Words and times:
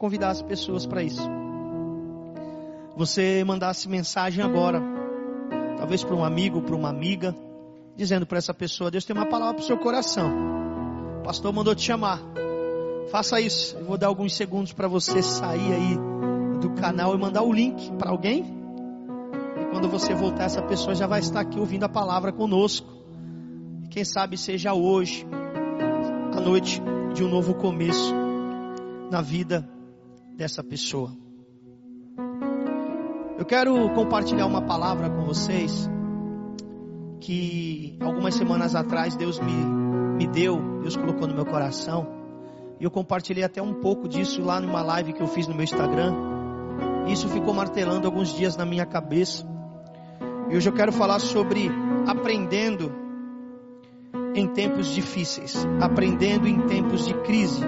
convidar 0.00 0.30
as 0.30 0.40
pessoas 0.40 0.86
para 0.86 1.02
isso. 1.02 1.28
Você 2.96 3.44
mandasse 3.44 3.86
mensagem 3.86 4.42
agora, 4.42 4.82
talvez 5.76 6.02
para 6.02 6.16
um 6.16 6.24
amigo, 6.24 6.62
para 6.62 6.74
uma 6.74 6.88
amiga, 6.88 7.36
dizendo 7.94 8.24
para 8.24 8.38
essa 8.38 8.54
pessoa: 8.54 8.90
Deus 8.90 9.04
tem 9.04 9.14
uma 9.14 9.26
palavra 9.26 9.56
para 9.56 9.62
o 9.62 9.66
seu 9.66 9.76
coração. 9.76 10.32
O 11.18 11.22
pastor 11.22 11.52
mandou 11.52 11.74
te 11.74 11.82
chamar. 11.82 12.18
Faça 13.10 13.38
isso. 13.40 13.76
Eu 13.76 13.84
vou 13.84 13.98
dar 13.98 14.06
alguns 14.06 14.34
segundos 14.34 14.72
para 14.72 14.88
você 14.88 15.20
sair 15.22 15.72
aí 15.72 15.98
do 16.60 16.70
canal 16.70 17.14
e 17.14 17.18
mandar 17.18 17.42
o 17.42 17.52
link 17.52 17.92
para 17.98 18.10
alguém. 18.10 18.42
E 19.60 19.70
quando 19.70 19.86
você 19.86 20.14
voltar, 20.14 20.44
essa 20.44 20.62
pessoa 20.62 20.94
já 20.94 21.06
vai 21.06 21.20
estar 21.20 21.40
aqui 21.40 21.60
ouvindo 21.60 21.84
a 21.84 21.88
palavra 21.90 22.32
conosco. 22.32 22.88
E 23.84 23.88
quem 23.88 24.04
sabe 24.04 24.38
seja 24.38 24.72
hoje, 24.72 25.26
a 26.34 26.40
noite 26.40 26.80
de 27.12 27.22
um 27.22 27.28
novo 27.28 27.54
começo 27.54 28.14
na 29.10 29.20
vida 29.20 29.68
dessa 30.40 30.64
pessoa. 30.64 31.14
Eu 33.38 33.44
quero 33.44 33.90
compartilhar 33.90 34.46
uma 34.46 34.62
palavra 34.62 35.10
com 35.10 35.22
vocês 35.22 35.86
que 37.20 37.98
algumas 38.00 38.34
semanas 38.34 38.74
atrás 38.74 39.14
Deus 39.14 39.38
me, 39.38 39.52
me 39.52 40.26
deu, 40.26 40.80
Deus 40.80 40.96
colocou 40.96 41.28
no 41.28 41.34
meu 41.34 41.44
coração. 41.44 42.06
E 42.80 42.84
eu 42.84 42.90
compartilhei 42.90 43.44
até 43.44 43.60
um 43.60 43.74
pouco 43.74 44.08
disso 44.08 44.40
lá 44.40 44.58
numa 44.58 44.80
live 44.80 45.12
que 45.12 45.20
eu 45.20 45.26
fiz 45.26 45.46
no 45.46 45.54
meu 45.54 45.64
Instagram. 45.64 46.14
Isso 47.06 47.28
ficou 47.28 47.52
martelando 47.52 48.06
alguns 48.06 48.34
dias 48.34 48.56
na 48.56 48.64
minha 48.64 48.86
cabeça. 48.86 49.46
E 50.48 50.56
hoje 50.56 50.70
eu 50.70 50.72
quero 50.72 50.90
falar 50.90 51.18
sobre 51.18 51.70
aprendendo 52.06 52.90
em 54.34 54.48
tempos 54.48 54.88
difíceis, 54.88 55.66
aprendendo 55.82 56.48
em 56.48 56.62
tempos 56.62 57.04
de 57.06 57.12
crise, 57.24 57.62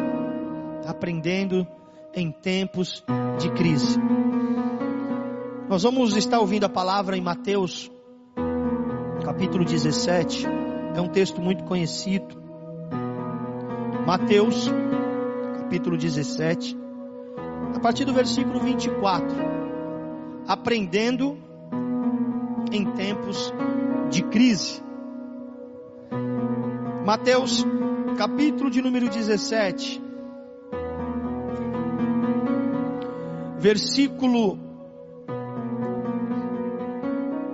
aprendendo 0.86 1.66
em 2.14 2.30
tempos 2.30 3.04
de 3.38 3.50
crise. 3.52 3.98
Nós 5.68 5.82
vamos 5.82 6.16
estar 6.16 6.38
ouvindo 6.38 6.64
a 6.64 6.68
palavra 6.68 7.16
em 7.16 7.20
Mateus, 7.20 7.90
capítulo 9.24 9.64
17. 9.64 10.46
É 10.94 11.00
um 11.00 11.08
texto 11.08 11.40
muito 11.40 11.64
conhecido. 11.64 12.36
Mateus, 14.06 14.68
capítulo 15.58 15.96
17, 15.96 16.76
a 17.74 17.80
partir 17.80 18.04
do 18.04 18.12
versículo 18.12 18.60
24. 18.60 19.26
Aprendendo 20.46 21.38
em 22.70 22.84
tempos 22.92 23.52
de 24.10 24.22
crise. 24.24 24.82
Mateus, 27.06 27.64
capítulo 28.18 28.70
de 28.70 28.82
número 28.82 29.08
17, 29.08 30.11
versículo 33.62 34.58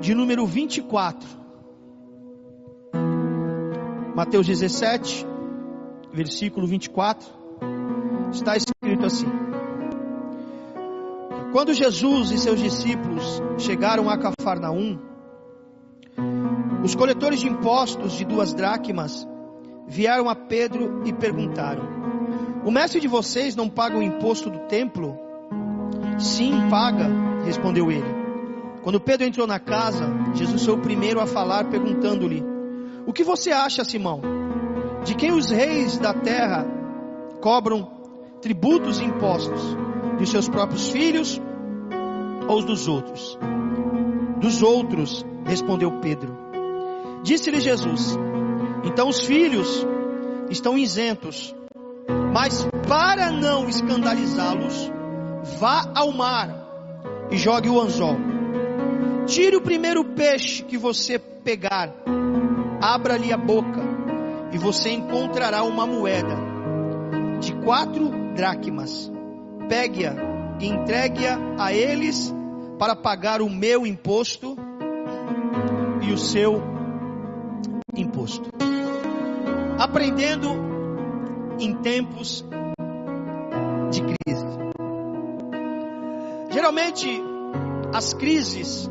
de 0.00 0.14
número 0.14 0.46
24. 0.46 1.28
Mateus 4.16 4.46
17, 4.46 5.26
versículo 6.10 6.66
24 6.66 7.28
está 8.32 8.56
escrito 8.56 9.04
assim: 9.04 9.26
Quando 11.52 11.74
Jesus 11.74 12.30
e 12.30 12.38
seus 12.38 12.58
discípulos 12.58 13.42
chegaram 13.58 14.08
a 14.08 14.16
Cafarnaum, 14.16 14.98
os 16.82 16.94
coletores 16.94 17.40
de 17.40 17.48
impostos 17.48 18.14
de 18.14 18.24
duas 18.24 18.54
dracmas 18.54 19.28
vieram 19.86 20.30
a 20.30 20.34
Pedro 20.34 21.02
e 21.04 21.12
perguntaram: 21.12 21.84
O 22.64 22.70
mestre 22.70 22.98
de 22.98 23.08
vocês 23.08 23.54
não 23.54 23.68
paga 23.68 23.98
o 23.98 24.02
imposto 24.02 24.48
do 24.48 24.60
templo? 24.60 25.27
Sim, 26.18 26.68
paga, 26.68 27.08
respondeu 27.44 27.90
ele. 27.90 28.18
Quando 28.82 29.00
Pedro 29.00 29.26
entrou 29.26 29.46
na 29.46 29.58
casa, 29.58 30.04
Jesus 30.34 30.64
foi 30.64 30.74
o 30.74 30.78
primeiro 30.78 31.20
a 31.20 31.26
falar, 31.26 31.64
perguntando-lhe: 31.64 32.44
O 33.06 33.12
que 33.12 33.22
você 33.22 33.50
acha, 33.50 33.84
Simão? 33.84 34.20
De 35.04 35.14
quem 35.14 35.32
os 35.32 35.50
reis 35.50 35.98
da 35.98 36.12
terra 36.12 36.66
cobram 37.40 37.88
tributos 38.40 39.00
e 39.00 39.04
impostos 39.04 39.76
de 40.18 40.26
seus 40.26 40.48
próprios 40.48 40.88
filhos 40.88 41.40
ou 42.48 42.62
dos 42.64 42.88
outros? 42.88 43.38
Dos 44.40 44.62
outros, 44.62 45.24
respondeu 45.44 46.00
Pedro. 46.00 46.36
Disse-lhe 47.22 47.60
Jesus: 47.60 48.16
Então 48.84 49.08
os 49.08 49.22
filhos 49.22 49.86
estão 50.50 50.78
isentos, 50.78 51.54
mas 52.32 52.66
para 52.88 53.30
não 53.30 53.68
escandalizá-los, 53.68 54.90
vá 55.42 55.90
ao 55.94 56.12
mar 56.12 56.68
e 57.30 57.36
jogue 57.36 57.68
o 57.68 57.80
anzol. 57.80 58.16
Tire 59.26 59.56
o 59.56 59.60
primeiro 59.60 60.04
peixe 60.04 60.62
que 60.62 60.78
você 60.78 61.18
pegar, 61.18 61.92
abra-lhe 62.80 63.32
a 63.32 63.36
boca, 63.36 63.82
e 64.52 64.58
você 64.58 64.90
encontrará 64.90 65.62
uma 65.62 65.86
moeda 65.86 66.36
de 67.40 67.52
quatro 67.64 68.10
dracmas. 68.34 69.12
Pegue-a 69.68 70.14
e 70.58 70.66
entregue-a 70.66 71.38
a 71.58 71.72
eles 71.72 72.34
para 72.78 72.96
pagar 72.96 73.42
o 73.42 73.50
meu 73.50 73.86
imposto 73.86 74.56
e 76.00 76.12
o 76.12 76.18
seu 76.18 76.62
imposto. 77.94 78.48
Aprendendo 79.78 80.48
em 81.58 81.74
tempos 81.74 82.44
Geralmente, 86.68 87.22
as 87.94 88.12
crises, 88.12 88.90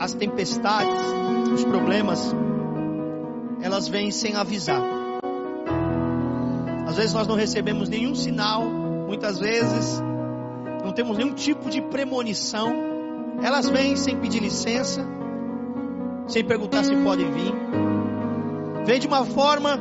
as 0.00 0.14
tempestades, 0.14 1.04
os 1.52 1.62
problemas, 1.62 2.34
elas 3.60 3.86
vêm 3.86 4.10
sem 4.10 4.34
avisar. 4.34 4.80
Às 6.86 6.96
vezes 6.96 7.12
nós 7.12 7.26
não 7.26 7.34
recebemos 7.34 7.90
nenhum 7.90 8.14
sinal, 8.14 8.64
muitas 8.64 9.38
vezes 9.38 10.00
não 10.82 10.90
temos 10.90 11.18
nenhum 11.18 11.34
tipo 11.34 11.68
de 11.68 11.82
premonição. 11.82 12.72
Elas 13.42 13.68
vêm 13.68 13.94
sem 13.94 14.16
pedir 14.16 14.40
licença, 14.40 15.06
sem 16.26 16.42
perguntar 16.46 16.82
se 16.82 16.96
podem 16.96 17.30
vir. 17.30 17.52
Vem 18.86 18.98
de 18.98 19.06
uma 19.06 19.22
forma 19.22 19.78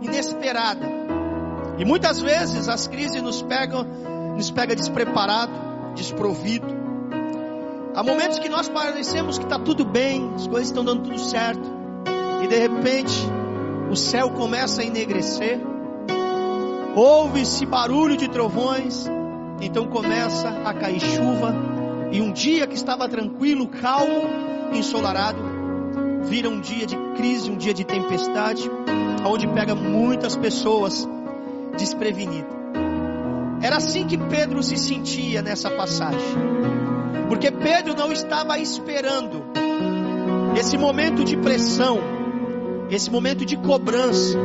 inesperada. 0.00 0.88
E 1.76 1.84
muitas 1.84 2.22
vezes 2.22 2.70
as 2.70 2.88
crises 2.88 3.20
nos 3.20 3.42
pegam, 3.42 3.84
nos 4.34 4.50
pega 4.50 4.74
despreparado, 4.74 5.71
desprovido. 5.94 6.66
Há 7.94 8.02
momentos 8.02 8.38
que 8.38 8.48
nós 8.48 8.68
parecemos 8.68 9.38
que 9.38 9.44
está 9.44 9.58
tudo 9.58 9.84
bem, 9.84 10.32
as 10.34 10.46
coisas 10.46 10.68
estão 10.68 10.84
dando 10.84 11.02
tudo 11.02 11.18
certo, 11.18 11.70
e 12.42 12.46
de 12.48 12.56
repente 12.56 13.14
o 13.90 13.96
céu 13.96 14.30
começa 14.30 14.80
a 14.80 14.84
enegrecer, 14.84 15.60
Ouve-se 16.94 17.64
barulho 17.64 18.18
de 18.18 18.28
trovões, 18.28 19.06
então 19.62 19.86
começa 19.86 20.50
a 20.62 20.74
cair 20.74 21.00
chuva, 21.00 21.54
e 22.10 22.20
um 22.20 22.30
dia 22.30 22.66
que 22.66 22.74
estava 22.74 23.08
tranquilo, 23.08 23.66
calmo, 23.66 24.28
ensolarado, 24.74 25.38
vira 26.24 26.50
um 26.50 26.60
dia 26.60 26.84
de 26.84 26.94
crise, 27.16 27.50
um 27.50 27.56
dia 27.56 27.72
de 27.72 27.84
tempestade, 27.84 28.70
onde 29.24 29.48
pega 29.48 29.74
muitas 29.74 30.36
pessoas 30.36 31.08
desprevenidas. 31.78 32.61
Era 33.62 33.76
assim 33.76 34.06
que 34.06 34.18
Pedro 34.18 34.60
se 34.62 34.76
sentia 34.76 35.40
nessa 35.40 35.70
passagem, 35.70 36.36
porque 37.28 37.50
Pedro 37.50 37.94
não 37.94 38.12
estava 38.12 38.58
esperando 38.58 39.44
esse 40.58 40.76
momento 40.76 41.24
de 41.24 41.36
pressão, 41.36 41.98
esse 42.90 43.08
momento 43.08 43.44
de 43.46 43.56
cobrança, 43.56 44.36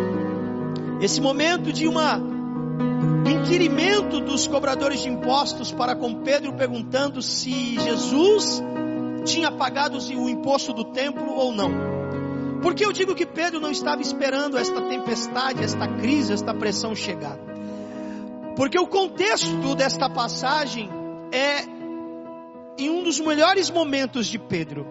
esse 1.02 1.20
momento 1.20 1.74
de 1.74 1.88
uma 1.88 2.22
inquirimento 3.28 4.20
dos 4.20 4.48
cobradores 4.48 5.02
de 5.02 5.10
impostos 5.10 5.72
para 5.72 5.96
com 5.96 6.22
Pedro, 6.22 6.54
perguntando 6.54 7.22
se 7.22 7.76
Jesus 7.80 8.62
tinha 9.26 9.52
pagado 9.52 9.98
o 9.98 10.30
imposto 10.30 10.74
do 10.74 10.86
templo 10.86 11.34
ou 11.34 11.52
não. 11.52 11.72
Porque 12.62 12.86
eu 12.86 12.92
digo 12.92 13.16
que 13.16 13.26
Pedro 13.26 13.60
não 13.60 13.72
estava 13.72 14.02
esperando 14.02 14.58
esta 14.58 14.82
tempestade, 14.82 15.64
esta 15.64 15.88
crise, 15.88 16.34
esta 16.34 16.54
pressão 16.54 16.96
chegar. 16.96 17.38
Porque 18.58 18.78
o 18.78 18.88
contexto 18.88 19.74
desta 19.76 20.10
passagem 20.10 20.90
é 21.32 21.64
em 22.78 22.90
um 22.90 23.04
dos 23.04 23.22
melhores 23.22 23.70
momentos 23.70 24.28
de 24.28 24.38
Pedro. 24.38 24.86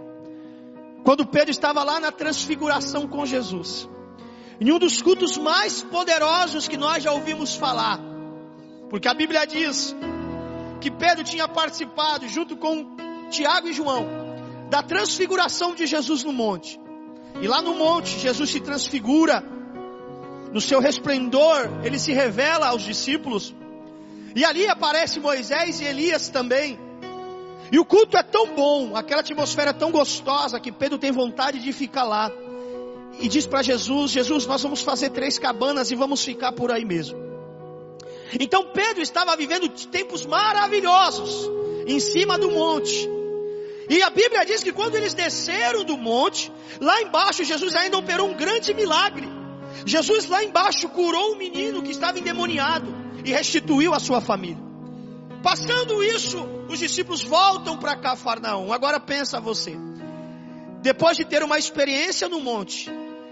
Quando 1.04 1.26
Pedro 1.26 1.50
estava 1.50 1.84
lá 1.84 2.00
na 2.00 2.10
transfiguração 2.10 3.06
com 3.06 3.26
Jesus. 3.26 3.86
Em 4.58 4.72
um 4.72 4.78
dos 4.78 5.02
cultos 5.02 5.36
mais 5.36 5.82
poderosos 5.82 6.66
que 6.66 6.78
nós 6.78 7.02
já 7.02 7.12
ouvimos 7.12 7.54
falar 7.54 8.16
porque 8.88 9.08
a 9.08 9.14
Bíblia 9.14 9.46
diz 9.46 9.94
que 10.80 10.90
Pedro 10.90 11.24
tinha 11.24 11.48
participado, 11.48 12.28
junto 12.28 12.56
com 12.56 12.96
Tiago 13.30 13.68
e 13.68 13.72
João, 13.72 14.06
da 14.70 14.82
transfiguração 14.82 15.74
de 15.74 15.86
Jesus 15.86 16.22
no 16.22 16.32
monte. 16.32 16.80
E 17.40 17.48
lá 17.48 17.60
no 17.60 17.74
monte, 17.74 18.18
Jesus 18.18 18.50
se 18.50 18.60
transfigura, 18.60 19.42
no 20.56 20.60
seu 20.62 20.80
resplendor, 20.80 21.68
ele 21.84 21.98
se 21.98 22.14
revela 22.14 22.68
aos 22.68 22.82
discípulos. 22.82 23.54
E 24.34 24.42
ali 24.42 24.66
aparece 24.66 25.20
Moisés 25.20 25.82
e 25.82 25.84
Elias 25.84 26.30
também. 26.30 26.78
E 27.70 27.78
o 27.78 27.84
culto 27.84 28.16
é 28.16 28.22
tão 28.22 28.54
bom, 28.54 28.96
aquela 28.96 29.20
atmosfera 29.20 29.68
é 29.68 29.74
tão 29.74 29.90
gostosa 29.90 30.58
que 30.58 30.72
Pedro 30.72 30.96
tem 30.96 31.12
vontade 31.12 31.58
de 31.58 31.74
ficar 31.74 32.04
lá. 32.04 32.32
E 33.20 33.28
diz 33.28 33.46
para 33.46 33.60
Jesus: 33.60 34.12
Jesus, 34.12 34.46
nós 34.46 34.62
vamos 34.62 34.80
fazer 34.80 35.10
três 35.10 35.38
cabanas 35.38 35.90
e 35.90 35.94
vamos 35.94 36.24
ficar 36.24 36.52
por 36.52 36.72
aí 36.72 36.86
mesmo. 36.86 37.18
Então 38.40 38.70
Pedro 38.72 39.02
estava 39.02 39.36
vivendo 39.36 39.68
tempos 39.68 40.24
maravilhosos 40.24 41.50
em 41.86 42.00
cima 42.00 42.38
do 42.38 42.50
monte. 42.50 43.06
E 43.90 44.02
a 44.02 44.08
Bíblia 44.08 44.46
diz 44.46 44.62
que 44.62 44.72
quando 44.72 44.94
eles 44.94 45.12
desceram 45.12 45.84
do 45.84 45.98
monte, 45.98 46.50
lá 46.80 47.02
embaixo 47.02 47.44
Jesus 47.44 47.76
ainda 47.76 47.98
operou 47.98 48.30
um 48.30 48.34
grande 48.34 48.72
milagre. 48.72 49.36
Jesus 49.84 50.26
lá 50.26 50.42
embaixo 50.42 50.88
curou 50.88 51.34
um 51.34 51.38
menino 51.38 51.82
que 51.82 51.90
estava 51.90 52.18
endemoniado 52.18 52.94
e 53.24 53.30
restituiu 53.30 53.92
a 53.92 53.98
sua 53.98 54.20
família. 54.20 54.64
Passando 55.42 56.02
isso, 56.02 56.38
os 56.68 56.78
discípulos 56.78 57.22
voltam 57.22 57.76
para 57.76 57.96
Cafarnaum. 57.96 58.72
Agora 58.72 58.98
pensa 58.98 59.40
você. 59.40 59.76
Depois 60.82 61.16
de 61.16 61.24
ter 61.24 61.42
uma 61.42 61.58
experiência 61.58 62.28
no 62.28 62.40
monte, 62.40 62.90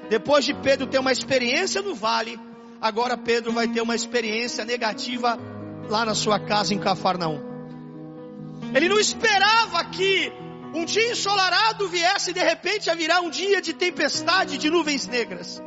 depois 0.08 0.44
de 0.44 0.54
Pedro 0.54 0.86
ter 0.86 0.98
uma 0.98 1.12
experiência 1.12 1.82
no 1.82 1.94
vale, 1.94 2.38
agora 2.80 3.16
Pedro 3.16 3.52
vai 3.52 3.66
ter 3.68 3.80
uma 3.80 3.94
experiência 3.94 4.64
negativa 4.64 5.38
lá 5.88 6.04
na 6.04 6.14
sua 6.14 6.38
casa 6.38 6.74
em 6.74 6.78
Cafarnaum. 6.78 7.40
Ele 8.74 8.88
não 8.88 8.98
esperava 8.98 9.84
que 9.84 10.32
um 10.74 10.84
dia 10.84 11.12
ensolarado 11.12 11.88
viesse 11.88 12.32
de 12.32 12.40
repente 12.40 12.90
a 12.90 12.94
virar 12.94 13.20
um 13.20 13.30
dia 13.30 13.62
de 13.62 13.72
tempestade, 13.72 14.58
de 14.58 14.68
nuvens 14.68 15.06
negras. 15.06 15.62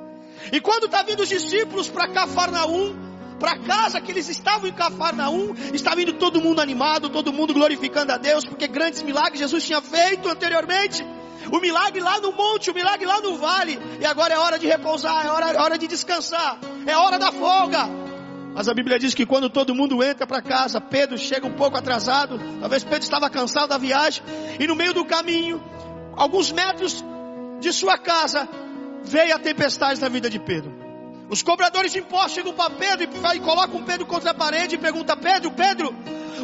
E 0.52 0.60
quando 0.62 0.86
está 0.86 1.04
vindo 1.04 1.22
os 1.22 1.30
discípulos 1.30 1.90
para 1.90 2.08
Cafarnaum, 2.08 2.96
para 3.40 3.58
casa 3.60 4.02
que 4.02 4.12
eles 4.12 4.28
estavam 4.30 4.68
em 4.68 4.74
Cafarnaum, 4.74 5.54
está 5.74 5.94
vindo 5.94 6.14
todo 6.14 6.42
mundo 6.42 6.62
animado, 6.62 7.10
todo 7.10 7.32
mundo 7.32 7.54
glorificando 7.54 8.12
a 8.12 8.18
Deus, 8.18 8.46
porque 8.46 8.68
grandes 8.68 9.02
milagres 9.04 9.40
Jesus 9.40 9.64
tinha 9.64 9.82
feito 9.82 10.28
anteriormente. 10.28 11.06
O 11.52 11.60
milagre 11.60 12.02
lá 12.02 12.20
no 12.20 12.32
monte, 12.32 12.72
o 12.72 12.74
milagre 12.74 13.06
lá 13.06 13.22
no 13.22 13.38
vale, 13.38 13.80
e 14.02 14.06
agora 14.06 14.34
é 14.34 14.38
hora 14.38 14.60
de 14.60 14.68
repousar, 14.68 15.26
é 15.26 15.30
hora, 15.30 15.52
é 15.52 15.62
hora 15.62 15.78
de 15.78 15.88
descansar, 15.88 16.60
é 16.86 16.98
hora 16.98 17.18
da 17.18 17.32
folga. 17.32 17.88
Mas 18.54 18.68
a 18.68 18.74
Bíblia 18.74 18.98
diz 18.98 19.14
que 19.14 19.24
quando 19.24 19.52
todo 19.52 19.76
mundo 19.76 20.04
entra 20.04 20.26
para 20.26 20.42
casa, 20.42 20.82
Pedro 20.82 21.16
chega 21.16 21.46
um 21.46 21.54
pouco 21.54 21.78
atrasado. 21.78 22.40
Talvez 22.60 22.84
Pedro 22.84 23.04
estava 23.04 23.30
cansado 23.30 23.70
da 23.70 23.78
viagem. 23.78 24.24
E 24.60 24.66
no 24.66 24.76
meio 24.76 24.96
do 24.96 25.06
caminho, 25.06 25.64
alguns 26.16 26.52
metros 26.52 27.06
de 27.60 27.72
sua 27.72 28.00
casa, 28.00 28.50
veio 29.04 29.36
a 29.36 29.40
tempestade 29.40 30.00
na 30.02 30.10
vida 30.10 30.30
de 30.30 30.40
Pedro. 30.40 30.74
Os 31.30 31.42
cobradores 31.42 31.92
de 31.92 32.00
impostos 32.00 32.34
chegam 32.34 32.54
para 32.54 32.70
Pedro 32.70 33.10
e, 33.36 33.40
colocam 33.40 33.84
Pedro 33.84 34.06
contra 34.06 34.32
a 34.32 34.34
parede 34.34 34.76
e 34.76 34.78
perguntam: 34.78 35.18
Pedro, 35.18 35.52
Pedro, 35.52 35.94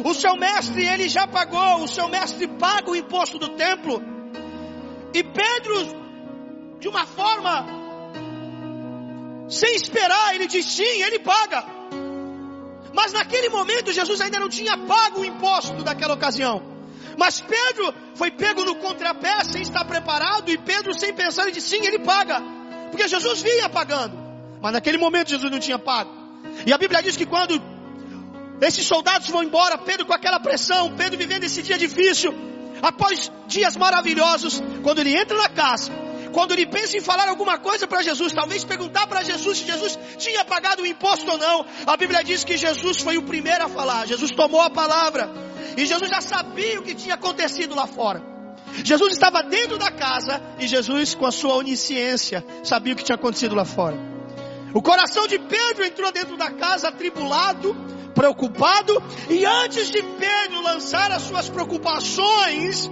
o 0.04 0.14
seu 0.14 0.36
mestre 0.36 0.86
ele 0.86 1.08
já 1.08 1.26
pagou, 1.26 1.82
o 1.82 1.88
seu 1.88 2.08
mestre 2.08 2.46
paga 2.46 2.90
o 2.90 2.96
imposto 2.96 3.38
do 3.38 3.50
templo. 3.50 4.02
E 5.14 5.22
Pedro, 5.22 6.78
de 6.80 6.88
uma 6.88 7.06
forma 7.06 7.66
sem 9.48 9.74
esperar, 9.74 10.34
ele 10.34 10.46
diz: 10.46 10.66
sim, 10.66 11.02
ele 11.02 11.18
paga. 11.20 11.64
Mas 12.92 13.12
naquele 13.12 13.48
momento 13.48 13.92
Jesus 13.92 14.20
ainda 14.20 14.38
não 14.38 14.48
tinha 14.48 14.76
pago 14.78 15.20
o 15.20 15.24
imposto 15.24 15.82
daquela 15.82 16.14
ocasião. 16.14 16.73
Mas 17.16 17.40
Pedro 17.40 17.94
foi 18.14 18.30
pego 18.30 18.64
no 18.64 18.76
contrapé 18.76 19.44
sem 19.44 19.62
estar 19.62 19.84
preparado 19.84 20.50
e 20.50 20.58
Pedro 20.58 20.92
sem 20.98 21.12
pensar 21.14 21.42
ele 21.44 21.52
disse 21.52 21.76
sim, 21.76 21.86
ele 21.86 21.98
paga. 22.00 22.40
Porque 22.90 23.08
Jesus 23.08 23.42
vinha 23.42 23.68
pagando. 23.68 24.16
Mas 24.60 24.72
naquele 24.72 24.98
momento 24.98 25.30
Jesus 25.30 25.50
não 25.50 25.58
tinha 25.58 25.78
pago. 25.78 26.10
E 26.66 26.72
a 26.72 26.78
Bíblia 26.78 27.02
diz 27.02 27.16
que 27.16 27.26
quando 27.26 27.60
esses 28.60 28.86
soldados 28.86 29.28
vão 29.28 29.42
embora, 29.42 29.76
Pedro 29.76 30.06
com 30.06 30.12
aquela 30.12 30.40
pressão, 30.40 30.94
Pedro 30.96 31.18
vivendo 31.18 31.44
esse 31.44 31.62
dia 31.62 31.76
difícil, 31.76 32.32
após 32.80 33.30
dias 33.46 33.76
maravilhosos, 33.76 34.62
quando 34.82 35.00
ele 35.00 35.16
entra 35.16 35.36
na 35.36 35.48
casa, 35.48 35.90
quando 36.32 36.52
ele 36.52 36.66
pensa 36.66 36.96
em 36.96 37.00
falar 37.00 37.28
alguma 37.28 37.58
coisa 37.58 37.86
para 37.86 38.02
Jesus, 38.02 38.32
talvez 38.32 38.64
perguntar 38.64 39.06
para 39.06 39.22
Jesus 39.22 39.58
se 39.58 39.66
Jesus 39.66 39.98
tinha 40.18 40.44
pagado 40.44 40.82
o 40.82 40.86
imposto 40.86 41.30
ou 41.30 41.38
não, 41.38 41.64
a 41.86 41.96
Bíblia 41.96 42.24
diz 42.24 42.42
que 42.42 42.56
Jesus 42.56 43.00
foi 43.00 43.16
o 43.16 43.22
primeiro 43.22 43.64
a 43.64 43.68
falar. 43.68 44.06
Jesus 44.06 44.32
tomou 44.32 44.60
a 44.60 44.70
palavra 44.70 45.30
e 45.76 45.86
Jesus 45.86 46.10
já 46.10 46.20
sabia 46.20 46.80
o 46.80 46.82
que 46.82 46.94
tinha 46.94 47.14
acontecido 47.14 47.74
lá 47.74 47.86
fora. 47.86 48.22
Jesus 48.82 49.12
estava 49.12 49.42
dentro 49.42 49.78
da 49.78 49.90
casa 49.90 50.40
e 50.58 50.66
Jesus, 50.66 51.14
com 51.14 51.26
a 51.26 51.32
sua 51.32 51.54
onisciência, 51.54 52.44
sabia 52.62 52.92
o 52.92 52.96
que 52.96 53.04
tinha 53.04 53.16
acontecido 53.16 53.54
lá 53.54 53.64
fora. 53.64 53.96
O 54.74 54.82
coração 54.82 55.26
de 55.26 55.38
Pedro 55.38 55.84
entrou 55.84 56.10
dentro 56.10 56.36
da 56.36 56.50
casa 56.50 56.88
atribulado, 56.88 57.76
preocupado, 58.14 59.02
e 59.30 59.44
antes 59.44 59.90
de 59.90 60.02
Pedro 60.02 60.62
lançar 60.62 61.12
as 61.12 61.22
suas 61.22 61.48
preocupações 61.48 62.90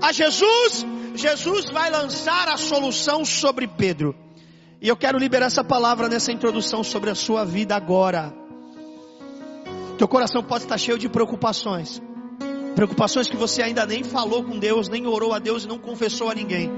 a 0.00 0.12
Jesus, 0.12 0.86
Jesus 1.14 1.66
vai 1.66 1.90
lançar 1.90 2.48
a 2.48 2.56
solução 2.56 3.24
sobre 3.24 3.66
Pedro. 3.66 4.14
E 4.80 4.88
eu 4.88 4.96
quero 4.96 5.18
liberar 5.18 5.46
essa 5.46 5.62
palavra 5.62 6.08
nessa 6.08 6.32
introdução 6.32 6.82
sobre 6.82 7.10
a 7.10 7.14
sua 7.14 7.44
vida 7.44 7.76
agora. 7.76 8.32
Teu 9.98 10.08
coração 10.08 10.42
pode 10.42 10.64
estar 10.64 10.78
cheio 10.78 10.96
de 10.96 11.10
preocupações. 11.10 12.00
Preocupações 12.74 13.28
que 13.28 13.36
você 13.36 13.62
ainda 13.62 13.84
nem 13.84 14.02
falou 14.02 14.44
com 14.44 14.58
Deus, 14.58 14.88
nem 14.88 15.06
orou 15.06 15.34
a 15.34 15.38
Deus 15.38 15.64
e 15.64 15.68
não 15.68 15.78
confessou 15.78 16.30
a 16.30 16.34
ninguém. 16.34 16.70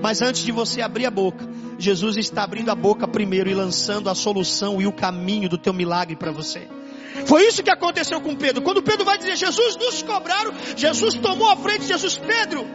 Mas 0.00 0.22
antes 0.22 0.42
de 0.42 0.52
você 0.52 0.80
abrir 0.80 1.06
a 1.06 1.10
boca, 1.10 1.48
Jesus 1.78 2.16
está 2.16 2.42
abrindo 2.42 2.70
a 2.70 2.74
boca 2.74 3.06
primeiro 3.06 3.50
e 3.50 3.54
lançando 3.54 4.08
a 4.08 4.14
solução 4.14 4.80
e 4.80 4.86
o 4.86 4.92
caminho 4.92 5.48
do 5.48 5.58
teu 5.58 5.72
milagre 5.72 6.16
para 6.16 6.32
você. 6.32 6.68
Foi 7.26 7.46
isso 7.46 7.62
que 7.62 7.70
aconteceu 7.70 8.20
com 8.20 8.34
Pedro. 8.34 8.62
Quando 8.62 8.82
Pedro 8.82 9.04
vai 9.04 9.18
dizer, 9.18 9.36
Jesus 9.36 9.76
nos 9.76 10.02
cobraram, 10.02 10.52
Jesus 10.76 11.14
tomou 11.14 11.48
a 11.50 11.56
frente, 11.56 11.84
Jesus, 11.84 12.16
Pedro, 12.16 12.66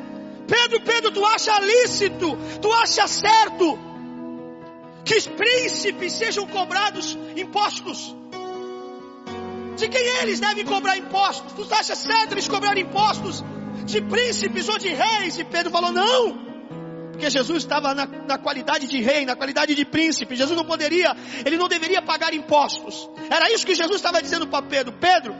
Pedro, 0.47 0.81
Pedro, 0.81 1.11
tu 1.11 1.25
acha 1.25 1.59
lícito, 1.59 2.37
tu 2.61 2.71
acha 2.71 3.07
certo 3.07 3.77
que 5.03 5.15
os 5.15 5.27
príncipes 5.27 6.13
sejam 6.13 6.47
cobrados 6.47 7.17
impostos? 7.35 8.15
De 9.77 9.87
quem 9.87 10.01
eles 10.21 10.39
devem 10.39 10.65
cobrar 10.65 10.97
impostos? 10.97 11.53
Tu 11.53 11.73
acha 11.73 11.95
certo 11.95 12.33
eles 12.33 12.47
cobrarem 12.47 12.83
impostos 12.83 13.43
de 13.85 14.01
príncipes 14.01 14.67
ou 14.67 14.77
de 14.77 14.89
reis? 14.89 15.37
E 15.37 15.43
Pedro 15.43 15.71
falou: 15.71 15.91
não. 15.91 16.47
Porque 17.11 17.29
Jesus 17.29 17.59
estava 17.59 17.93
na, 17.93 18.05
na, 18.05 18.37
qualidade 18.37 18.87
de 18.87 18.99
rei, 19.01 19.25
na 19.25 19.35
qualidade 19.35 19.73
de 19.73 19.85
príncipe. 19.85 20.35
Jesus 20.35 20.57
não 20.57 20.65
poderia, 20.65 21.15
ele 21.45 21.57
não 21.57 21.67
deveria 21.67 22.01
pagar 22.01 22.33
impostos. 22.33 23.09
Era 23.29 23.51
isso 23.51 23.65
que 23.65 23.75
Jesus 23.75 23.97
estava 23.97 24.21
dizendo 24.21 24.47
para 24.47 24.65
Pedro: 24.65 24.93
Pedro, 24.93 25.35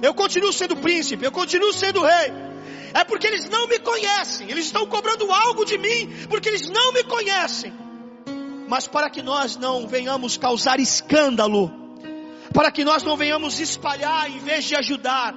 eu 0.00 0.14
continuo 0.14 0.52
sendo 0.52 0.76
príncipe, 0.76 1.24
eu 1.24 1.32
continuo 1.32 1.72
sendo 1.72 2.02
rei 2.02 2.46
é 2.94 3.04
porque 3.04 3.26
eles 3.26 3.46
não 3.50 3.68
me 3.68 3.78
conhecem. 3.78 4.50
Eles 4.50 4.66
estão 4.66 4.86
cobrando 4.86 5.30
algo 5.30 5.66
de 5.66 5.76
mim 5.76 6.26
porque 6.30 6.48
eles 6.48 6.66
não 6.70 6.92
me 6.92 7.04
conhecem. 7.04 7.70
Mas 8.66 8.88
para 8.88 9.10
que 9.10 9.22
nós 9.22 9.56
não 9.56 9.86
venhamos 9.86 10.38
causar 10.38 10.80
escândalo, 10.80 11.85
para 12.56 12.70
que 12.70 12.82
nós 12.84 13.02
não 13.02 13.18
venhamos 13.18 13.60
espalhar 13.60 14.30
em 14.30 14.38
vez 14.38 14.64
de 14.64 14.74
ajudar, 14.74 15.34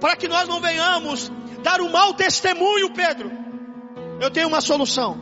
para 0.00 0.14
que 0.14 0.28
nós 0.28 0.46
não 0.46 0.60
venhamos 0.60 1.28
dar 1.64 1.80
um 1.80 1.90
mau 1.90 2.14
testemunho, 2.14 2.92
Pedro, 2.92 3.32
eu 4.20 4.30
tenho 4.30 4.46
uma 4.46 4.60
solução. 4.60 5.18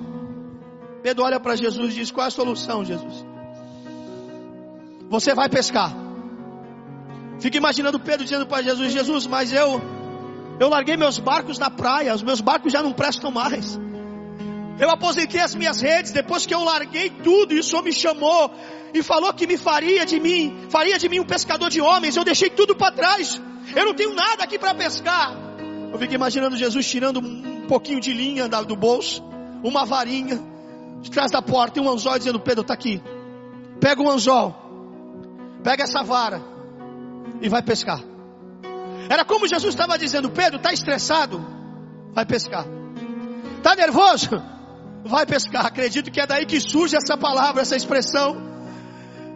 Pedro 1.03 1.25
olha 1.25 1.41
para 1.41 1.57
Jesus 1.57 1.95
e 1.95 1.97
diz: 1.97 2.11
Qual 2.11 2.27
é 2.27 2.29
a 2.29 2.31
solução, 2.31 2.85
Jesus? 2.85 3.25
Você 5.09 5.35
vai 5.35 5.49
pescar. 5.49 5.95
Fica 7.41 7.57
imaginando 7.57 7.99
Pedro 7.99 8.25
dizendo 8.25 8.47
para 8.47 8.63
Jesus: 8.63 8.93
Jesus, 8.93 9.27
mas 9.27 9.55
eu 9.55 9.81
eu 10.61 10.69
larguei 10.69 10.99
meus 10.99 11.19
barcos 11.19 11.59
na 11.59 11.71
praia, 11.71 12.15
os 12.15 12.23
meus 12.23 12.43
barcos 12.43 12.71
já 12.71 12.83
não 12.83 12.93
prestam 12.93 13.31
mais. 13.31 13.81
Eu 14.79 14.91
aposentei 14.91 15.41
as 15.41 15.55
minhas 15.55 15.81
redes, 15.81 16.13
depois 16.13 16.45
que 16.45 16.55
eu 16.55 16.63
larguei 16.63 17.09
tudo, 17.09 17.55
e 17.55 17.59
o 17.59 17.63
Senhor 17.63 17.83
me 17.83 17.93
chamou 17.93 18.51
e 18.93 19.03
falou 19.03 19.33
que 19.33 19.47
me 19.47 19.57
faria 19.57 20.05
de 20.05 20.21
mim, 20.21 20.67
faria 20.69 20.99
de 20.99 21.09
mim 21.09 21.21
um 21.21 21.25
pescador 21.25 21.71
de 21.71 21.81
homens. 21.81 22.17
Eu 22.17 22.25
deixei 22.25 22.51
tudo 22.51 22.75
para 22.75 22.93
trás. 22.93 23.41
Eu 23.75 23.87
não 23.87 23.95
tenho 23.95 24.15
nada 24.15 24.45
aqui 24.45 24.59
para 24.59 24.75
pescar. 24.75 25.35
Eu 25.93 25.99
fiquei 25.99 26.15
imaginando 26.15 26.57
Jesus 26.57 26.87
tirando 26.87 27.21
um 27.21 27.67
pouquinho 27.67 28.01
de 28.01 28.13
linha 28.13 28.49
do 28.49 28.77
bolso, 28.77 29.23
uma 29.63 29.87
varinha, 29.87 30.43
de 31.01 31.11
trás 31.11 31.31
da 31.31 31.41
porta 31.41 31.79
e 31.79 31.83
um 31.83 31.91
anzol 31.91 32.19
dizendo: 32.19 32.39
Pedro, 32.39 32.63
está 32.63 32.75
aqui. 32.75 33.03
Pega 33.81 34.03
o 34.03 34.11
anzol, 34.11 34.55
pega 35.63 35.85
essa 35.85 36.03
vara 36.03 36.43
e 37.41 37.49
vai 37.49 37.63
pescar. 37.63 38.03
Era 39.09 39.25
como 39.25 39.49
Jesus 39.49 39.75
estava 39.75 39.99
dizendo: 39.99 40.31
Pedro, 40.31 40.59
está 40.59 40.73
estressado? 40.73 41.45
Vai 42.13 42.27
pescar. 42.27 42.67
Está 43.59 43.75
nervoso? 43.75 44.56
Vai 45.07 45.25
pescar. 45.25 45.67
Acredito 45.67 46.11
que 46.11 46.21
é 46.21 46.27
daí 46.27 46.45
que 46.45 46.61
surge 46.61 46.97
essa 46.97 47.17
palavra, 47.17 47.63
essa 47.63 47.77
expressão. 47.77 48.37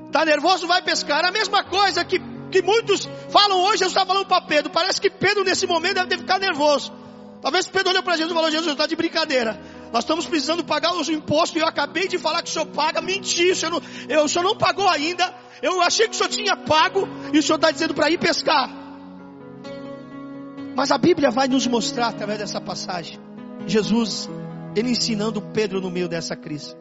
Está 0.07 0.25
nervoso? 0.25 0.67
Vai 0.67 0.83
pescar. 0.83 1.25
A 1.25 1.31
mesma 1.31 1.63
coisa 1.63 2.05
que, 2.05 2.19
que 2.51 2.61
muitos 2.61 3.09
falam 3.31 3.61
hoje. 3.63 3.79
Jesus 3.79 3.93
está 3.93 4.05
falando 4.05 4.27
para 4.27 4.41
Pedro. 4.43 4.71
Parece 4.71 5.01
que 5.01 5.09
Pedro, 5.09 5.45
nesse 5.45 5.67
momento, 5.67 5.95
deve 5.95 6.09
ter 6.09 6.19
ficado 6.19 6.41
nervoso. 6.41 6.93
Talvez 7.41 7.67
Pedro 7.67 7.91
olhou 7.91 8.03
para 8.03 8.17
Jesus 8.17 8.33
e 8.33 8.35
falou: 8.35 8.51
Jesus, 8.51 8.73
está 8.73 8.87
de 8.87 8.97
brincadeira. 8.97 9.61
Nós 9.93 10.05
estamos 10.05 10.27
precisando 10.27 10.65
pagar 10.65 10.95
os 10.95 11.09
impostos 11.09 11.57
e 11.57 11.61
eu 11.61 11.67
acabei 11.67 12.07
de 12.09 12.19
falar 12.19 12.43
que 12.43 12.51
o 12.51 12.53
senhor 12.53 12.67
paga. 12.67 13.01
Mentir, 13.01 13.53
o 13.53 13.57
senhor 13.57 13.73
não, 13.73 13.83
eu, 14.09 14.25
o 14.25 14.29
senhor 14.29 14.45
não 14.45 14.57
pagou 14.57 14.89
ainda. 14.89 15.33
eu 15.63 15.81
achei 15.83 16.09
que 16.09 16.15
o 16.15 16.17
senhor 16.17 16.29
tinha 16.29 16.57
pago 16.57 17.09
e 17.33 17.39
o 17.39 17.43
senhor 17.43 17.57
está 17.57 17.71
dizendo 17.71 17.95
para 17.95 18.11
ir 18.11 18.19
pescar. 18.19 18.69
Mas 20.77 20.91
a 20.91 20.99
Bíblia 20.99 21.31
vai 21.31 21.49
nos 21.49 21.67
mostrar 21.67 22.09
através 22.09 22.39
dessa 22.39 22.61
passagem, 22.61 23.19
Jesus, 23.67 24.29
ele 24.75 24.91
ensinando 24.91 25.41
Pedro 25.41 25.81
no 25.81 25.91
meio 25.91 26.09
dessa 26.09 26.37
crise. 26.37 26.75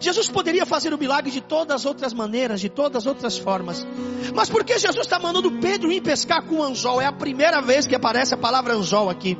Jesus 0.00 0.28
poderia 0.28 0.66
fazer 0.66 0.92
o 0.92 0.98
milagre 0.98 1.30
de 1.30 1.40
todas 1.40 1.76
as 1.76 1.86
outras 1.86 2.12
maneiras, 2.12 2.60
de 2.60 2.68
todas 2.68 3.02
as 3.02 3.06
outras 3.06 3.36
formas. 3.36 3.86
Mas 4.34 4.48
por 4.48 4.64
que 4.64 4.78
Jesus 4.78 5.06
está 5.06 5.18
mandando 5.18 5.50
Pedro 5.60 5.90
ir 5.90 6.02
pescar 6.02 6.42
com 6.42 6.62
anzol? 6.62 7.00
É 7.00 7.06
a 7.06 7.12
primeira 7.12 7.60
vez 7.60 7.86
que 7.86 7.94
aparece 7.94 8.34
a 8.34 8.36
palavra 8.36 8.74
anzol 8.74 9.10
aqui. 9.10 9.36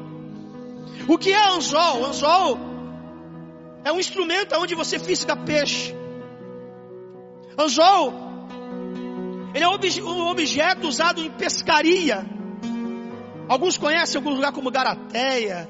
O 1.07 1.19
que 1.19 1.33
é 1.33 1.49
anzol? 1.49 2.07
Anzol 2.07 2.59
é 3.85 3.93
um 3.93 4.01
instrumento 4.01 4.55
onde 4.57 4.75
você 4.75 4.99
fisga 4.99 5.37
peixe. 5.37 5.95
Anzol, 7.59 8.13
ele 9.55 9.65
é 9.65 9.69
um 9.69 10.29
objeto 10.29 10.89
usado 10.89 11.21
em 11.21 11.31
pescaria. 11.31 12.27
Alguns 13.49 13.77
conhecem 13.77 14.19
algum 14.19 14.35
lugar 14.35 14.53
como 14.53 14.71
garateia, 14.71 15.69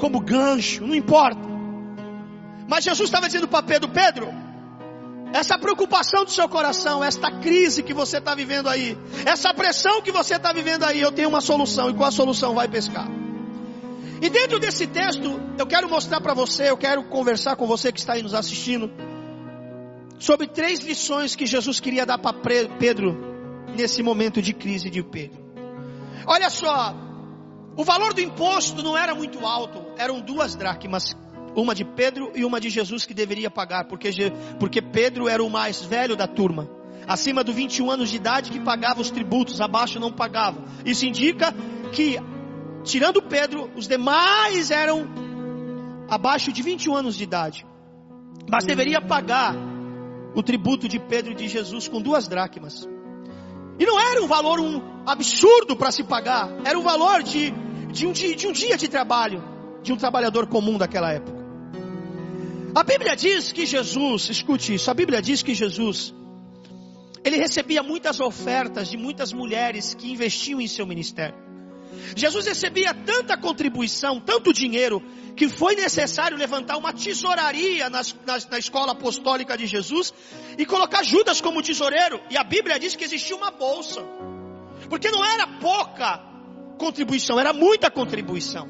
como 0.00 0.18
gancho, 0.18 0.84
não 0.84 0.94
importa. 0.94 1.40
Mas 2.66 2.84
Jesus 2.84 3.08
estava 3.08 3.26
dizendo 3.26 3.46
para 3.46 3.62
Pedro: 3.62 3.88
Pedro, 3.90 4.28
essa 5.32 5.58
preocupação 5.58 6.24
do 6.24 6.30
seu 6.30 6.48
coração, 6.48 7.04
esta 7.04 7.30
crise 7.30 7.82
que 7.82 7.94
você 7.94 8.18
está 8.18 8.34
vivendo 8.34 8.68
aí, 8.68 8.98
essa 9.24 9.54
pressão 9.54 10.02
que 10.02 10.10
você 10.10 10.36
está 10.36 10.52
vivendo 10.52 10.84
aí, 10.84 11.00
eu 11.00 11.12
tenho 11.12 11.28
uma 11.28 11.40
solução. 11.40 11.90
E 11.90 11.94
qual 11.94 12.08
a 12.08 12.12
solução? 12.12 12.54
Vai 12.54 12.66
pescar. 12.66 13.08
E 14.22 14.28
dentro 14.28 14.58
desse 14.58 14.86
texto, 14.86 15.40
eu 15.58 15.66
quero 15.66 15.88
mostrar 15.88 16.20
para 16.20 16.34
você, 16.34 16.68
eu 16.68 16.76
quero 16.76 17.04
conversar 17.04 17.56
com 17.56 17.66
você 17.66 17.92
que 17.92 18.00
está 18.00 18.14
aí 18.14 18.22
nos 18.22 18.34
assistindo, 18.34 18.90
sobre 20.18 20.46
três 20.46 20.80
lições 20.80 21.34
que 21.34 21.46
Jesus 21.46 21.80
queria 21.80 22.04
dar 22.04 22.18
para 22.18 22.34
Pedro 22.78 23.18
nesse 23.74 24.02
momento 24.02 24.42
de 24.42 24.52
crise 24.52 24.90
de 24.90 25.02
Pedro. 25.02 25.40
Olha 26.26 26.50
só, 26.50 26.94
o 27.80 27.84
valor 27.84 28.12
do 28.12 28.20
imposto 28.20 28.82
não 28.82 28.94
era 28.94 29.14
muito 29.14 29.46
alto, 29.46 29.82
eram 29.96 30.20
duas 30.20 30.54
dracmas, 30.54 31.16
uma 31.56 31.74
de 31.74 31.82
Pedro 31.82 32.30
e 32.34 32.44
uma 32.44 32.60
de 32.60 32.68
Jesus 32.68 33.06
que 33.06 33.14
deveria 33.14 33.50
pagar, 33.50 33.86
porque, 33.86 34.10
porque 34.58 34.82
Pedro 34.82 35.30
era 35.30 35.42
o 35.42 35.48
mais 35.48 35.80
velho 35.80 36.14
da 36.14 36.26
turma, 36.26 36.68
acima 37.08 37.42
dos 37.42 37.54
21 37.54 37.90
anos 37.90 38.10
de 38.10 38.16
idade 38.16 38.50
que 38.50 38.60
pagava 38.60 39.00
os 39.00 39.10
tributos, 39.10 39.62
abaixo 39.62 39.98
não 39.98 40.12
pagava. 40.12 40.62
Isso 40.84 41.06
indica 41.06 41.54
que, 41.90 42.18
tirando 42.84 43.22
Pedro, 43.22 43.70
os 43.74 43.88
demais 43.88 44.70
eram 44.70 45.08
abaixo 46.06 46.52
de 46.52 46.60
21 46.60 46.94
anos 46.94 47.16
de 47.16 47.24
idade, 47.24 47.64
mas 48.46 48.66
deveria 48.66 49.00
pagar 49.00 49.54
o 50.34 50.42
tributo 50.42 50.86
de 50.86 50.98
Pedro 50.98 51.32
e 51.32 51.34
de 51.34 51.48
Jesus 51.48 51.88
com 51.88 52.02
duas 52.02 52.28
dracmas. 52.28 52.86
E 53.78 53.86
não 53.86 53.98
era 53.98 54.22
um 54.22 54.26
valor 54.26 54.60
um 54.60 54.82
absurdo 55.06 55.74
para 55.74 55.90
se 55.90 56.04
pagar, 56.04 56.50
era 56.66 56.78
o 56.78 56.82
valor 56.82 57.22
de, 57.22 57.54
de, 57.92 58.06
um 58.06 58.12
dia, 58.12 58.34
de 58.36 58.46
um 58.46 58.52
dia 58.52 58.76
de 58.76 58.88
trabalho 58.88 59.42
de 59.82 59.92
um 59.92 59.96
trabalhador 59.96 60.46
comum 60.46 60.76
daquela 60.78 61.12
época. 61.12 61.40
A 62.74 62.82
Bíblia 62.84 63.16
diz 63.16 63.52
que 63.52 63.66
Jesus, 63.66 64.28
escute 64.28 64.74
isso, 64.74 64.90
a 64.90 64.94
Bíblia 64.94 65.20
diz 65.20 65.42
que 65.42 65.54
Jesus, 65.54 66.14
ele 67.24 67.36
recebia 67.36 67.82
muitas 67.82 68.20
ofertas 68.20 68.88
de 68.88 68.96
muitas 68.96 69.32
mulheres 69.32 69.94
que 69.94 70.10
investiam 70.10 70.60
em 70.60 70.68
seu 70.68 70.86
ministério. 70.86 71.34
Jesus 72.14 72.46
recebia 72.46 72.94
tanta 72.94 73.36
contribuição, 73.36 74.20
tanto 74.20 74.52
dinheiro, 74.52 75.02
que 75.36 75.48
foi 75.48 75.74
necessário 75.74 76.36
levantar 76.36 76.76
uma 76.76 76.92
tesouraria 76.92 77.90
nas, 77.90 78.14
nas, 78.24 78.48
na 78.48 78.58
escola 78.58 78.92
apostólica 78.92 79.56
de 79.56 79.66
Jesus 79.66 80.14
e 80.56 80.64
colocar 80.64 81.02
Judas 81.02 81.40
como 81.40 81.62
tesoureiro. 81.62 82.20
E 82.30 82.36
a 82.36 82.44
Bíblia 82.44 82.78
diz 82.78 82.94
que 82.94 83.04
existia 83.04 83.34
uma 83.34 83.50
bolsa, 83.50 84.02
porque 84.88 85.10
não 85.10 85.24
era 85.24 85.46
pouca 85.46 86.29
contribuição, 86.80 87.38
era 87.38 87.52
muita 87.52 87.90
contribuição. 87.90 88.66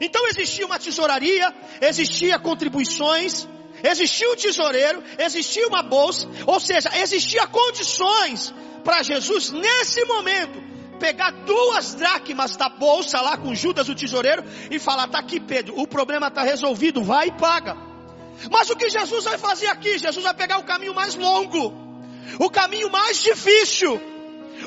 Então 0.00 0.26
existia 0.28 0.64
uma 0.64 0.78
tesouraria, 0.78 1.52
existia 1.80 2.38
contribuições, 2.38 3.48
existia 3.82 4.30
um 4.30 4.36
tesoureiro, 4.36 5.02
existia 5.18 5.66
uma 5.66 5.82
bolsa, 5.82 6.28
ou 6.46 6.60
seja, 6.60 6.90
existia 6.96 7.46
condições 7.48 8.54
para 8.84 9.02
Jesus 9.02 9.50
nesse 9.50 10.04
momento 10.04 10.64
pegar 11.00 11.30
duas 11.44 11.94
dracmas 11.94 12.56
da 12.56 12.68
bolsa 12.68 13.20
lá 13.20 13.36
com 13.36 13.54
Judas 13.54 13.88
o 13.88 13.94
tesoureiro 13.94 14.44
e 14.70 14.78
falar: 14.78 15.08
tá 15.08 15.18
aqui, 15.18 15.40
Pedro, 15.40 15.78
o 15.78 15.86
problema 15.88 16.28
está 16.28 16.42
resolvido, 16.42 17.02
vai 17.02 17.28
e 17.28 17.32
paga. 17.32 17.76
Mas 18.50 18.70
o 18.70 18.76
que 18.76 18.88
Jesus 18.88 19.24
vai 19.24 19.38
fazer 19.38 19.66
aqui? 19.66 19.98
Jesus 19.98 20.22
vai 20.22 20.34
pegar 20.34 20.58
o 20.58 20.64
caminho 20.64 20.94
mais 20.94 21.16
longo, 21.16 21.74
o 22.38 22.48
caminho 22.48 22.90
mais 22.90 23.22
difícil, 23.22 24.00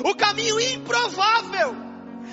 o 0.04 0.14
caminho 0.14 0.60
improvável. 0.60 1.89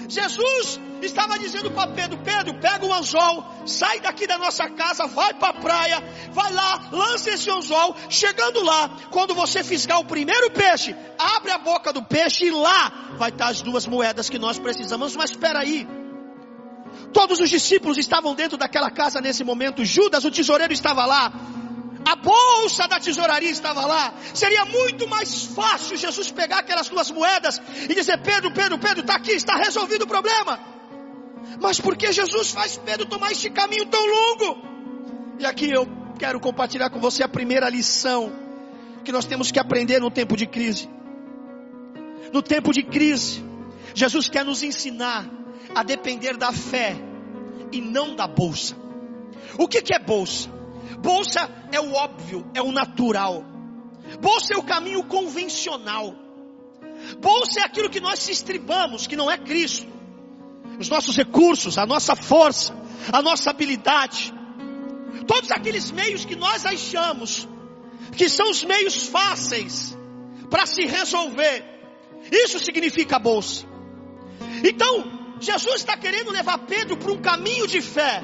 Jesus 0.07 0.79
estava 1.01 1.37
dizendo 1.37 1.71
para 1.71 1.91
Pedro: 1.91 2.17
Pedro, 2.19 2.59
pega 2.59 2.85
o 2.85 2.93
anzol, 2.93 3.45
sai 3.65 3.99
daqui 3.99 4.25
da 4.27 4.37
nossa 4.37 4.69
casa, 4.69 5.07
vai 5.07 5.33
para 5.33 5.49
a 5.49 5.61
praia, 5.61 6.03
vai 6.31 6.51
lá, 6.53 6.89
lança 6.91 7.31
esse 7.31 7.49
anzol. 7.49 7.95
Chegando 8.09 8.63
lá, 8.63 8.89
quando 9.11 9.33
você 9.33 9.63
fisgar 9.63 9.99
o 9.99 10.05
primeiro 10.05 10.51
peixe, 10.51 10.95
abre 11.17 11.51
a 11.51 11.57
boca 11.57 11.91
do 11.91 12.03
peixe 12.03 12.45
e 12.45 12.51
lá 12.51 13.15
vai 13.17 13.29
estar 13.29 13.47
as 13.47 13.61
duas 13.61 13.85
moedas 13.85 14.29
que 14.29 14.39
nós 14.39 14.59
precisamos. 14.59 15.15
Mas 15.15 15.31
espera 15.31 15.59
aí. 15.59 15.87
Todos 17.13 17.39
os 17.39 17.49
discípulos 17.49 17.97
estavam 17.97 18.33
dentro 18.35 18.57
daquela 18.57 18.89
casa 18.89 19.21
nesse 19.21 19.43
momento. 19.43 19.85
Judas, 19.85 20.25
o 20.25 20.31
tesoureiro, 20.31 20.73
estava 20.73 21.05
lá 21.05 21.31
a 22.05 22.15
bolsa 22.15 22.87
da 22.87 22.99
tesouraria 22.99 23.49
estava 23.49 23.85
lá. 23.85 24.13
Seria 24.33 24.65
muito 24.65 25.07
mais 25.07 25.45
fácil 25.45 25.97
Jesus 25.97 26.31
pegar 26.31 26.59
aquelas 26.59 26.89
duas 26.89 27.11
moedas 27.11 27.61
e 27.89 27.93
dizer: 27.93 28.17
Pedro, 28.19 28.51
Pedro, 28.51 28.77
Pedro, 28.77 29.01
está 29.01 29.15
aqui, 29.15 29.31
está 29.31 29.55
resolvido 29.55 30.03
o 30.03 30.07
problema. 30.07 30.59
Mas 31.61 31.79
por 31.79 31.95
que 31.95 32.11
Jesus 32.11 32.51
faz 32.51 32.77
Pedro 32.77 33.05
tomar 33.05 33.31
este 33.31 33.49
caminho 33.49 33.85
tão 33.85 34.05
longo? 34.05 34.61
E 35.39 35.45
aqui 35.45 35.69
eu 35.69 35.87
quero 36.17 36.39
compartilhar 36.39 36.89
com 36.89 36.99
você 36.99 37.23
a 37.23 37.27
primeira 37.27 37.69
lição 37.69 38.31
que 39.03 39.11
nós 39.11 39.25
temos 39.25 39.51
que 39.51 39.59
aprender 39.59 39.99
no 39.99 40.11
tempo 40.11 40.35
de 40.35 40.45
crise. 40.45 40.89
No 42.33 42.41
tempo 42.41 42.73
de 42.73 42.83
crise, 42.83 43.43
Jesus 43.93 44.27
quer 44.27 44.43
nos 44.43 44.63
ensinar 44.63 45.25
a 45.73 45.83
depender 45.83 46.35
da 46.37 46.51
fé 46.51 46.95
e 47.71 47.81
não 47.81 48.15
da 48.15 48.27
bolsa. 48.27 48.75
O 49.57 49.67
que, 49.67 49.81
que 49.81 49.93
é 49.93 49.99
bolsa? 49.99 50.56
Bolsa 50.99 51.49
é 51.71 51.79
o 51.79 51.93
óbvio, 51.93 52.49
é 52.53 52.61
o 52.61 52.71
natural. 52.71 53.43
Bolsa 54.19 54.53
é 54.53 54.57
o 54.57 54.63
caminho 54.63 55.03
convencional. 55.03 56.15
Bolsa 57.19 57.59
é 57.59 57.63
aquilo 57.63 57.89
que 57.89 57.99
nós 57.99 58.19
se 58.19 58.31
estribamos, 58.31 59.07
que 59.07 59.15
não 59.15 59.29
é 59.29 59.37
Cristo. 59.37 59.87
Os 60.79 60.89
nossos 60.89 61.15
recursos, 61.15 61.77
a 61.77 61.85
nossa 61.85 62.15
força, 62.15 62.75
a 63.11 63.21
nossa 63.21 63.49
habilidade. 63.49 64.33
Todos 65.25 65.51
aqueles 65.51 65.91
meios 65.91 66.25
que 66.25 66.35
nós 66.35 66.65
achamos 66.65 67.47
que 68.15 68.29
são 68.29 68.49
os 68.49 68.63
meios 68.63 69.07
fáceis 69.07 69.97
para 70.49 70.65
se 70.65 70.85
resolver. 70.85 71.63
Isso 72.31 72.59
significa 72.59 73.19
bolsa. 73.19 73.65
Então, 74.63 75.37
Jesus 75.39 75.75
está 75.75 75.97
querendo 75.97 76.31
levar 76.31 76.57
Pedro 76.59 76.97
para 76.97 77.11
um 77.11 77.21
caminho 77.21 77.67
de 77.67 77.81
fé 77.81 78.23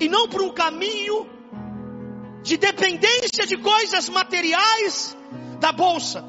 e 0.00 0.08
não 0.08 0.28
para 0.28 0.42
um 0.42 0.52
caminho 0.52 1.26
de 2.46 2.56
dependência 2.56 3.44
de 3.44 3.56
coisas 3.56 4.08
materiais 4.08 5.16
da 5.58 5.72
bolsa. 5.72 6.24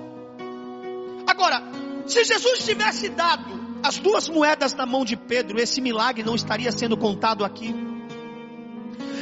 Agora, 1.27 1.61
se 2.07 2.23
Jesus 2.23 2.65
tivesse 2.65 3.09
dado 3.09 3.77
as 3.83 3.99
duas 3.99 4.27
moedas 4.27 4.73
na 4.73 4.85
mão 4.85 5.05
de 5.05 5.15
Pedro, 5.15 5.59
esse 5.59 5.79
milagre 5.79 6.23
não 6.23 6.33
estaria 6.33 6.71
sendo 6.71 6.97
contado 6.97 7.45
aqui. 7.45 7.73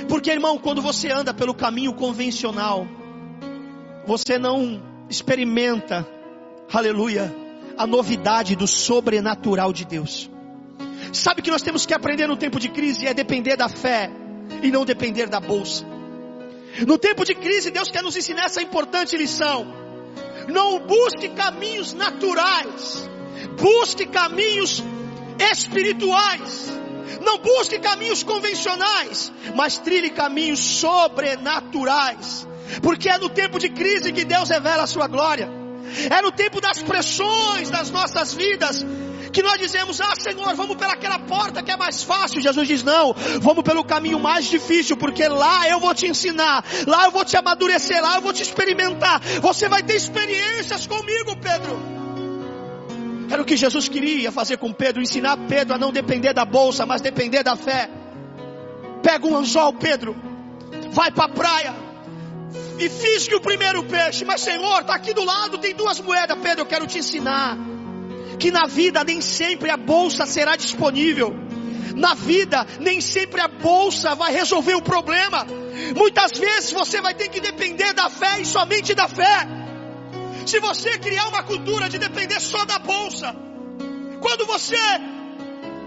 Porque, 0.07 0.31
irmão, 0.31 0.57
quando 0.57 0.81
você 0.81 1.11
anda 1.11 1.33
pelo 1.33 1.53
caminho 1.53 1.93
convencional, 1.93 2.87
você 4.07 4.37
não 4.37 4.81
experimenta, 5.09 6.07
aleluia, 6.71 7.35
a 7.77 7.85
novidade 7.85 8.55
do 8.55 8.67
sobrenatural 8.67 9.73
de 9.73 9.83
Deus. 9.83 10.31
Sabe 11.11 11.41
que 11.41 11.51
nós 11.51 11.61
temos 11.61 11.85
que 11.85 11.93
aprender 11.93 12.27
no 12.27 12.37
tempo 12.37 12.57
de 12.57 12.69
crise 12.69 13.05
é 13.05 13.13
depender 13.13 13.57
da 13.57 13.67
fé 13.67 14.09
e 14.63 14.71
não 14.71 14.85
depender 14.85 15.27
da 15.27 15.41
bolsa. 15.41 15.94
No 16.85 16.97
tempo 16.97 17.23
de 17.23 17.33
crise, 17.35 17.71
Deus 17.71 17.89
quer 17.89 18.03
nos 18.03 18.17
ensinar 18.17 18.45
essa 18.45 18.61
importante 18.61 19.15
lição. 19.15 19.73
Não 20.47 20.79
busque 20.79 21.29
caminhos 21.29 21.93
naturais, 21.93 23.09
busque 23.57 24.05
caminhos 24.05 24.83
espirituais. 25.51 26.73
Não 27.21 27.37
busque 27.37 27.79
caminhos 27.79 28.23
convencionais, 28.23 29.31
mas 29.55 29.77
trilhe 29.77 30.09
caminhos 30.09 30.59
sobrenaturais. 30.59 32.47
Porque 32.81 33.09
é 33.09 33.17
no 33.17 33.29
tempo 33.29 33.57
de 33.57 33.69
crise 33.69 34.11
que 34.11 34.25
Deus 34.25 34.49
revela 34.49 34.83
a 34.83 34.87
sua 34.87 35.07
glória. 35.07 35.49
É 36.09 36.21
no 36.21 36.31
tempo 36.31 36.59
das 36.59 36.81
pressões 36.81 37.69
das 37.69 37.89
nossas 37.89 38.33
vidas 38.33 38.85
Que 39.35 39.43
nós 39.43 39.59
dizemos, 39.59 39.99
ah 39.99 40.13
Senhor, 40.17 40.55
vamos 40.55 40.77
pelaquela 40.77 41.19
porta 41.19 41.61
que 41.61 41.69
é 41.69 41.75
mais 41.75 42.01
fácil. 42.01 42.39
Jesus 42.39 42.65
diz, 42.69 42.83
não, 42.83 43.13
vamos 43.41 43.65
pelo 43.65 43.83
caminho 43.83 44.17
mais 44.17 44.45
difícil, 44.45 44.95
porque 44.95 45.27
lá 45.27 45.67
eu 45.67 45.77
vou 45.77 45.93
te 45.93 46.07
ensinar, 46.07 46.63
lá 46.87 47.03
eu 47.03 47.11
vou 47.11 47.25
te 47.25 47.35
amadurecer, 47.35 48.01
lá 48.01 48.15
eu 48.15 48.21
vou 48.21 48.31
te 48.31 48.41
experimentar. 48.41 49.19
Você 49.41 49.67
vai 49.67 49.83
ter 49.83 49.97
experiências 49.97 50.87
comigo, 50.87 51.35
Pedro. 51.35 51.77
Era 53.29 53.41
o 53.41 53.45
que 53.45 53.57
Jesus 53.57 53.89
queria 53.89 54.31
fazer 54.31 54.55
com 54.55 54.71
Pedro, 54.71 55.01
ensinar 55.01 55.35
Pedro 55.49 55.75
a 55.75 55.77
não 55.77 55.91
depender 55.91 56.31
da 56.31 56.45
bolsa, 56.45 56.85
mas 56.85 57.01
depender 57.01 57.43
da 57.43 57.57
fé. 57.57 57.89
Pega 59.03 59.27
um 59.27 59.35
anzol, 59.35 59.73
Pedro, 59.73 60.15
vai 60.91 61.11
para 61.11 61.25
a 61.25 61.29
praia 61.29 61.75
e 62.79 62.87
fisgue 62.87 63.35
o 63.35 63.41
primeiro 63.41 63.83
peixe. 63.83 64.23
Mas 64.23 64.39
Senhor, 64.39 64.79
está 64.79 64.95
aqui 64.95 65.13
do 65.13 65.25
lado, 65.25 65.57
tem 65.57 65.75
duas 65.75 65.99
moedas. 65.99 66.39
Pedro, 66.41 66.61
eu 66.61 66.65
quero 66.65 66.87
te 66.87 66.99
ensinar 66.99 67.74
que 68.35 68.51
na 68.51 68.65
vida 68.67 69.03
nem 69.03 69.21
sempre 69.21 69.69
a 69.69 69.77
bolsa 69.77 70.25
será 70.25 70.55
disponível. 70.55 71.35
Na 71.95 72.13
vida, 72.13 72.65
nem 72.79 72.99
sempre 72.99 73.39
a 73.39 73.47
bolsa 73.47 74.15
vai 74.15 74.31
resolver 74.33 74.75
o 74.75 74.81
problema. 74.81 75.45
Muitas 75.95 76.31
vezes 76.37 76.71
você 76.71 77.01
vai 77.01 77.13
ter 77.13 77.29
que 77.29 77.39
depender 77.39 77.93
da 77.93 78.09
fé 78.09 78.41
e 78.41 78.45
somente 78.45 78.93
da 78.93 79.07
fé. 79.07 79.47
Se 80.45 80.59
você 80.59 80.97
criar 80.97 81.27
uma 81.27 81.43
cultura 81.43 81.89
de 81.89 81.97
depender 81.97 82.39
só 82.39 82.65
da 82.65 82.77
bolsa, 82.77 83.35
quando 84.21 84.45
você 84.45 84.77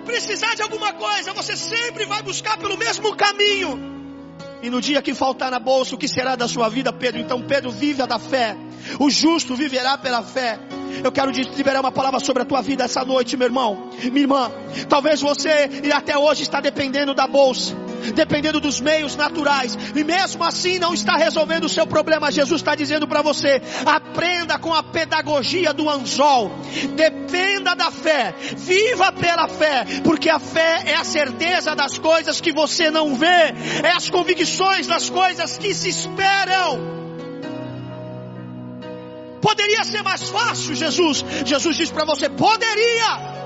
precisar 0.04 0.54
de 0.54 0.62
alguma 0.62 0.94
coisa, 0.94 1.32
você 1.34 1.54
sempre 1.54 2.06
vai 2.06 2.22
buscar 2.22 2.56
pelo 2.56 2.76
mesmo 2.78 3.14
caminho. 3.14 3.78
E 4.62 4.70
no 4.70 4.80
dia 4.80 5.02
que 5.02 5.14
faltar 5.14 5.50
na 5.50 5.58
bolsa, 5.58 5.94
o 5.94 5.98
que 5.98 6.08
será 6.08 6.34
da 6.34 6.48
sua 6.48 6.68
vida, 6.68 6.92
Pedro? 6.92 7.20
Então 7.20 7.42
Pedro 7.42 7.70
vive 7.70 8.02
a 8.02 8.06
da 8.06 8.18
fé. 8.18 8.56
O 8.98 9.10
justo 9.10 9.54
viverá 9.54 9.98
pela 9.98 10.22
fé. 10.22 10.58
Eu 11.02 11.12
quero 11.12 11.30
liberar 11.30 11.80
uma 11.80 11.92
palavra 11.92 12.18
sobre 12.20 12.42
a 12.42 12.46
tua 12.46 12.60
vida 12.62 12.84
essa 12.84 13.04
noite, 13.04 13.36
meu 13.36 13.46
irmão, 13.46 13.90
minha 14.04 14.20
irmã. 14.20 14.50
Talvez 14.88 15.20
você 15.20 15.68
até 15.94 16.16
hoje 16.16 16.42
está 16.42 16.60
dependendo 16.60 17.14
da 17.14 17.26
bolsa, 17.26 17.76
dependendo 18.14 18.60
dos 18.60 18.80
meios 18.80 19.14
naturais, 19.14 19.76
e 19.94 20.02
mesmo 20.02 20.42
assim 20.42 20.78
não 20.78 20.94
está 20.94 21.16
resolvendo 21.16 21.64
o 21.64 21.68
seu 21.68 21.86
problema. 21.86 22.32
Jesus 22.32 22.60
está 22.60 22.74
dizendo 22.74 23.06
para 23.06 23.22
você: 23.22 23.62
aprenda 23.86 24.58
com 24.58 24.74
a 24.74 24.82
pedagogia 24.82 25.72
do 25.72 25.88
anzol, 25.88 26.50
dependa 26.96 27.74
da 27.74 27.90
fé, 27.90 28.34
viva 28.56 29.12
pela 29.12 29.46
fé, 29.46 29.84
porque 30.02 30.28
a 30.28 30.38
fé 30.38 30.82
é 30.86 30.94
a 30.94 31.04
certeza 31.04 31.76
das 31.76 31.98
coisas 31.98 32.40
que 32.40 32.52
você 32.52 32.90
não 32.90 33.14
vê, 33.14 33.54
é 33.84 33.92
as 33.94 34.10
convicções 34.10 34.86
das 34.86 35.08
coisas 35.08 35.58
que 35.58 35.72
se 35.74 35.88
esperam. 35.88 36.97
Poderia 39.40 39.84
ser 39.84 40.02
mais 40.02 40.28
fácil, 40.28 40.74
Jesus. 40.74 41.24
Jesus 41.44 41.76
diz 41.76 41.90
para 41.90 42.04
você: 42.04 42.28
poderia. 42.28 43.38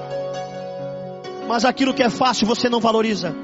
Mas 1.49 1.65
aquilo 1.65 1.93
que 1.93 2.03
é 2.03 2.11
fácil 2.11 2.47
você 2.47 2.69
não 2.69 2.81
valoriza. 2.81 3.35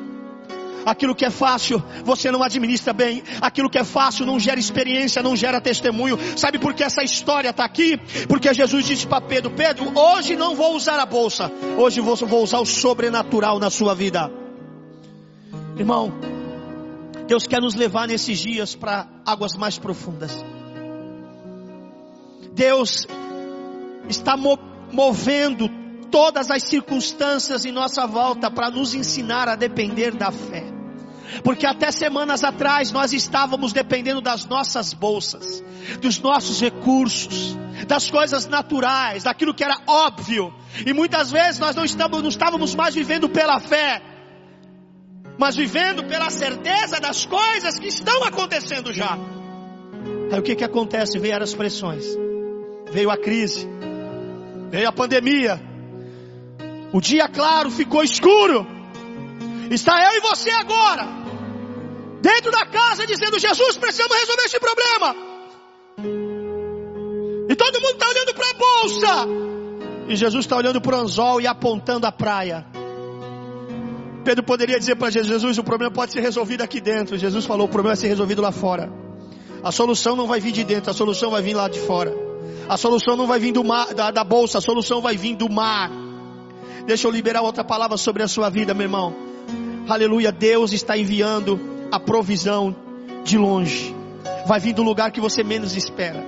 Aquilo 0.86 1.14
que 1.14 1.24
é 1.24 1.30
fácil 1.30 1.82
você 2.04 2.30
não 2.30 2.42
administra 2.42 2.92
bem. 2.92 3.22
Aquilo 3.40 3.68
que 3.68 3.78
é 3.78 3.84
fácil 3.84 4.24
não 4.24 4.40
gera 4.40 4.58
experiência, 4.58 5.22
não 5.22 5.36
gera 5.36 5.60
testemunho. 5.60 6.18
Sabe 6.36 6.58
por 6.58 6.72
que 6.72 6.82
essa 6.82 7.02
história 7.02 7.50
está 7.50 7.64
aqui? 7.64 7.98
Porque 8.26 8.52
Jesus 8.54 8.86
disse 8.86 9.06
para 9.06 9.20
Pedro: 9.20 9.50
Pedro, 9.50 9.92
hoje 9.94 10.36
não 10.36 10.54
vou 10.54 10.74
usar 10.74 10.98
a 10.98 11.06
bolsa. 11.06 11.50
Hoje 11.76 12.00
vou, 12.00 12.42
usar 12.42 12.60
o 12.60 12.66
sobrenatural 12.66 13.58
na 13.58 13.68
sua 13.68 13.94
vida. 13.94 14.30
Irmão, 15.76 16.12
Deus 17.26 17.46
quer 17.46 17.60
nos 17.60 17.74
levar 17.74 18.08
nesses 18.08 18.38
dias 18.38 18.74
para 18.74 19.06
águas 19.26 19.54
mais 19.54 19.78
profundas. 19.78 20.32
Deus 22.58 23.06
está 24.08 24.36
movendo 24.36 25.70
todas 26.10 26.50
as 26.50 26.64
circunstâncias 26.64 27.64
em 27.64 27.70
nossa 27.70 28.04
volta 28.04 28.50
para 28.50 28.68
nos 28.68 28.94
ensinar 28.94 29.48
a 29.48 29.54
depender 29.54 30.10
da 30.10 30.32
fé. 30.32 30.64
Porque 31.44 31.64
até 31.64 31.92
semanas 31.92 32.42
atrás 32.42 32.90
nós 32.90 33.12
estávamos 33.12 33.72
dependendo 33.72 34.20
das 34.20 34.44
nossas 34.44 34.92
bolsas, 34.92 35.62
dos 36.00 36.18
nossos 36.18 36.60
recursos, 36.60 37.56
das 37.86 38.10
coisas 38.10 38.48
naturais, 38.48 39.22
daquilo 39.22 39.54
que 39.54 39.62
era 39.62 39.78
óbvio. 39.86 40.52
E 40.84 40.92
muitas 40.92 41.30
vezes 41.30 41.60
nós 41.60 41.76
não 41.76 41.84
estávamos, 41.84 42.22
não 42.22 42.28
estávamos 42.28 42.74
mais 42.74 42.92
vivendo 42.92 43.28
pela 43.28 43.60
fé, 43.60 44.02
mas 45.38 45.54
vivendo 45.54 46.02
pela 46.04 46.28
certeza 46.28 46.98
das 46.98 47.24
coisas 47.24 47.78
que 47.78 47.87
estão 47.87 48.24
acontecendo 48.24 48.92
já. 48.92 49.16
Aí 50.33 50.40
o 50.40 50.42
que 50.42 50.56
que 50.56 50.64
acontece? 50.64 51.20
Vieram 51.20 51.44
as 51.44 51.54
pressões 51.54 52.27
veio 52.90 53.11
a 53.11 53.16
crise, 53.16 53.68
veio 54.70 54.88
a 54.88 54.92
pandemia, 54.92 55.61
o 56.92 57.01
dia 57.01 57.29
claro 57.29 57.70
ficou 57.70 58.03
escuro. 58.03 58.66
Está 59.70 60.03
eu 60.03 60.18
e 60.18 60.20
você 60.20 60.51
agora, 60.51 61.07
dentro 62.22 62.51
da 62.51 62.64
casa, 62.66 63.07
dizendo: 63.07 63.38
Jesus, 63.38 63.77
precisamos 63.77 64.16
resolver 64.16 64.42
esse 64.44 64.59
problema. 64.59 65.16
E 67.51 67.55
todo 67.55 67.81
mundo 67.81 67.92
está 67.92 68.09
olhando 68.09 68.35
para 68.35 68.51
a 68.51 68.55
bolsa, 68.55 69.29
e 70.09 70.16
Jesus 70.16 70.44
está 70.44 70.57
olhando 70.57 70.81
para 70.81 70.96
o 70.96 71.01
anzol 71.01 71.40
e 71.40 71.46
apontando 71.46 72.07
a 72.07 72.12
praia. 72.12 72.66
Pedro 74.24 74.42
poderia 74.42 74.79
dizer 74.79 74.96
para 74.96 75.11
Jesus: 75.11 75.33
Jesus, 75.33 75.59
o 75.59 75.64
problema 75.64 75.92
pode 75.92 76.12
ser 76.12 76.20
resolvido 76.20 76.62
aqui 76.62 76.81
dentro. 76.81 77.18
Jesus 77.18 77.44
falou: 77.44 77.66
o 77.66 77.70
problema 77.70 77.94
vai 77.94 78.01
ser 78.01 78.09
resolvido 78.09 78.40
lá 78.40 78.53
fora. 78.53 78.90
A 79.62 79.72
solução 79.72 80.16
não 80.16 80.27
vai 80.27 80.40
vir 80.40 80.53
de 80.53 80.64
dentro, 80.64 80.90
a 80.90 80.94
solução 80.94 81.31
vai 81.31 81.42
vir 81.42 81.55
lá 81.55 81.68
de 81.68 81.81
fora. 81.81 82.27
A 82.68 82.76
solução 82.76 83.16
não 83.16 83.26
vai 83.26 83.38
vir 83.38 83.52
do 83.52 83.64
mar, 83.64 83.94
da, 83.94 84.11
da 84.11 84.22
bolsa, 84.22 84.59
a 84.59 84.61
solução 84.61 85.00
vai 85.00 85.16
vir 85.16 85.35
do 85.35 85.50
mar. 85.50 85.90
Deixa 86.87 87.07
eu 87.07 87.11
liberar 87.11 87.40
outra 87.40 87.64
palavra 87.64 87.96
sobre 87.96 88.22
a 88.22 88.28
sua 88.28 88.50
vida, 88.50 88.74
meu 88.74 88.85
irmão. 88.85 89.14
Aleluia, 89.88 90.31
Deus 90.31 90.72
está 90.74 90.96
enviando 90.96 91.59
a 91.90 91.98
provisão 91.98 92.76
de 93.24 93.38
longe. 93.38 93.94
Vai 94.46 94.61
vir 94.61 94.74
do 94.74 94.83
lugar 94.83 95.11
que 95.11 95.20
você 95.20 95.42
menos 95.42 95.76
espera. 95.76 96.22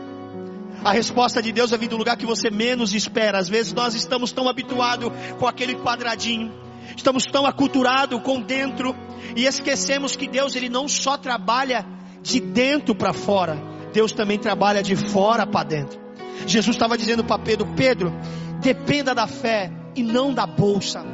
A 0.82 0.92
resposta 0.92 1.42
de 1.42 1.52
Deus 1.52 1.70
vai 1.70 1.78
vir 1.78 1.88
do 1.88 1.98
lugar 1.98 2.16
que 2.16 2.24
você 2.24 2.50
menos 2.50 2.94
espera. 2.94 3.38
Às 3.38 3.48
vezes 3.48 3.74
nós 3.74 3.94
estamos 3.94 4.32
tão 4.32 4.48
habituados 4.48 5.12
com 5.38 5.46
aquele 5.46 5.74
quadradinho, 5.74 6.50
estamos 6.96 7.26
tão 7.26 7.44
aculturados 7.44 8.18
com 8.22 8.40
dentro 8.40 8.96
e 9.36 9.44
esquecemos 9.44 10.16
que 10.16 10.26
Deus 10.26 10.56
ele 10.56 10.70
não 10.70 10.88
só 10.88 11.18
trabalha 11.18 11.84
de 12.22 12.40
dentro 12.40 12.94
para 12.94 13.12
fora, 13.12 13.58
Deus 13.92 14.12
também 14.12 14.38
trabalha 14.38 14.82
de 14.82 14.96
fora 14.96 15.46
para 15.46 15.64
dentro. 15.64 15.99
Jesus 16.46 16.76
estava 16.76 16.96
dizendo 16.96 17.24
para 17.24 17.38
Pedro: 17.38 17.66
Pedro, 17.76 18.12
dependa 18.60 19.14
da 19.14 19.26
fé 19.26 19.70
e 19.94 20.02
não 20.02 20.32
da 20.32 20.46
bolsa. 20.46 21.04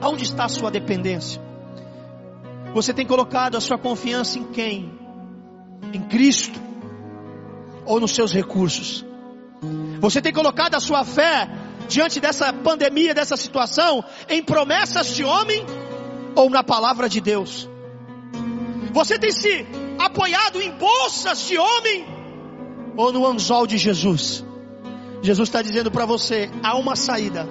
Aonde 0.00 0.24
está 0.24 0.44
a 0.44 0.48
sua 0.48 0.70
dependência? 0.70 1.40
Você 2.72 2.94
tem 2.94 3.06
colocado 3.06 3.56
a 3.56 3.60
sua 3.60 3.78
confiança 3.78 4.38
em 4.38 4.44
quem? 4.44 4.92
Em 5.92 6.00
Cristo 6.02 6.58
ou 7.84 8.00
nos 8.00 8.12
seus 8.12 8.32
recursos? 8.32 9.04
Você 10.00 10.22
tem 10.22 10.32
colocado 10.32 10.74
a 10.74 10.80
sua 10.80 11.04
fé 11.04 11.48
diante 11.88 12.20
dessa 12.20 12.52
pandemia, 12.52 13.12
dessa 13.12 13.36
situação, 13.36 14.04
em 14.28 14.42
promessas 14.42 15.08
de 15.14 15.24
homem 15.24 15.66
ou 16.34 16.48
na 16.48 16.62
palavra 16.62 17.08
de 17.08 17.20
Deus? 17.20 17.68
Você 18.92 19.18
tem 19.18 19.30
se 19.30 19.66
apoiado 19.98 20.60
em 20.62 20.70
bolsas 20.70 21.46
de 21.46 21.58
homem 21.58 22.19
ou 23.00 23.12
no 23.12 23.26
anzol 23.26 23.66
de 23.66 23.78
Jesus. 23.78 24.44
Jesus 25.22 25.48
está 25.48 25.62
dizendo 25.62 25.90
para 25.90 26.04
você: 26.04 26.50
há 26.62 26.76
uma 26.76 26.94
saída, 26.94 27.48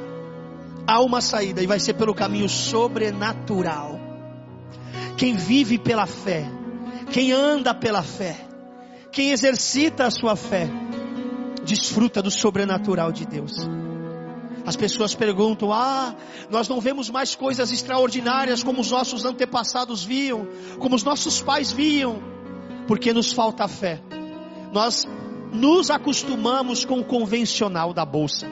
há 0.86 1.02
uma 1.02 1.22
saída, 1.22 1.64
e 1.64 1.68
vai 1.68 1.80
ser 1.80 1.94
pelo 1.94 2.14
caminho 2.14 2.48
sobrenatural. 2.48 4.00
Quem 5.18 5.36
vive 5.36 5.78
pela 5.78 6.06
fé, 6.06 6.46
quem 7.12 7.32
anda 7.32 7.74
pela 7.74 8.04
fé, 8.04 8.38
quem 9.12 9.32
exercita 9.32 10.06
a 10.06 10.12
sua 10.12 10.36
fé, 10.36 10.70
desfruta 11.66 12.22
do 12.22 12.32
sobrenatural 12.32 13.12
de 13.12 13.26
Deus. 13.26 13.54
As 14.68 14.76
pessoas 14.76 15.16
perguntam: 15.16 15.74
Ah, 15.74 16.16
nós 16.52 16.68
não 16.68 16.80
vemos 16.80 17.10
mais 17.10 17.34
coisas 17.34 17.72
extraordinárias 17.72 18.64
como 18.64 18.82
os 18.82 18.92
nossos 18.92 19.26
antepassados 19.26 20.04
viam, 20.04 20.48
como 20.78 20.96
os 20.96 21.04
nossos 21.04 21.42
pais 21.42 21.72
viam, 21.72 22.22
porque 22.88 23.12
nos 23.12 23.32
falta 23.32 23.68
fé. 23.68 24.00
Nós 24.72 25.08
nos 25.52 25.90
acostumamos 25.90 26.86
com 26.86 27.00
o 27.00 27.04
convencional 27.04 27.94
da 27.94 28.06
bolsa. 28.06 28.48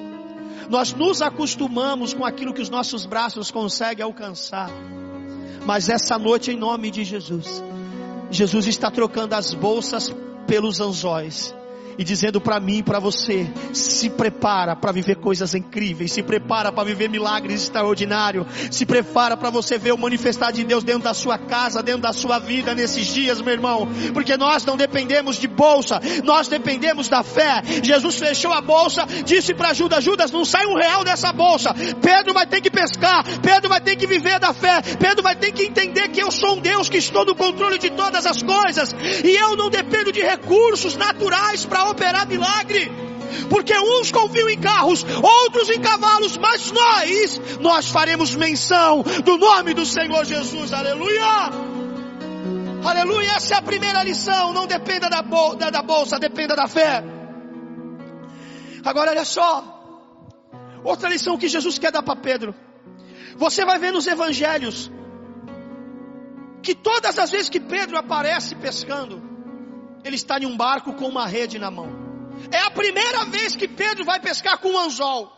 Nós 0.69 0.93
nos 0.93 1.21
acostumamos 1.21 2.13
com 2.13 2.25
aquilo 2.25 2.53
que 2.53 2.61
os 2.61 2.69
nossos 2.69 3.05
braços 3.05 3.51
conseguem 3.51 4.03
alcançar. 4.03 4.69
Mas 5.65 5.89
essa 5.89 6.17
noite, 6.17 6.51
em 6.51 6.57
nome 6.57 6.91
de 6.91 7.03
Jesus, 7.03 7.63
Jesus 8.29 8.67
está 8.67 8.91
trocando 8.91 9.33
as 9.35 9.53
bolsas 9.53 10.13
pelos 10.45 10.81
anzóis. 10.81 11.55
E 11.97 12.03
dizendo 12.03 12.39
para 12.39 12.59
mim, 12.59 12.83
para 12.83 12.99
você, 12.99 13.47
se 13.73 14.09
prepara 14.09 14.75
para 14.75 14.91
viver 14.91 15.15
coisas 15.15 15.55
incríveis, 15.55 16.11
se 16.11 16.21
prepara 16.21 16.71
para 16.71 16.83
viver 16.83 17.09
milagres 17.09 17.63
extraordinários, 17.63 18.45
se 18.71 18.85
prepara 18.85 19.35
para 19.35 19.49
você 19.49 19.77
ver 19.77 19.93
o 19.93 19.97
manifestar 19.97 20.51
de 20.51 20.63
Deus 20.63 20.83
dentro 20.83 21.03
da 21.03 21.13
sua 21.13 21.37
casa, 21.37 21.81
dentro 21.81 22.01
da 22.01 22.13
sua 22.13 22.37
vida 22.39 22.75
nesses 22.75 23.07
dias, 23.07 23.41
meu 23.41 23.53
irmão, 23.53 23.87
porque 24.13 24.37
nós 24.37 24.63
não 24.65 24.77
dependemos 24.77 25.37
de 25.37 25.47
bolsa, 25.47 25.99
nós 26.23 26.47
dependemos 26.47 27.07
da 27.07 27.23
fé. 27.23 27.61
Jesus 27.83 28.17
fechou 28.17 28.53
a 28.53 28.61
bolsa, 28.61 29.05
disse 29.25 29.53
para 29.53 29.73
Judas: 29.73 30.03
Judas, 30.03 30.31
não 30.31 30.45
sai 30.45 30.65
um 30.67 30.75
real 30.75 31.03
dessa 31.03 31.31
bolsa. 31.33 31.73
Pedro 32.01 32.33
vai 32.33 32.45
ter 32.45 32.61
que 32.61 32.69
pescar, 32.69 33.23
Pedro 33.41 33.69
vai 33.69 33.81
ter 33.81 33.95
que 33.95 34.05
viver 34.05 34.39
da 34.39 34.53
fé, 34.53 34.81
Pedro 34.99 35.23
vai 35.23 35.35
ter 35.35 35.51
que 35.51 35.63
entender 35.63 36.09
que 36.09 36.21
eu 36.21 36.31
sou 36.31 36.57
um 36.57 36.59
Deus 36.59 36.89
que 36.89 36.97
estou 36.97 37.25
no 37.25 37.35
controle 37.35 37.77
de 37.79 37.89
todas 37.89 38.25
as 38.25 38.43
coisas 38.43 38.93
e 39.23 39.35
eu 39.35 39.55
não 39.55 39.69
dependo 39.69 40.11
de 40.11 40.21
recursos 40.21 40.95
naturais 40.95 41.65
para 41.65 41.86
operar 41.89 42.27
milagre. 42.27 42.91
Porque 43.49 43.77
uns 43.77 44.11
confiam 44.11 44.49
em 44.49 44.59
carros, 44.59 45.05
outros 45.21 45.69
em 45.69 45.79
cavalos, 45.79 46.37
mas 46.37 46.71
nós, 46.71 47.41
nós 47.59 47.89
faremos 47.89 48.35
menção 48.35 49.03
do 49.23 49.37
nome 49.37 49.73
do 49.73 49.85
Senhor 49.85 50.25
Jesus, 50.25 50.73
aleluia! 50.73 51.67
Aleluia, 52.83 53.31
essa 53.31 53.55
é 53.55 53.57
a 53.57 53.61
primeira 53.61 54.01
lição, 54.03 54.53
não 54.53 54.65
dependa 54.65 55.09
da, 55.09 55.21
bolsa, 55.21 55.71
da 55.71 55.81
bolsa, 55.81 56.19
dependa 56.19 56.55
da 56.55 56.67
fé. 56.67 57.03
Agora 58.85 59.11
olha 59.11 59.25
só, 59.25 59.63
outra 60.83 61.09
lição 61.09 61.37
que 61.37 61.49
Jesus 61.49 61.77
quer 61.77 61.91
dar 61.91 62.01
para 62.03 62.15
Pedro. 62.15 62.55
Você 63.35 63.65
vai 63.65 63.77
ver 63.77 63.91
nos 63.91 64.07
evangelhos, 64.07 64.89
que 66.61 66.73
todas 66.73 67.19
as 67.19 67.29
vezes 67.29 67.49
que 67.49 67.59
Pedro 67.59 67.97
aparece 67.97 68.55
pescando, 68.55 69.21
ele 70.07 70.15
está 70.15 70.39
em 70.39 70.45
um 70.45 70.57
barco 70.57 70.93
com 70.93 71.07
uma 71.07 71.27
rede 71.27 71.59
na 71.59 71.69
mão. 71.69 71.89
É 72.51 72.59
a 72.59 72.71
primeira 72.71 73.25
vez 73.25 73.55
que 73.55 73.67
Pedro 73.67 74.05
vai 74.05 74.19
pescar 74.19 74.57
com 74.57 74.69
um 74.69 74.79
anzol. 74.79 75.31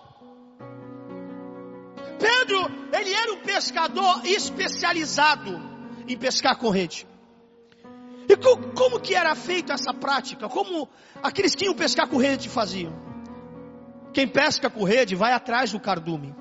Pedro, 2.19 2.59
ele 2.93 3.13
era 3.13 3.33
um 3.33 3.37
pescador 3.37 4.21
especializado 4.25 5.59
em 6.07 6.17
pescar 6.17 6.57
com 6.57 6.69
rede. 6.69 7.07
E 8.27 8.35
como, 8.35 8.73
como 8.73 8.99
que 8.99 9.15
era 9.15 9.33
feita 9.33 9.73
essa 9.73 9.93
prática? 9.93 10.47
Como 10.47 10.87
aqueles 11.23 11.55
que 11.55 11.65
iam 11.65 11.73
pescar 11.73 12.07
com 12.07 12.17
rede 12.17 12.47
faziam? 12.47 12.93
Quem 14.13 14.27
pesca 14.27 14.69
com 14.69 14.83
rede 14.83 15.15
vai 15.15 15.33
atrás 15.33 15.71
do 15.71 15.79
cardume, 15.79 16.35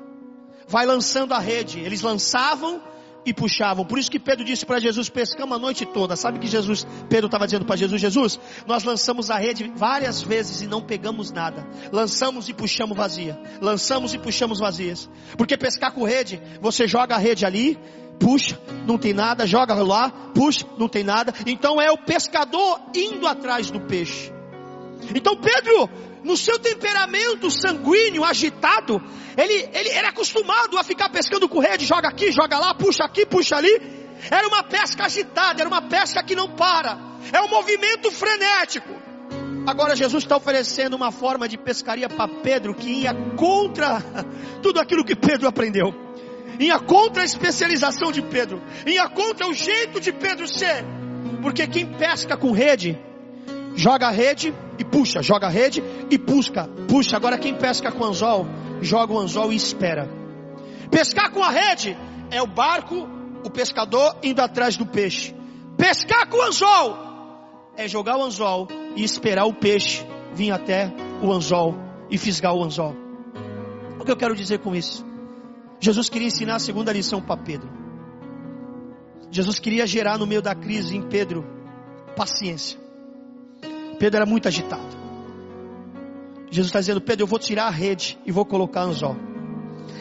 vai 0.67 0.85
lançando 0.85 1.33
a 1.33 1.39
rede. 1.39 1.81
Eles 1.81 2.03
lançavam 2.03 2.83
e 3.25 3.33
puxavam. 3.33 3.85
Por 3.85 3.99
isso 3.99 4.11
que 4.11 4.19
Pedro 4.19 4.45
disse 4.45 4.65
para 4.65 4.79
Jesus: 4.79 5.09
pescamos 5.09 5.57
a 5.57 5.59
noite 5.59 5.85
toda. 5.87 6.17
Sabe 6.17 6.39
que 6.39 6.47
Jesus, 6.47 6.87
Pedro 7.09 7.27
estava 7.27 7.47
dizendo 7.47 7.65
para 7.65 7.77
Jesus: 7.77 8.01
Jesus, 8.01 8.41
nós 8.67 8.85
lançamos 8.85 9.31
a 9.31 9.37
rede 9.37 9.71
várias 9.75 10.23
vezes 10.23 10.63
e 10.63 10.67
não 10.67 10.83
pegamos 10.83 11.31
nada. 11.31 11.67
Lançamos 11.93 12.49
e 12.49 12.55
puxamos 12.55 12.97
vazia. 12.97 13.39
Lançamos 13.61 14.15
e 14.15 14.19
puxamos 14.19 14.59
vazias. 14.59 15.09
Porque 15.37 15.57
pescar 15.57 15.93
com 15.93 16.05
rede, 16.05 16.41
você 16.61 16.87
joga 16.87 17.15
a 17.15 17.19
rede 17.19 17.45
ali, 17.45 17.79
puxa, 18.19 18.59
não 18.87 18.99
tem 18.99 19.13
nada, 19.13 19.47
joga 19.47 19.75
lá, 19.75 20.11
puxa, 20.35 20.67
não 20.79 20.89
tem 20.89 21.05
nada. 21.05 21.33
Então 21.47 21.81
é 21.81 21.91
o 21.91 21.99
pescador 21.99 22.81
indo 22.95 23.27
atrás 23.27 23.71
do 23.71 23.81
peixe. 23.81 24.38
Então 25.15 25.37
Pedro 25.37 25.89
no 26.25 26.37
seu 26.37 26.59
temperamento 26.59 27.51
sanguíneo, 27.51 28.25
agitado, 28.25 29.03
ele, 29.37 29.69
ele 29.73 29.89
era 29.91 30.09
acostumado 30.09 30.77
a 30.77 30.85
ficar 30.85 31.09
pescando 31.09 31.49
com 31.49 31.59
rede, 31.59 31.87
joga 31.87 32.09
aqui, 32.09 32.33
joga 32.33 32.59
lá, 32.59 32.75
puxa 32.75 33.05
aqui, 33.05 33.25
puxa 33.25 33.57
ali. 33.57 33.99
Era 34.31 34.47
uma 34.49 34.65
pesca 34.65 35.05
agitada, 35.05 35.63
era 35.63 35.69
uma 35.69 35.83
pesca 35.83 36.23
que 36.23 36.35
não 36.35 36.51
para, 36.51 36.99
é 37.33 37.41
um 37.41 37.49
movimento 37.49 38.11
frenético. 38.11 38.89
Agora 39.67 39.95
Jesus 39.95 40.25
está 40.25 40.37
oferecendo 40.37 40.97
uma 40.97 41.13
forma 41.13 41.49
de 41.49 41.57
pescaria 41.57 42.09
para 42.09 42.27
Pedro 42.27 42.75
que 42.75 42.91
ia 42.91 43.15
contra 43.37 44.03
tudo 44.63 44.81
aquilo 44.81 45.05
que 45.05 45.15
Pedro 45.15 45.47
aprendeu, 45.47 45.95
ia 46.59 46.79
contra 46.79 47.23
a 47.23 47.25
especialização 47.25 48.11
de 48.11 48.23
Pedro, 48.23 48.61
ia 48.87 49.09
contra 49.09 49.47
o 49.47 49.55
jeito 49.55 50.01
de 50.01 50.13
Pedro 50.13 50.49
ser, 50.49 50.85
porque 51.43 51.67
quem 51.67 51.87
pesca 51.87 52.37
com 52.37 52.51
rede 52.51 52.99
joga 53.77 54.09
a 54.09 54.11
rede 54.11 54.53
e 54.79 54.85
puxa, 54.85 55.23
joga 55.23 55.47
a 55.47 55.51
rede 55.51 55.83
e 56.11 56.19
puxa, 56.19 56.69
puxa. 56.89 57.17
Agora 57.17 57.39
quem 57.39 57.55
pesca 57.55 57.91
com 57.91 58.05
anzol, 58.05 58.47
joga 58.81 59.13
o 59.13 59.19
anzol 59.19 59.53
e 59.53 59.57
espera. 59.57 60.09
Pescar 60.91 61.31
com 61.33 61.43
a 61.43 61.51
rede 61.51 61.97
é 62.31 62.41
o 62.41 62.47
barco, 62.47 63.09
o 63.45 63.51
pescador 63.51 64.17
indo 64.23 64.41
atrás 64.41 64.77
do 64.77 64.87
peixe. 64.87 65.35
Pescar 65.77 66.29
com 66.29 66.39
o 66.39 66.43
anzol 66.43 66.97
é 67.77 67.87
jogar 67.87 68.17
o 68.17 68.23
anzol 68.23 68.69
e 68.97 69.05
esperar 69.05 69.47
o 69.47 69.53
peixe 69.53 70.07
vir 70.35 70.51
até 70.51 70.93
o 71.23 71.33
anzol 71.33 71.75
e 72.11 72.17
fisgar 72.17 72.55
o 72.55 72.65
anzol. 72.65 72.95
O 73.99 74.05
que 74.05 74.11
eu 74.11 74.17
quero 74.17 74.35
dizer 74.35 74.61
com 74.61 74.75
isso? 74.75 75.05
Jesus 75.81 76.09
queria 76.09 76.29
ensinar 76.29 76.57
a 76.57 76.61
segunda 76.61 76.93
lição 76.93 77.21
para 77.21 77.37
Pedro. 77.37 77.69
Jesus 79.31 79.59
queria 79.59 79.87
gerar 79.87 80.19
no 80.19 80.27
meio 80.27 80.41
da 80.41 80.55
crise 80.55 80.97
em 80.97 81.03
Pedro 81.03 81.45
paciência. 82.17 82.88
Pedro 83.99 84.17
era 84.19 84.27
muito 84.27 84.49
agitado. 84.49 84.97
Jesus 86.51 86.69
está 86.69 86.81
dizendo: 86.81 87.01
Pedro, 87.01 87.25
eu 87.25 87.27
vou 87.27 87.39
tirar 87.39 87.67
a 87.67 87.71
rede 87.71 88.19
e 88.25 88.33
vou 88.33 88.45
colocar 88.45 88.83
anzol. 88.83 89.17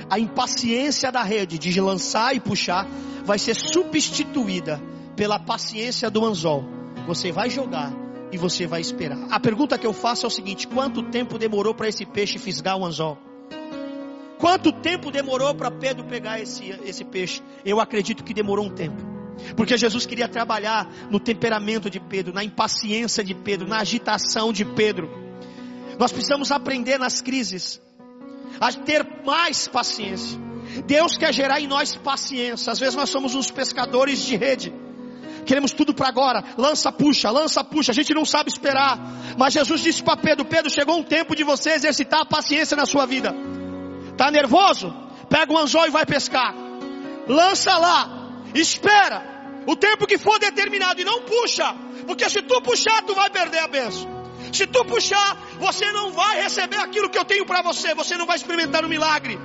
A 0.10 0.20
impaciência 0.20 1.12
da 1.12 1.24
rede 1.24 1.58
de 1.58 1.82
lançar 1.82 2.36
e 2.36 2.40
puxar 2.40 2.88
vai 3.26 3.38
ser 3.38 3.56
substituída 3.56 4.82
pela 5.16 5.40
paciência 5.40 6.10
do 6.10 6.24
anzol. 6.24 6.64
Você 7.06 7.32
vai 7.32 7.50
jogar 7.50 7.92
e 8.32 8.38
você 8.38 8.68
vai 8.68 8.82
esperar. 8.82 9.18
A 9.30 9.40
pergunta 9.40 9.78
que 9.78 9.88
eu 9.88 9.94
faço 9.94 10.26
é 10.26 10.28
o 10.28 10.32
seguinte: 10.32 10.68
quanto 10.68 11.04
tempo 11.04 11.38
demorou 11.38 11.74
para 11.74 11.90
esse 11.90 12.06
peixe 12.06 12.38
fisgar 12.38 12.78
o 12.78 12.86
anzol? 12.86 13.18
Quanto 14.38 14.72
tempo 14.72 15.10
demorou 15.10 15.56
para 15.56 15.72
Pedro 15.72 16.06
pegar 16.06 16.40
esse, 16.40 16.70
esse 16.86 17.04
peixe? 17.04 17.42
Eu 17.66 17.80
acredito 17.80 18.24
que 18.24 18.34
demorou 18.34 18.66
um 18.66 18.70
tempo. 18.70 19.17
Porque 19.56 19.78
Jesus 19.78 20.06
queria 20.06 20.28
trabalhar 20.28 20.90
no 21.10 21.20
temperamento 21.20 21.90
de 21.90 22.00
Pedro, 22.00 22.34
na 22.34 22.44
impaciência 22.44 23.24
de 23.24 23.34
Pedro, 23.34 23.68
na 23.68 23.80
agitação 23.80 24.52
de 24.52 24.66
Pedro. 24.66 25.10
Nós 26.00 26.12
precisamos 26.12 26.52
aprender 26.52 26.98
nas 26.98 27.22
crises 27.22 27.82
a 28.60 28.72
ter 28.72 29.06
mais 29.26 29.68
paciência. 29.68 30.40
Deus 30.86 31.18
quer 31.18 31.34
gerar 31.34 31.60
em 31.60 31.68
nós 31.68 31.96
paciência. 31.96 32.72
Às 32.72 32.80
vezes 32.80 32.96
nós 32.96 33.10
somos 33.10 33.36
uns 33.36 33.50
pescadores 33.50 34.24
de 34.24 34.36
rede. 34.36 34.74
Queremos 35.46 35.72
tudo 35.72 35.94
para 35.94 36.10
agora. 36.10 36.44
Lança, 36.58 36.92
puxa, 36.92 37.32
lança, 37.32 37.64
puxa. 37.64 37.92
A 37.92 37.96
gente 37.96 38.14
não 38.14 38.26
sabe 38.26 38.50
esperar. 38.50 39.00
Mas 39.38 39.54
Jesus 39.54 39.82
disse 39.82 40.04
para 40.04 40.18
Pedro: 40.18 40.46
Pedro, 40.46 40.70
chegou 40.70 40.98
um 40.98 41.04
tempo 41.04 41.36
de 41.36 41.44
você 41.44 41.72
exercitar 41.72 42.22
a 42.22 42.26
paciência 42.26 42.76
na 42.76 42.86
sua 42.86 43.06
vida. 43.06 43.34
Tá 44.18 44.30
nervoso? 44.30 44.94
Pega 45.30 45.54
o 45.54 45.58
anzol 45.58 45.88
e 45.88 45.90
vai 45.90 46.06
pescar. 46.06 46.54
Lança 47.28 47.78
lá. 47.78 48.17
Espera 48.54 49.38
o 49.66 49.76
tempo 49.76 50.08
que 50.08 50.18
for 50.18 50.40
determinado 50.40 51.02
e 51.02 51.04
não 51.04 51.24
puxa, 51.24 51.76
porque 52.06 52.30
se 52.30 52.42
tu 52.42 52.62
puxar, 52.62 53.02
tu 53.04 53.14
vai 53.14 53.30
perder 53.30 53.60
a 53.60 53.68
bênção. 53.68 54.18
Se 54.54 54.66
tu 54.66 54.86
puxar, 54.86 55.38
você 55.60 55.92
não 55.92 56.12
vai 56.12 56.42
receber 56.42 56.78
aquilo 56.78 57.10
que 57.10 57.18
eu 57.18 57.26
tenho 57.26 57.46
para 57.46 57.62
você, 57.62 57.94
você 57.94 58.16
não 58.16 58.26
vai 58.26 58.38
experimentar 58.38 58.84
o 58.84 58.88
um 58.88 58.90
milagre. 58.90 59.38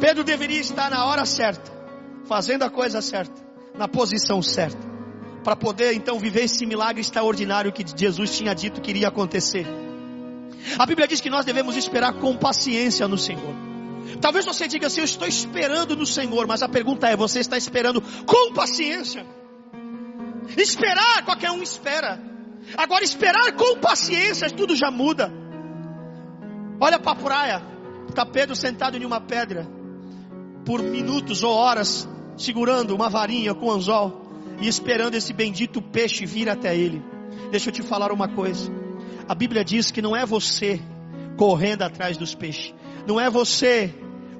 Pedro 0.00 0.22
deveria 0.22 0.60
estar 0.60 0.90
na 0.90 1.06
hora 1.06 1.24
certa, 1.24 1.72
fazendo 2.26 2.62
a 2.62 2.70
coisa 2.70 3.00
certa, 3.00 3.42
na 3.74 3.88
posição 3.88 4.42
certa, 4.42 4.86
para 5.42 5.56
poder 5.56 5.94
então 5.94 6.18
viver 6.18 6.44
esse 6.44 6.66
milagre 6.66 7.00
extraordinário 7.00 7.72
que 7.72 7.84
Jesus 7.96 8.36
tinha 8.36 8.54
dito 8.54 8.82
que 8.82 8.90
iria 8.90 9.08
acontecer. 9.08 9.66
A 10.78 10.84
Bíblia 10.84 11.08
diz 11.08 11.20
que 11.20 11.30
nós 11.30 11.44
devemos 11.46 11.76
esperar 11.76 12.14
com 12.14 12.36
paciência 12.36 13.08
no 13.08 13.16
Senhor. 13.16 13.73
Talvez 14.20 14.44
você 14.44 14.66
diga 14.68 14.86
assim: 14.86 15.00
Eu 15.00 15.04
estou 15.04 15.26
esperando 15.26 15.96
no 15.96 16.06
Senhor, 16.06 16.46
mas 16.46 16.62
a 16.62 16.68
pergunta 16.68 17.08
é: 17.08 17.16
Você 17.16 17.40
está 17.40 17.56
esperando 17.56 18.02
com 18.26 18.52
paciência? 18.52 19.26
Esperar, 20.56 21.24
qualquer 21.24 21.50
um 21.50 21.62
espera. 21.62 22.20
Agora, 22.76 23.04
esperar 23.04 23.52
com 23.52 23.78
paciência, 23.78 24.48
tudo 24.50 24.74
já 24.74 24.90
muda. 24.90 25.32
Olha 26.80 26.98
para 26.98 27.12
a 27.12 27.16
praia, 27.16 27.62
está 28.08 28.26
Pedro 28.26 28.56
sentado 28.56 28.96
em 28.96 29.04
uma 29.04 29.20
pedra, 29.20 29.66
por 30.64 30.82
minutos 30.82 31.42
ou 31.42 31.52
horas, 31.52 32.08
segurando 32.36 32.94
uma 32.94 33.08
varinha 33.08 33.54
com 33.54 33.70
anzol 33.70 34.22
e 34.60 34.68
esperando 34.68 35.14
esse 35.14 35.32
bendito 35.32 35.80
peixe 35.80 36.26
vir 36.26 36.48
até 36.48 36.76
ele. 36.76 37.02
Deixa 37.50 37.68
eu 37.68 37.72
te 37.72 37.82
falar 37.82 38.12
uma 38.12 38.28
coisa. 38.28 38.70
A 39.28 39.34
Bíblia 39.34 39.64
diz 39.64 39.90
que 39.90 40.02
não 40.02 40.16
é 40.16 40.26
você 40.26 40.80
correndo 41.36 41.82
atrás 41.82 42.16
dos 42.16 42.34
peixes, 42.34 42.74
não 43.06 43.20
é 43.20 43.28
você 43.28 43.92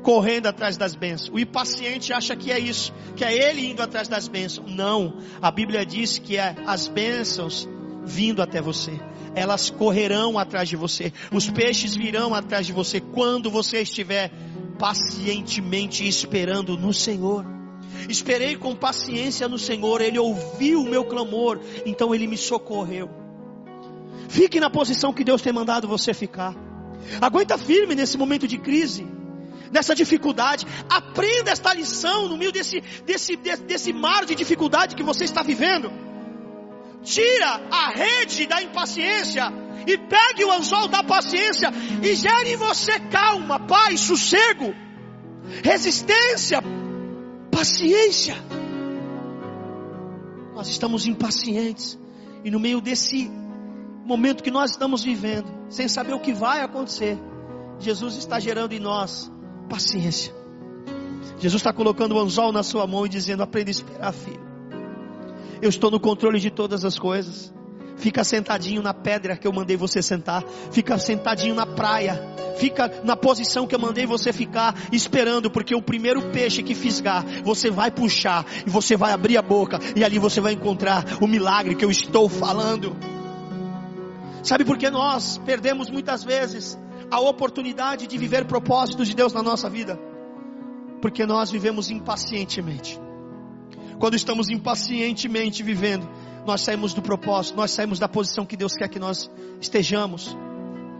correndo 0.03 0.47
atrás 0.47 0.77
das 0.77 0.95
bênçãos. 0.95 1.31
O 1.33 1.39
impaciente 1.39 2.13
acha 2.13 2.37
que 2.37 2.53
é 2.53 2.59
isso, 2.59 2.93
que 3.17 3.25
é 3.25 3.33
ele 3.33 3.71
indo 3.71 3.83
atrás 3.83 4.07
das 4.07 4.29
bênçãos. 4.29 4.71
Não, 4.71 5.19
a 5.41 5.51
Bíblia 5.51 5.85
diz 5.85 6.19
que 6.19 6.37
é 6.37 6.55
as 6.67 6.87
bênçãos 6.87 7.69
vindo 8.05 8.43
até 8.43 8.61
você. 8.61 8.93
Elas 9.35 9.71
correrão 9.71 10.39
atrás 10.39 10.69
de 10.69 10.77
você. 10.77 11.13
Os 11.33 11.51
peixes 11.51 11.97
virão 11.97 12.35
atrás 12.35 12.67
de 12.67 12.73
você 12.73 13.01
quando 13.01 13.51
você 13.51 13.83
estiver 13.83 14.31
pacientemente 14.79 16.07
esperando 16.07 16.77
no 16.77 16.93
Senhor. 16.93 17.45
Esperei 18.09 18.57
com 18.57 18.75
paciência 18.77 19.49
no 19.49 19.59
Senhor, 19.59 20.01
Ele 20.01 20.19
ouviu 20.19 20.83
o 20.83 20.89
meu 20.89 21.05
clamor, 21.05 21.61
então 21.87 22.15
Ele 22.15 22.27
me 22.27 22.37
socorreu. 22.37 23.09
Fique 24.29 24.61
na 24.61 24.69
posição 24.69 25.13
que 25.13 25.25
Deus 25.25 25.41
tem 25.41 25.53
mandado 25.53 25.89
você 25.89 26.13
ficar. 26.13 26.55
Aguenta 27.21 27.59
firme 27.59 27.95
nesse 27.95 28.17
momento 28.17 28.47
de 28.47 28.59
crise, 28.59 29.07
nessa 29.71 29.95
dificuldade. 29.95 30.67
Aprenda 30.89 31.51
esta 31.51 31.73
lição 31.75 32.29
no 32.29 32.37
meio 32.37 32.53
desse, 32.53 32.81
desse, 33.05 33.37
desse, 33.37 33.63
desse 33.63 33.93
mar 33.93 34.25
de 34.25 34.35
dificuldade 34.35 34.95
que 34.95 35.03
você 35.03 35.25
está 35.25 35.43
vivendo. 35.43 35.91
Tira 37.03 37.61
a 37.71 37.91
rede 37.91 38.47
da 38.47 38.63
impaciência 38.63 39.53
e 39.87 39.99
pegue 39.99 40.45
o 40.45 40.53
anzol 40.53 40.89
da 40.89 41.03
paciência 41.03 41.71
e 42.03 42.15
gere 42.15 42.53
em 42.53 42.57
você 42.57 42.99
calma, 43.11 43.61
paz, 43.61 44.01
sossego, 44.01 44.75
resistência, 45.63 46.63
paciência. 47.51 48.37
Nós 50.55 50.69
estamos 50.69 51.07
impacientes 51.07 51.99
e 52.45 52.51
no 52.51 52.61
meio 52.61 52.81
desse 52.81 53.31
momento 54.05 54.43
que 54.43 54.51
nós 54.51 54.73
estamos 54.73 55.03
vivendo, 55.03 55.47
sem 55.69 55.89
saber 55.89 56.15
o 56.15 56.21
que 56.21 56.33
vai 56.33 56.61
acontecer, 56.61 57.19
Jesus 57.79 58.17
está 58.17 58.39
gerando 58.39 58.73
em 58.73 58.81
nós 58.81 59.33
paciência. 59.69 60.33
Jesus 61.39 61.61
está 61.61 61.73
colocando 61.73 62.15
o 62.15 62.21
anzol 62.21 62.53
na 62.53 62.63
sua 62.63 62.87
mão 62.87 63.07
e 63.07 63.09
dizendo: 63.09 63.43
aprenda 63.43 63.71
a 63.71 63.73
esperar, 63.73 64.13
filho. 64.13 64.45
Eu 65.61 65.69
estou 65.69 65.91
no 65.91 65.99
controle 65.99 66.39
de 66.39 66.51
todas 66.51 66.85
as 66.85 66.99
coisas. 66.99 67.53
Fica 67.97 68.25
sentadinho 68.25 68.83
na 68.83 68.93
pedra 68.93 69.37
que 69.37 69.47
eu 69.47 69.53
mandei 69.53 69.77
você 69.77 70.03
sentar. 70.03 70.45
Fica 70.71 70.99
sentadinho 70.99 71.55
na 71.55 71.65
praia. 71.65 72.21
Fica 72.57 72.91
na 73.05 73.17
posição 73.17 73.67
que 73.67 73.75
eu 73.75 73.79
mandei 73.79 74.07
você 74.07 74.33
ficar, 74.33 74.75
esperando, 74.93 75.51
porque 75.51 75.75
o 75.75 75.83
primeiro 75.83 76.23
peixe 76.31 76.63
que 76.63 76.75
fisgar, 76.75 77.25
você 77.43 77.71
vai 77.71 77.91
puxar 77.91 78.47
e 78.67 78.71
você 78.71 78.97
vai 78.97 79.13
abrir 79.13 79.37
a 79.37 79.43
boca 79.43 79.81
e 79.97 80.05
ali 80.05 80.19
você 80.19 80.41
vai 80.41 80.53
encontrar 80.53 81.05
o 81.21 81.27
milagre 81.27 81.75
que 81.75 81.85
eu 81.85 81.91
estou 81.91 82.29
falando. 82.29 83.14
Sabe 84.45 84.63
por 84.63 84.77
que 84.77 84.91
nós 84.91 85.39
perdemos 85.39 85.89
muitas 85.89 86.23
vezes 86.23 86.79
a 87.11 87.19
oportunidade 87.19 88.07
de 88.07 88.19
viver 88.19 88.45
propósitos 88.45 89.09
de 89.09 89.15
Deus 89.15 89.33
na 89.33 89.43
nossa 89.43 89.71
vida? 89.71 89.99
Porque 91.01 91.25
nós 91.25 91.51
vivemos 91.51 91.91
impacientemente. 91.91 93.01
Quando 93.99 94.15
estamos 94.15 94.51
impacientemente 94.51 95.63
vivendo, 95.63 96.07
nós 96.45 96.61
saímos 96.61 96.93
do 96.93 97.01
propósito, 97.01 97.57
nós 97.57 97.71
saímos 97.71 97.99
da 97.99 98.07
posição 98.07 98.45
que 98.45 98.55
Deus 98.55 98.75
quer 98.75 98.87
que 98.89 98.99
nós 98.99 99.31
estejamos. 99.63 100.37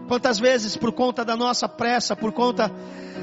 Quantas 0.07 0.39
vezes, 0.39 0.75
por 0.75 0.91
conta 0.91 1.23
da 1.23 1.35
nossa 1.35 1.69
pressa, 1.69 2.15
por 2.15 2.31
conta 2.31 2.71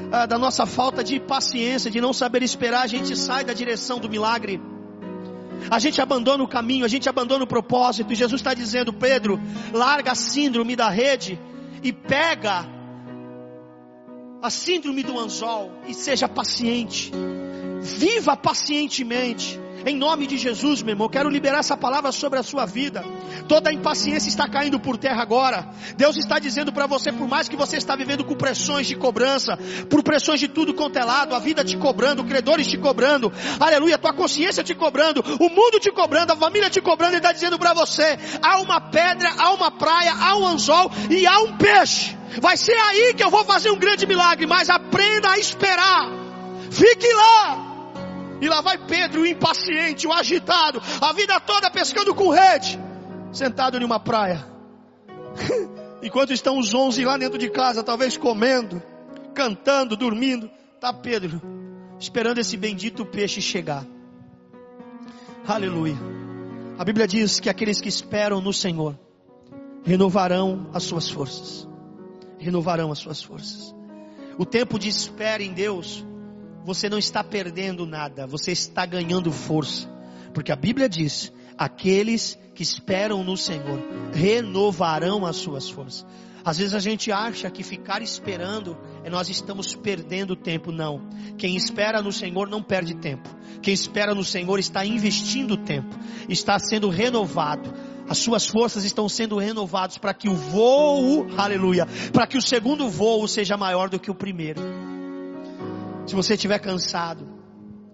ah, 0.09 0.25
da 0.25 0.37
nossa 0.37 0.65
falta 0.65 1.03
de 1.03 1.19
paciência, 1.19 1.91
de 1.91 1.99
não 1.99 2.13
saber 2.13 2.43
esperar, 2.43 2.83
a 2.83 2.87
gente 2.87 3.13
sai 3.17 3.43
da 3.43 3.53
direção 3.53 3.99
do 3.99 4.09
milagre. 4.09 4.61
A 5.69 5.79
gente 5.79 6.01
abandona 6.01 6.43
o 6.43 6.47
caminho, 6.47 6.85
a 6.85 6.87
gente 6.87 7.07
abandona 7.09 7.43
o 7.43 7.47
propósito. 7.47 8.11
E 8.11 8.15
Jesus 8.15 8.41
está 8.41 8.53
dizendo, 8.53 8.93
Pedro, 8.93 9.39
larga 9.71 10.11
a 10.11 10.15
síndrome 10.15 10.75
da 10.75 10.89
rede 10.89 11.39
e 11.81 11.91
pega 11.91 12.65
a 14.41 14.49
síndrome 14.49 15.03
do 15.03 15.17
anzol 15.17 15.71
e 15.87 15.93
seja 15.93 16.27
paciente. 16.27 17.11
Viva 17.81 18.35
pacientemente. 18.35 19.59
Em 19.85 19.95
nome 19.97 20.27
de 20.27 20.37
Jesus, 20.37 20.81
meu 20.81 20.93
irmão, 20.93 21.09
quero 21.09 21.29
liberar 21.29 21.59
essa 21.59 21.75
palavra 21.75 22.11
sobre 22.11 22.39
a 22.39 22.43
sua 22.43 22.65
vida. 22.65 23.03
Toda 23.47 23.69
a 23.69 23.73
impaciência 23.73 24.29
está 24.29 24.47
caindo 24.47 24.79
por 24.79 24.97
terra 24.97 25.21
agora. 25.21 25.67
Deus 25.95 26.17
está 26.17 26.39
dizendo 26.39 26.71
para 26.71 26.87
você, 26.87 27.11
por 27.11 27.27
mais 27.27 27.47
que 27.47 27.55
você 27.55 27.77
está 27.77 27.95
vivendo 27.95 28.23
com 28.23 28.35
pressões 28.35 28.87
de 28.87 28.95
cobrança, 28.95 29.57
por 29.89 30.03
pressões 30.03 30.39
de 30.39 30.47
tudo 30.47 30.73
quanto 30.73 30.97
é 30.97 31.03
lado, 31.03 31.35
a 31.35 31.39
vida 31.39 31.63
te 31.63 31.77
cobrando, 31.77 32.23
credores 32.23 32.67
te 32.67 32.77
cobrando, 32.77 33.31
aleluia, 33.59 33.97
tua 33.97 34.13
consciência 34.13 34.63
te 34.63 34.73
cobrando, 34.73 35.23
o 35.39 35.49
mundo 35.49 35.79
te 35.79 35.91
cobrando, 35.91 36.33
a 36.33 36.35
família 36.35 36.69
te 36.69 36.81
cobrando, 36.81 37.11
Ele 37.11 37.17
está 37.17 37.31
dizendo 37.31 37.59
para 37.59 37.73
você, 37.73 38.17
há 38.41 38.59
uma 38.59 38.79
pedra, 38.79 39.31
há 39.37 39.51
uma 39.51 39.71
praia, 39.71 40.13
há 40.13 40.37
um 40.37 40.47
anzol 40.47 40.91
e 41.09 41.25
há 41.25 41.39
um 41.39 41.57
peixe. 41.57 42.17
Vai 42.41 42.57
ser 42.57 42.75
aí 42.77 43.13
que 43.13 43.23
eu 43.23 43.29
vou 43.29 43.43
fazer 43.45 43.69
um 43.69 43.77
grande 43.77 44.05
milagre, 44.05 44.45
mas 44.47 44.69
aprenda 44.69 45.29
a 45.29 45.37
esperar. 45.37 46.09
Fique 46.71 47.11
lá. 47.13 47.73
E 48.41 48.49
lá 48.49 48.61
vai 48.61 48.77
Pedro, 48.77 49.21
o 49.21 49.25
impaciente, 49.25 50.07
o 50.07 50.11
agitado, 50.11 50.81
a 50.99 51.13
vida 51.13 51.39
toda 51.39 51.71
pescando 51.71 52.13
com 52.13 52.29
rede, 52.29 52.77
sentado 53.33 53.77
em 53.77 53.83
uma 53.83 53.99
praia. 53.99 54.45
Enquanto 56.01 56.31
estão 56.31 56.57
os 56.59 56.73
onze 56.73 57.03
lá 57.03 57.17
dentro 57.17 57.37
de 57.37 57.49
casa, 57.49 57.83
talvez 57.83 58.15
comendo, 58.15 58.81
cantando, 59.33 59.97
dormindo, 59.97 60.49
tá 60.79 60.93
Pedro 60.93 61.41
esperando 62.03 62.39
esse 62.39 62.57
bendito 62.57 63.05
peixe 63.05 63.41
chegar. 63.41 63.85
Aleluia. 65.47 65.95
A 66.77 66.83
Bíblia 66.83 67.07
diz 67.07 67.39
que 67.39 67.49
aqueles 67.49 67.79
que 67.79 67.87
esperam 67.87 68.41
no 68.41 68.51
Senhor 68.51 68.99
renovarão 69.83 70.69
as 70.73 70.83
suas 70.83 71.09
forças. 71.09 71.67
Renovarão 72.37 72.91
as 72.91 72.99
suas 72.99 73.23
forças. 73.23 73.73
O 74.37 74.45
tempo 74.45 74.77
de 74.77 74.89
espera 74.89 75.41
em 75.41 75.53
Deus 75.53 76.05
você 76.65 76.89
não 76.89 76.97
está 76.97 77.23
perdendo 77.23 77.85
nada, 77.85 78.25
você 78.25 78.51
está 78.51 78.85
ganhando 78.85 79.31
força. 79.31 79.87
Porque 80.33 80.51
a 80.51 80.55
Bíblia 80.55 80.89
diz: 80.89 81.31
aqueles 81.57 82.37
que 82.53 82.63
esperam 82.63 83.23
no 83.23 83.35
Senhor 83.35 83.79
renovarão 84.13 85.25
as 85.25 85.37
suas 85.37 85.69
forças. 85.69 86.05
Às 86.45 86.57
vezes 86.57 86.73
a 86.73 86.79
gente 86.79 87.09
acha 87.09 87.49
que 87.49 87.63
ficar 87.63 88.01
esperando 88.01 88.77
é 89.03 89.09
nós 89.09 89.29
estamos 89.29 89.75
perdendo 89.75 90.35
tempo. 90.35 90.71
Não. 90.73 91.07
Quem 91.37 91.55
espera 91.55 92.01
no 92.01 92.11
Senhor 92.11 92.49
não 92.49 92.61
perde 92.61 92.95
tempo. 92.95 93.29
Quem 93.61 93.73
espera 93.73 94.13
no 94.13 94.25
Senhor 94.25 94.59
está 94.59 94.85
investindo 94.85 95.55
tempo, 95.55 95.97
está 96.27 96.59
sendo 96.59 96.89
renovado. 96.89 97.73
As 98.09 98.17
suas 98.17 98.45
forças 98.45 98.83
estão 98.83 99.07
sendo 99.07 99.37
renovadas 99.37 99.97
para 99.97 100.13
que 100.13 100.27
o 100.27 100.35
voo, 100.35 101.25
aleluia, 101.37 101.87
para 102.11 102.27
que 102.27 102.37
o 102.37 102.41
segundo 102.41 102.89
voo 102.89 103.25
seja 103.25 103.55
maior 103.55 103.89
do 103.89 103.97
que 103.97 104.11
o 104.11 104.15
primeiro. 104.15 104.61
Se 106.05 106.13
você 106.13 106.33
estiver 106.33 106.59
cansado, 106.59 107.25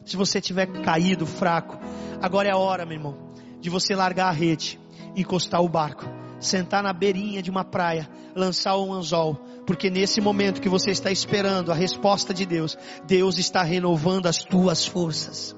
se 0.04 0.18
você 0.18 0.40
estiver 0.40 0.66
caído, 0.82 1.28
fraco, 1.28 1.78
agora 2.20 2.50
é 2.50 2.52
a 2.52 2.58
hora, 2.58 2.84
meu 2.88 2.98
irmão, 2.98 3.30
de 3.60 3.70
você 3.70 3.96
largar 3.96 4.28
a 4.28 4.32
rede, 4.32 4.80
encostar 5.16 5.62
o 5.62 5.70
barco, 5.70 6.06
sentar 6.40 6.82
na 6.82 6.94
beirinha 6.94 7.42
de 7.42 7.50
uma 7.50 7.64
praia, 7.64 8.10
lançar 8.36 8.78
um 8.78 8.94
anzol, 8.94 9.36
porque 9.66 9.90
nesse 9.90 10.22
momento 10.22 10.62
que 10.62 10.70
você 10.70 10.92
está 10.92 11.12
esperando 11.12 11.72
a 11.72 11.76
resposta 11.76 12.34
de 12.34 12.46
Deus, 12.46 12.78
Deus 13.06 13.38
está 13.38 13.62
renovando 13.62 14.28
as 14.28 14.38
tuas 14.44 14.86
forças. 14.86 15.56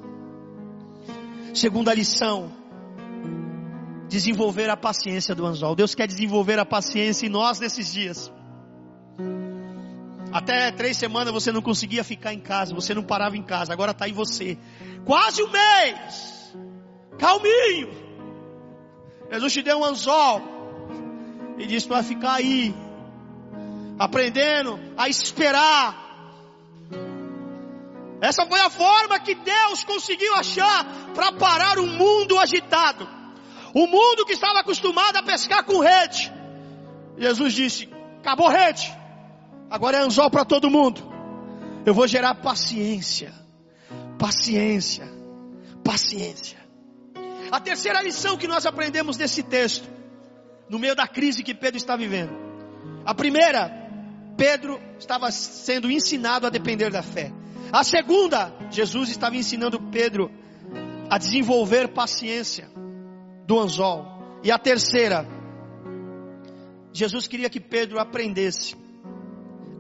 Segunda 1.53 1.93
lição, 1.93 2.51
desenvolver 4.09 4.69
a 4.69 4.77
paciência 4.77 5.33
do 5.35 5.45
anzol. 5.45 5.75
Deus 5.75 5.95
quer 5.95 6.07
desenvolver 6.07 6.59
a 6.59 6.65
paciência 6.65 7.25
em 7.25 7.29
nós 7.29 7.59
nesses 7.59 7.91
dias. 7.91 8.31
Até 10.31 10.71
três 10.71 10.97
semanas 10.97 11.33
você 11.33 11.51
não 11.51 11.61
conseguia 11.61 12.03
ficar 12.03 12.33
em 12.33 12.39
casa, 12.39 12.73
você 12.73 12.93
não 12.93 13.03
parava 13.03 13.35
em 13.35 13.43
casa, 13.43 13.73
agora 13.73 13.91
está 13.91 14.07
em 14.07 14.13
você. 14.13 14.57
Quase 15.05 15.43
um 15.43 15.49
mês, 15.49 16.40
calminho. 17.21 17.89
Jesus 19.31 19.53
te 19.53 19.61
deu 19.61 19.77
um 19.77 19.85
anzol 19.85 20.41
e 21.57 21.67
disse 21.67 21.87
para 21.87 22.01
ficar 22.01 22.33
aí, 22.33 22.73
aprendendo 23.99 24.79
a 24.97 25.07
esperar. 25.07 25.87
Essa 28.19 28.45
foi 28.45 28.59
a 28.59 28.69
forma 28.69 29.19
que 29.19 29.35
Deus 29.35 29.83
conseguiu 29.83 30.33
achar 30.35 30.85
para 31.13 31.31
parar 31.31 31.79
o 31.79 31.87
mundo 31.87 32.37
agitado. 32.39 33.07
O 33.73 33.87
mundo 33.87 34.25
que 34.25 34.33
estava 34.33 34.59
acostumado 34.59 35.15
a 35.17 35.23
pescar 35.23 35.63
com 35.63 35.79
rede. 35.79 36.31
Jesus 37.17 37.53
disse: 37.53 37.89
acabou 38.19 38.49
rede 38.49 38.91
Agora 39.69 39.97
é 39.97 40.01
anzol 40.01 40.29
para 40.29 40.43
todo 40.43 40.69
mundo. 40.69 41.01
Eu 41.85 41.93
vou 41.93 42.05
gerar 42.05 42.35
paciência. 42.35 43.33
Paciência. 44.19 45.09
Paciência. 45.81 46.60
A 47.51 47.59
terceira 47.59 48.01
lição 48.01 48.37
que 48.37 48.47
nós 48.47 48.65
aprendemos 48.65 49.17
desse 49.17 49.43
texto, 49.43 49.87
no 50.69 50.79
meio 50.79 50.95
da 50.95 51.05
crise 51.05 51.43
que 51.43 51.53
Pedro 51.53 51.77
está 51.77 51.97
vivendo. 51.97 52.31
A 53.05 53.13
primeira, 53.13 53.69
Pedro 54.37 54.79
estava 54.97 55.29
sendo 55.31 55.91
ensinado 55.91 56.47
a 56.47 56.49
depender 56.49 56.89
da 56.89 57.03
fé. 57.03 57.31
A 57.73 57.83
segunda, 57.83 58.53
Jesus 58.69 59.09
estava 59.09 59.35
ensinando 59.35 59.81
Pedro 59.91 60.31
a 61.09 61.17
desenvolver 61.17 61.89
paciência 61.89 62.69
do 63.45 63.59
anzol. 63.59 64.05
E 64.43 64.49
a 64.49 64.57
terceira, 64.57 65.27
Jesus 66.93 67.27
queria 67.27 67.49
que 67.49 67.59
Pedro 67.59 67.99
aprendesse 67.99 68.75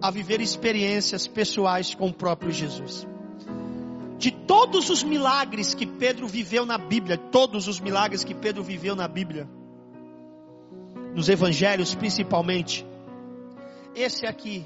a 0.01 0.11
viver 0.11 0.41
experiências 0.41 1.25
pessoais 1.25 1.95
com 1.95 2.09
o 2.09 2.13
próprio 2.13 2.51
Jesus. 2.51 3.07
De 4.21 4.29
todos 4.29 4.91
os 4.91 5.01
milagres 5.01 5.73
que 5.73 5.87
Pedro 5.87 6.27
viveu 6.27 6.63
na 6.63 6.77
Bíblia, 6.77 7.17
todos 7.17 7.67
os 7.67 7.79
milagres 7.79 8.23
que 8.23 8.35
Pedro 8.35 8.61
viveu 8.61 8.95
na 8.95 9.07
Bíblia, 9.07 9.49
nos 11.15 11.27
evangelhos 11.27 11.95
principalmente, 11.95 12.85
esse 13.95 14.27
aqui 14.27 14.63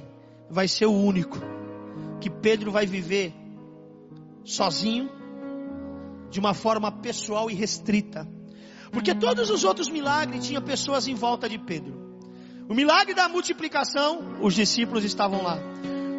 vai 0.49 0.67
ser 0.67 0.87
o 0.87 0.91
único 0.91 1.39
que 2.19 2.29
Pedro 2.29 2.69
vai 2.69 2.85
viver 2.85 3.33
sozinho, 4.43 5.09
de 6.29 6.37
uma 6.37 6.53
forma 6.53 6.91
pessoal 6.91 7.49
e 7.49 7.53
restrita. 7.53 8.27
Porque 8.91 9.15
todos 9.15 9.49
os 9.49 9.63
outros 9.63 9.87
milagres 9.87 10.45
tinham 10.45 10.61
pessoas 10.61 11.07
em 11.07 11.15
volta 11.15 11.47
de 11.47 11.57
Pedro. 11.57 12.19
O 12.67 12.73
milagre 12.73 13.13
da 13.13 13.29
multiplicação, 13.29 14.35
os 14.41 14.53
discípulos 14.53 15.05
estavam 15.05 15.41
lá. 15.41 15.57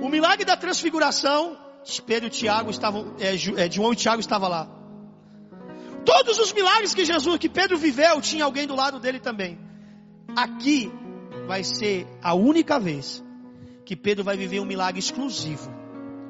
O 0.00 0.08
milagre 0.08 0.46
da 0.46 0.56
transfiguração, 0.56 1.65
Pedro 2.06 2.26
e 2.26 2.30
Tiago 2.30 2.70
estavam, 2.70 3.14
é, 3.18 3.34
é, 3.34 3.70
João 3.70 3.92
e 3.92 3.96
Tiago 3.96 4.20
estavam 4.20 4.48
lá. 4.48 4.68
Todos 6.04 6.38
os 6.38 6.52
milagres 6.52 6.94
que 6.94 7.04
Jesus, 7.04 7.38
que 7.38 7.48
Pedro 7.48 7.78
viveu, 7.78 8.20
tinha 8.20 8.44
alguém 8.44 8.66
do 8.66 8.76
lado 8.76 8.98
dele 9.00 9.18
também. 9.18 9.58
Aqui 10.36 10.90
vai 11.46 11.62
ser 11.64 12.06
a 12.22 12.34
única 12.34 12.78
vez 12.78 13.24
que 13.84 13.96
Pedro 13.96 14.24
vai 14.24 14.36
viver 14.36 14.60
um 14.60 14.64
milagre 14.64 14.98
exclusivo, 14.98 15.70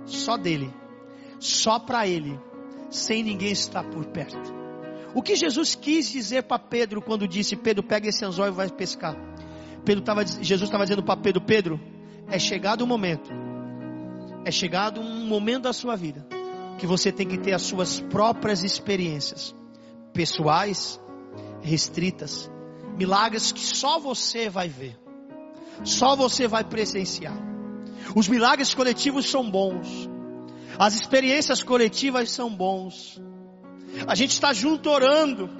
só 0.04 0.36
dele, 0.36 0.72
só 1.38 1.78
para 1.78 2.06
ele, 2.06 2.38
sem 2.90 3.22
ninguém 3.22 3.52
estar 3.52 3.82
por 3.84 4.04
perto. 4.06 4.54
O 5.14 5.22
que 5.22 5.34
Jesus 5.34 5.74
quis 5.74 6.10
dizer 6.10 6.42
para 6.42 6.58
Pedro 6.58 7.00
quando 7.00 7.26
disse: 7.26 7.56
Pedro, 7.56 7.82
pega 7.82 8.08
esse 8.08 8.24
anzol 8.24 8.48
e 8.48 8.50
vai 8.50 8.68
pescar. 8.68 9.16
Pedro 9.84 10.04
tava, 10.04 10.26
Jesus 10.26 10.68
estava 10.68 10.84
dizendo 10.84 11.02
para 11.02 11.16
Pedro: 11.18 11.40
Pedro, 11.40 11.80
é 12.28 12.38
chegado 12.38 12.82
o 12.82 12.86
momento, 12.86 13.30
é 14.46 14.50
chegado 14.52 15.00
um 15.00 15.26
momento 15.26 15.64
da 15.64 15.72
sua 15.72 15.96
vida 15.96 16.24
que 16.78 16.86
você 16.86 17.10
tem 17.10 17.26
que 17.26 17.36
ter 17.36 17.52
as 17.52 17.62
suas 17.62 17.98
próprias 17.98 18.62
experiências 18.62 19.52
pessoais, 20.12 21.00
restritas, 21.62 22.48
milagres 22.96 23.50
que 23.50 23.58
só 23.60 23.98
você 23.98 24.48
vai 24.48 24.68
ver, 24.68 24.96
só 25.82 26.14
você 26.14 26.46
vai 26.46 26.62
presenciar. 26.62 27.36
Os 28.14 28.28
milagres 28.28 28.72
coletivos 28.72 29.28
são 29.28 29.50
bons, 29.50 30.08
as 30.78 30.94
experiências 30.94 31.60
coletivas 31.64 32.30
são 32.30 32.48
bons. 32.48 33.20
A 34.06 34.14
gente 34.14 34.30
está 34.30 34.52
junto 34.52 34.88
orando 34.88 35.50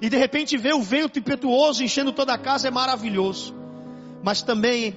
e 0.00 0.08
de 0.08 0.16
repente 0.16 0.56
vê 0.56 0.72
o 0.72 0.80
vento 0.80 1.18
impetuoso 1.18 1.84
enchendo 1.84 2.12
toda 2.12 2.32
a 2.32 2.38
casa 2.38 2.68
é 2.68 2.70
maravilhoso. 2.70 3.54
Mas 4.24 4.40
também 4.40 4.96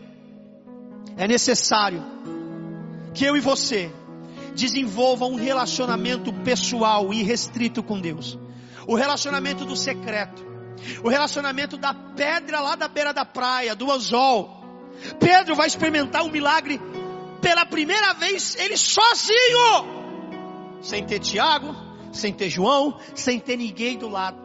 é 1.18 1.28
necessário 1.28 2.02
que 3.16 3.24
eu 3.24 3.36
e 3.36 3.40
você 3.40 3.92
desenvolva 4.54 5.26
um 5.26 5.36
relacionamento 5.36 6.32
pessoal 6.32 7.14
e 7.14 7.24
restrito 7.24 7.82
com 7.82 8.00
Deus. 8.00 8.38
O 8.86 8.96
relacionamento 8.96 9.66
do 9.66 9.76
secreto, 9.76 10.46
o 11.02 11.08
relacionamento 11.08 11.78
da 11.78 11.94
pedra 11.94 12.60
lá 12.60 12.76
da 12.76 12.88
beira 12.88 13.14
da 13.14 13.26
praia, 13.26 13.74
do 13.74 13.92
anzol. 13.92 14.64
Pedro 15.20 15.56
vai 15.56 15.68
experimentar 15.68 16.24
um 16.24 16.30
milagre 16.30 16.80
pela 17.42 17.66
primeira 17.66 18.14
vez, 18.14 18.56
ele 18.58 18.78
sozinho, 18.78 20.82
sem 20.82 21.06
ter 21.06 21.20
Tiago, 21.20 21.76
sem 22.12 22.34
ter 22.34 22.50
João, 22.50 22.98
sem 23.14 23.40
ter 23.40 23.58
ninguém 23.58 23.98
do 23.98 24.10
lado 24.10 24.45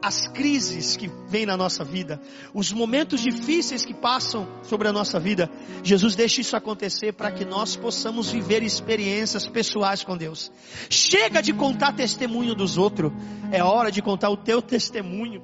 as 0.00 0.28
crises 0.28 0.96
que 0.96 1.10
vêm 1.26 1.44
na 1.44 1.56
nossa 1.56 1.84
vida, 1.84 2.20
os 2.54 2.72
momentos 2.72 3.20
difíceis 3.20 3.84
que 3.84 3.92
passam 3.92 4.46
sobre 4.62 4.86
a 4.86 4.92
nossa 4.92 5.18
vida, 5.18 5.50
Jesus 5.82 6.14
deixa 6.14 6.40
isso 6.40 6.56
acontecer 6.56 7.12
para 7.12 7.32
que 7.32 7.44
nós 7.44 7.74
possamos 7.74 8.30
viver 8.30 8.62
experiências 8.62 9.46
pessoais 9.46 10.04
com 10.04 10.16
Deus. 10.16 10.52
Chega 10.88 11.42
de 11.42 11.52
contar 11.52 11.92
testemunho 11.94 12.54
dos 12.54 12.78
outros, 12.78 13.12
é 13.50 13.62
hora 13.62 13.90
de 13.90 14.00
contar 14.00 14.30
o 14.30 14.36
teu 14.36 14.62
testemunho. 14.62 15.42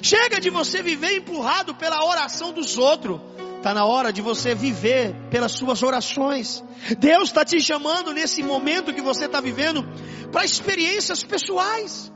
Chega 0.00 0.40
de 0.40 0.48
você 0.48 0.82
viver 0.82 1.18
empurrado 1.18 1.74
pela 1.74 2.04
oração 2.04 2.52
dos 2.52 2.78
outros. 2.78 3.20
Está 3.58 3.72
na 3.72 3.86
hora 3.86 4.12
de 4.12 4.20
você 4.20 4.54
viver 4.54 5.14
pelas 5.30 5.52
suas 5.52 5.82
orações. 5.82 6.62
Deus 6.98 7.28
está 7.28 7.44
te 7.44 7.58
chamando 7.60 8.12
nesse 8.12 8.42
momento 8.42 8.92
que 8.92 9.00
você 9.00 9.24
está 9.24 9.40
vivendo 9.40 9.82
para 10.30 10.44
experiências 10.44 11.22
pessoais 11.22 12.12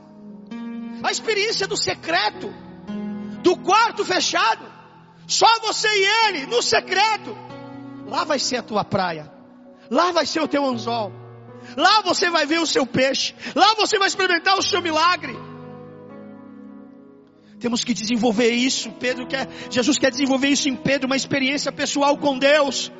a 1.03 1.11
experiência 1.11 1.67
do 1.67 1.77
secreto, 1.77 2.53
do 3.41 3.55
quarto 3.57 4.03
fechado, 4.03 4.65
só 5.27 5.59
você 5.59 5.87
e 5.87 6.27
ele, 6.27 6.45
no 6.47 6.61
secreto. 6.61 7.37
Lá 8.07 8.23
vai 8.23 8.39
ser 8.39 8.57
a 8.57 8.63
tua 8.63 8.83
praia, 8.83 9.31
lá 9.89 10.11
vai 10.11 10.25
ser 10.25 10.41
o 10.41 10.47
teu 10.47 10.65
anzol, 10.65 11.11
lá 11.77 12.01
você 12.01 12.29
vai 12.29 12.45
ver 12.45 12.59
o 12.59 12.65
seu 12.65 12.85
peixe, 12.85 13.35
lá 13.55 13.75
você 13.75 13.99
vai 13.99 14.07
experimentar 14.07 14.57
o 14.57 14.63
seu 14.63 14.81
milagre. 14.81 15.37
Temos 17.59 17.83
que 17.83 17.93
desenvolver 17.93 18.51
isso. 18.51 18.89
Pedro 18.93 19.27
quer, 19.27 19.47
Jesus 19.69 19.97
quer 19.97 20.09
desenvolver 20.09 20.47
isso 20.47 20.69
em 20.69 20.75
Pedro, 20.75 21.07
uma 21.07 21.15
experiência 21.15 21.71
pessoal 21.71 22.17
com 22.17 22.39
Deus. 22.39 22.91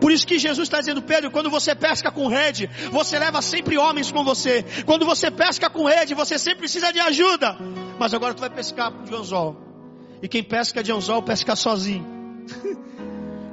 Por 0.00 0.12
isso 0.12 0.26
que 0.26 0.38
Jesus 0.38 0.66
está 0.66 0.80
dizendo, 0.80 1.02
Pedro, 1.02 1.30
quando 1.30 1.50
você 1.50 1.74
pesca 1.74 2.10
com 2.10 2.26
rede, 2.26 2.68
você 2.90 3.18
leva 3.18 3.40
sempre 3.42 3.78
homens 3.78 4.10
com 4.10 4.24
você. 4.24 4.64
Quando 4.84 5.04
você 5.04 5.30
pesca 5.30 5.70
com 5.70 5.84
rede, 5.84 6.14
você 6.14 6.38
sempre 6.38 6.60
precisa 6.60 6.92
de 6.92 7.00
ajuda. 7.00 7.56
Mas 7.98 8.14
agora 8.14 8.34
tu 8.34 8.40
vai 8.40 8.50
pescar 8.50 8.92
de 9.02 9.14
anzol. 9.14 9.56
E 10.22 10.28
quem 10.28 10.42
pesca 10.42 10.82
de 10.82 10.92
anzol, 10.92 11.22
pesca 11.22 11.54
sozinho. 11.54 12.06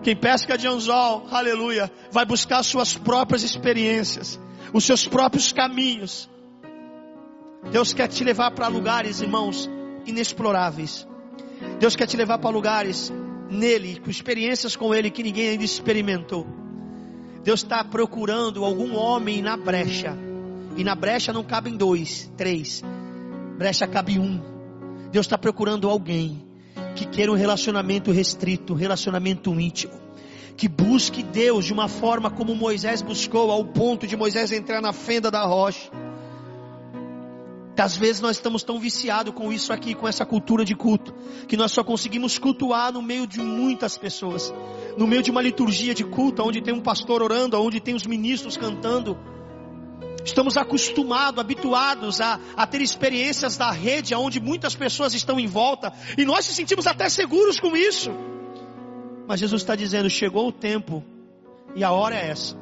Quem 0.04 0.18
pesca 0.18 0.58
de 0.58 0.68
anzol, 0.68 1.26
aleluia, 1.32 1.90
vai 2.12 2.26
buscar 2.26 2.62
suas 2.62 2.94
próprias 2.94 3.42
experiências, 3.42 4.38
os 4.74 4.84
seus 4.84 5.08
próprios 5.08 5.54
caminhos. 5.54 6.30
Deus 7.72 7.94
quer 7.94 8.10
te 8.10 8.22
levar 8.22 8.52
para 8.52 8.68
lugares, 8.68 9.22
irmãos, 9.22 9.70
inexploráveis. 10.06 11.08
Deus 11.80 11.96
quer 11.96 12.06
te 12.06 12.18
levar 12.18 12.38
para 12.40 12.50
lugares 12.50 13.14
nele, 13.50 14.00
com 14.00 14.10
experiências 14.10 14.76
com 14.76 14.94
ele 14.94 15.10
que 15.10 15.24
ninguém 15.24 15.50
ainda 15.50 15.64
experimentou. 15.64 16.46
Deus 17.44 17.62
está 17.62 17.84
procurando 17.84 18.64
algum 18.64 18.96
homem 18.96 19.42
na 19.42 19.58
brecha. 19.58 20.18
E 20.76 20.84
na 20.84 20.96
brecha 20.96 21.34
não 21.34 21.44
cabem 21.44 21.76
dois, 21.76 22.32
três. 22.38 22.82
Brecha 23.58 23.86
cabe 23.86 24.18
um. 24.18 24.42
Deus 25.12 25.26
está 25.26 25.38
procurando 25.38 25.90
alguém 25.90 26.42
que 26.96 27.06
queira 27.06 27.32
um 27.32 27.36
relacionamento 27.36 28.12
restrito, 28.12 28.74
um 28.74 28.78
relacionamento 28.78 29.54
íntimo. 29.60 29.94
Que 30.56 30.68
busque 30.68 31.22
Deus 31.22 31.66
de 31.66 31.74
uma 31.74 31.88
forma 31.88 32.30
como 32.30 32.56
Moisés 32.56 33.02
buscou, 33.02 33.52
ao 33.52 33.66
ponto 33.66 34.08
de 34.08 34.16
Moisés 34.16 34.52
entrar 34.52 34.82
na 34.82 34.94
fenda 34.94 35.30
da 35.30 35.44
rocha 35.46 36.03
às 37.82 37.96
vezes 37.98 38.22
nós 38.22 38.38
estamos 38.38 38.62
tão 38.64 38.80
viciados 38.80 39.34
com 39.34 39.52
isso 39.52 39.74
aqui, 39.74 39.96
com 39.96 40.08
essa 40.08 40.26
cultura 40.26 40.64
de 40.64 40.76
culto, 40.76 41.14
que 41.48 41.58
nós 41.58 41.72
só 41.72 41.84
conseguimos 41.84 42.38
cultuar 42.38 42.94
no 42.94 43.02
meio 43.02 43.26
de 43.26 43.40
muitas 43.40 43.98
pessoas, 43.98 44.54
no 44.96 45.08
meio 45.08 45.24
de 45.24 45.32
uma 45.32 45.42
liturgia 45.42 45.94
de 45.94 46.04
culto, 46.04 46.44
onde 46.44 46.62
tem 46.62 46.74
um 46.74 46.82
pastor 46.82 47.24
orando, 47.24 47.60
onde 47.60 47.80
tem 47.80 47.96
os 47.96 48.06
ministros 48.06 48.58
cantando. 48.58 49.18
Estamos 50.24 50.56
acostumados, 50.56 51.40
habituados 51.40 52.22
a, 52.22 52.40
a 52.56 52.68
ter 52.68 52.82
experiências 52.82 53.58
da 53.58 53.72
rede, 53.72 54.14
onde 54.14 54.40
muitas 54.40 54.76
pessoas 54.76 55.14
estão 55.14 55.40
em 55.40 55.48
volta, 55.48 55.92
e 56.18 56.24
nós 56.26 56.46
se 56.46 56.54
sentimos 56.54 56.86
até 56.86 57.10
seguros 57.10 57.60
com 57.60 57.76
isso. 57.76 58.12
Mas 59.28 59.40
Jesus 59.40 59.64
está 59.64 59.76
dizendo: 59.76 60.10
chegou 60.10 60.48
o 60.48 60.52
tempo, 60.52 61.04
e 61.76 61.84
a 61.84 61.92
hora 61.92 62.16
é 62.16 62.30
essa, 62.30 62.56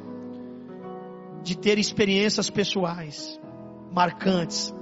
de 1.43 1.55
ter 1.55 1.77
experiências 1.77 2.49
pessoais, 2.49 3.39
marcantes, 3.91 4.73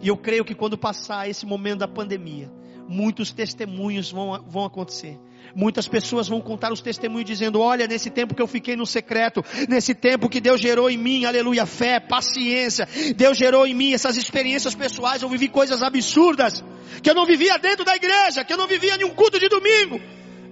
e 0.00 0.08
eu 0.08 0.16
creio 0.16 0.44
que 0.44 0.54
quando 0.54 0.78
passar 0.78 1.28
esse 1.28 1.44
momento 1.44 1.80
da 1.80 1.88
pandemia, 1.88 2.50
muitos 2.88 3.32
testemunhos 3.32 4.10
vão, 4.10 4.42
vão 4.46 4.64
acontecer. 4.64 5.18
Muitas 5.54 5.88
pessoas 5.88 6.28
vão 6.28 6.40
contar 6.40 6.72
os 6.72 6.80
testemunhos 6.80 7.24
dizendo: 7.24 7.60
Olha, 7.60 7.86
nesse 7.86 8.10
tempo 8.10 8.34
que 8.34 8.42
eu 8.42 8.46
fiquei 8.46 8.76
no 8.76 8.86
secreto, 8.86 9.44
nesse 9.68 9.94
tempo 9.94 10.28
que 10.28 10.40
Deus 10.40 10.60
gerou 10.60 10.90
em 10.90 10.96
mim, 10.96 11.24
aleluia, 11.24 11.64
fé, 11.66 11.98
paciência, 11.98 12.86
Deus 13.16 13.36
gerou 13.36 13.66
em 13.66 13.74
mim 13.74 13.92
essas 13.92 14.16
experiências 14.16 14.74
pessoais. 14.74 15.22
Eu 15.22 15.28
vivi 15.28 15.48
coisas 15.48 15.82
absurdas 15.82 16.62
que 17.02 17.10
eu 17.10 17.14
não 17.14 17.24
vivia 17.24 17.58
dentro 17.58 17.84
da 17.84 17.96
igreja, 17.96 18.44
que 18.44 18.52
eu 18.52 18.56
não 18.56 18.66
vivia 18.66 18.96
em 18.96 19.04
um 19.04 19.10
culto 19.10 19.38
de 19.38 19.48
domingo, 19.48 20.00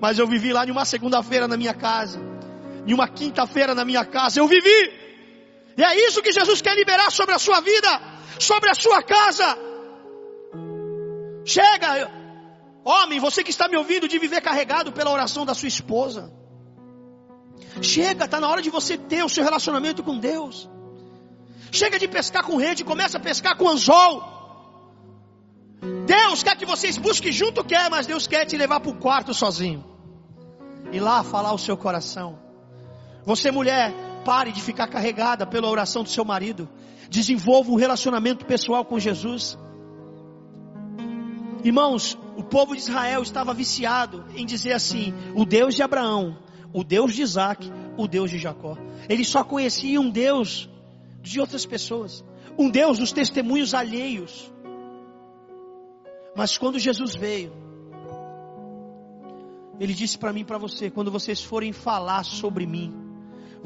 mas 0.00 0.18
eu 0.18 0.26
vivi 0.26 0.52
lá 0.52 0.66
em 0.66 0.70
uma 0.70 0.85
segunda-feira 0.85 1.46
na 1.46 1.56
minha 1.56 1.74
casa, 1.74 2.18
em 2.87 2.94
uma 2.94 3.06
quinta-feira 3.06 3.74
na 3.74 3.85
minha 3.85 4.04
casa. 4.04 4.40
Eu 4.40 4.48
vivi, 4.48 4.92
e 5.76 5.82
é 5.82 6.06
isso 6.06 6.22
que 6.22 6.32
Jesus 6.32 6.62
quer 6.62 6.74
liberar 6.74 7.11
sobre 7.11 7.35
a 7.35 7.38
sua 7.38 7.61
vida 7.61 8.15
sobre 8.38 8.70
a 8.70 8.75
sua 8.75 9.03
casa. 9.03 9.59
Chega, 11.44 12.11
homem, 12.85 13.20
você 13.20 13.42
que 13.44 13.51
está 13.51 13.68
me 13.68 13.77
ouvindo, 13.77 14.09
de 14.09 14.18
viver 14.18 14.40
carregado 14.40 14.92
pela 14.92 15.11
oração 15.11 15.46
da 15.46 15.55
sua 15.55 15.68
esposa. 15.68 16.33
Chega, 17.81 18.25
está 18.25 18.40
na 18.40 18.49
hora 18.49 18.62
de 18.62 18.70
você 18.70 18.96
ter 18.96 19.25
o 19.25 19.29
seu 19.29 19.44
relacionamento 19.44 20.03
com 20.03 20.18
Deus. 20.18 20.68
Chega 21.70 21.99
de 21.99 22.09
pescar 22.09 22.44
com 22.44 22.57
rede, 22.57 22.85
começa 22.85 23.18
a 23.18 23.20
pescar 23.20 23.57
com 23.57 23.68
anzol. 23.68 24.37
Deus 26.07 26.42
quer 26.42 26.57
que 26.57 26.64
vocês 26.64 26.96
busquem 26.96 27.33
junto, 27.33 27.64
quer, 27.64 27.90
mas 27.90 28.07
Deus 28.07 28.27
quer 28.27 28.44
te 28.44 28.57
levar 28.57 28.81
para 28.81 28.90
o 28.90 28.96
quarto 28.96 29.35
sozinho. 29.35 29.85
E 30.92 30.99
lá 30.99 31.22
falar 31.22 31.53
o 31.53 31.59
seu 31.59 31.77
coração. 31.77 32.38
Você, 33.25 33.51
mulher, 33.51 33.92
pare 34.26 34.50
de 34.50 34.60
ficar 34.60 34.88
carregada 34.88 35.46
pela 35.46 35.70
oração 35.70 36.02
do 36.02 36.08
seu 36.08 36.24
marido. 36.24 36.68
Desenvolva 37.08 37.70
um 37.70 37.76
relacionamento 37.76 38.44
pessoal 38.44 38.84
com 38.84 38.98
Jesus. 38.98 39.56
Irmãos, 41.62 42.18
o 42.37 42.42
povo 42.42 42.74
de 42.74 42.81
Israel 42.81 43.22
estava 43.22 43.54
viciado 43.54 44.24
em 44.35 44.44
dizer 44.44 44.72
assim: 44.72 45.14
o 45.37 45.44
Deus 45.44 45.77
de 45.77 45.83
Abraão, 45.85 46.37
o 46.72 46.83
Deus 46.83 47.14
de 47.14 47.22
Isaac, 47.22 47.70
o 47.96 48.08
Deus 48.08 48.29
de 48.29 48.38
Jacó. 48.38 48.77
Eles 49.08 49.29
só 49.29 49.44
conheciam 49.44 50.02
um 50.02 50.10
Deus 50.10 50.68
de 51.22 51.40
outras 51.40 51.64
pessoas, 51.64 52.24
um 52.58 52.68
Deus 52.68 52.98
dos 52.98 53.12
testemunhos 53.12 53.74
alheios. 53.74 54.52
Mas 56.35 56.58
quando 56.58 56.81
Jesus 56.81 57.14
veio, 57.14 57.52
ele 59.79 59.94
disse 59.94 60.18
para 60.18 60.33
mim 60.33 60.40
e 60.40 60.44
para 60.44 60.58
você: 60.58 60.90
quando 60.90 61.12
vocês 61.12 61.40
forem 61.40 61.72
falar 61.72 62.24
sobre 62.24 62.66
mim, 62.66 63.06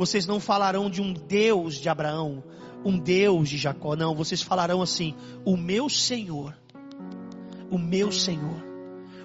vocês 0.00 0.26
não 0.26 0.40
falarão 0.40 0.88
de 0.88 1.02
um 1.02 1.12
Deus 1.12 1.74
de 1.74 1.86
Abraão, 1.86 2.42
um 2.82 2.98
Deus 2.98 3.50
de 3.50 3.58
Jacó, 3.58 3.94
não, 3.94 4.14
vocês 4.14 4.40
falarão 4.40 4.80
assim: 4.80 5.14
o 5.44 5.58
meu 5.58 5.90
Senhor, 5.90 6.56
o 7.70 7.76
meu 7.76 8.10
Senhor. 8.10 8.64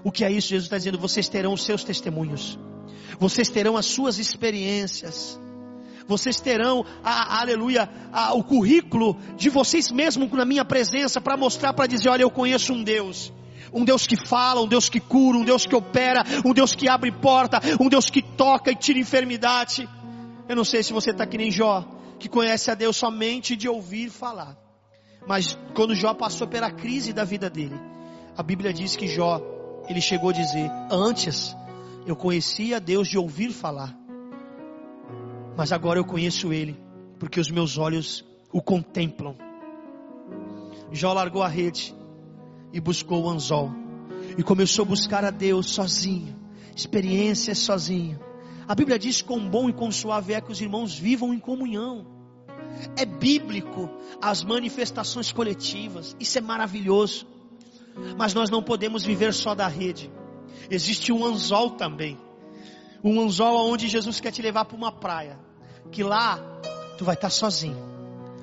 O 0.03 0.11
que 0.11 0.25
é 0.25 0.29
isso? 0.29 0.49
Jesus 0.49 0.65
está 0.65 0.77
dizendo: 0.77 0.99
vocês 0.99 1.29
terão 1.29 1.53
os 1.53 1.63
seus 1.63 1.85
testemunhos, 1.85 2.59
vocês 3.17 3.47
terão 3.47 3.77
as 3.77 3.85
suas 3.85 4.19
experiências, 4.19 5.39
vocês 6.09 6.41
terão, 6.41 6.85
a, 7.01 7.39
aleluia, 7.39 7.89
a, 8.11 8.33
o 8.33 8.43
currículo 8.43 9.17
de 9.37 9.49
vocês 9.49 9.89
mesmos 9.89 10.29
na 10.33 10.43
minha 10.43 10.65
presença 10.65 11.21
para 11.21 11.37
mostrar, 11.37 11.71
para 11.71 11.87
dizer: 11.87 12.09
olha, 12.09 12.23
eu 12.23 12.29
conheço 12.29 12.73
um 12.73 12.83
Deus. 12.83 13.31
Um 13.73 13.85
Deus 13.85 14.05
que 14.05 14.17
fala, 14.17 14.61
um 14.61 14.67
Deus 14.67 14.89
que 14.89 14.99
cura, 14.99 15.37
um 15.37 15.43
Deus 15.45 15.65
que 15.65 15.75
opera, 15.75 16.23
um 16.45 16.53
Deus 16.53 16.75
que 16.75 16.89
abre 16.89 17.11
porta, 17.11 17.61
um 17.79 17.87
Deus 17.87 18.09
que 18.09 18.21
toca 18.21 18.71
e 18.71 18.75
tira 18.75 18.99
enfermidade. 18.99 19.87
Eu 20.47 20.55
não 20.55 20.63
sei 20.63 20.83
se 20.83 20.93
você 20.93 21.11
está 21.11 21.25
que 21.25 21.37
nem 21.37 21.51
Jó, 21.51 21.83
que 22.19 22.29
conhece 22.29 22.69
a 22.69 22.75
Deus 22.75 22.95
somente 22.95 23.55
de 23.55 23.67
ouvir 23.67 24.09
falar. 24.09 24.57
Mas 25.27 25.57
quando 25.75 25.95
Jó 25.95 26.13
passou 26.13 26.47
pela 26.47 26.71
crise 26.71 27.11
da 27.11 27.23
vida 27.23 27.49
dele, 27.49 27.79
a 28.37 28.43
Bíblia 28.43 28.71
diz 28.71 28.95
que 28.95 29.07
Jó, 29.07 29.41
ele 29.89 30.01
chegou 30.01 30.29
a 30.29 30.33
dizer: 30.33 30.69
Antes 30.91 31.55
eu 32.05 32.15
conhecia 32.15 32.79
Deus 32.79 33.07
de 33.07 33.17
ouvir 33.17 33.51
falar, 33.51 33.95
mas 35.57 35.71
agora 35.71 35.99
eu 35.99 36.05
conheço 36.05 36.53
Ele, 36.53 36.79
porque 37.19 37.39
os 37.39 37.49
meus 37.49 37.77
olhos 37.77 38.23
o 38.51 38.61
contemplam. 38.61 39.35
Jó 40.91 41.13
largou 41.13 41.41
a 41.41 41.47
rede 41.47 41.95
e 42.71 42.79
buscou 42.79 43.23
o 43.23 43.29
anzol, 43.29 43.71
e 44.37 44.43
começou 44.43 44.83
a 44.83 44.87
buscar 44.87 45.25
a 45.25 45.31
Deus 45.31 45.67
sozinho, 45.67 46.35
experiências 46.75 47.57
sozinho. 47.59 48.19
A 48.67 48.73
Bíblia 48.73 48.97
diz: 48.97 49.21
quão 49.21 49.47
bom 49.47 49.69
e 49.69 49.73
quão 49.73 49.91
suave 49.91 50.33
é 50.33 50.41
que 50.41 50.51
os 50.51 50.61
irmãos 50.61 50.97
vivam 50.97 51.33
em 51.33 51.39
comunhão. 51.39 52.05
É 52.97 53.05
bíblico 53.05 53.89
as 54.21 54.43
manifestações 54.43 55.31
coletivas, 55.31 56.15
isso 56.19 56.37
é 56.37 56.41
maravilhoso. 56.41 57.27
Mas 58.17 58.33
nós 58.33 58.49
não 58.49 58.61
podemos 58.61 59.05
viver 59.05 59.33
só 59.33 59.55
da 59.55 59.67
rede. 59.67 60.11
Existe 60.69 61.11
um 61.11 61.23
anzol 61.23 61.71
também. 61.71 62.17
Um 63.03 63.21
anzol 63.21 63.71
onde 63.71 63.87
Jesus 63.87 64.19
quer 64.19 64.31
te 64.31 64.41
levar 64.41 64.65
para 64.65 64.75
uma 64.75 64.91
praia. 64.91 65.39
Que 65.91 66.03
lá 66.03 66.39
tu 66.97 67.05
vai 67.05 67.15
estar 67.15 67.29
sozinho. 67.29 67.77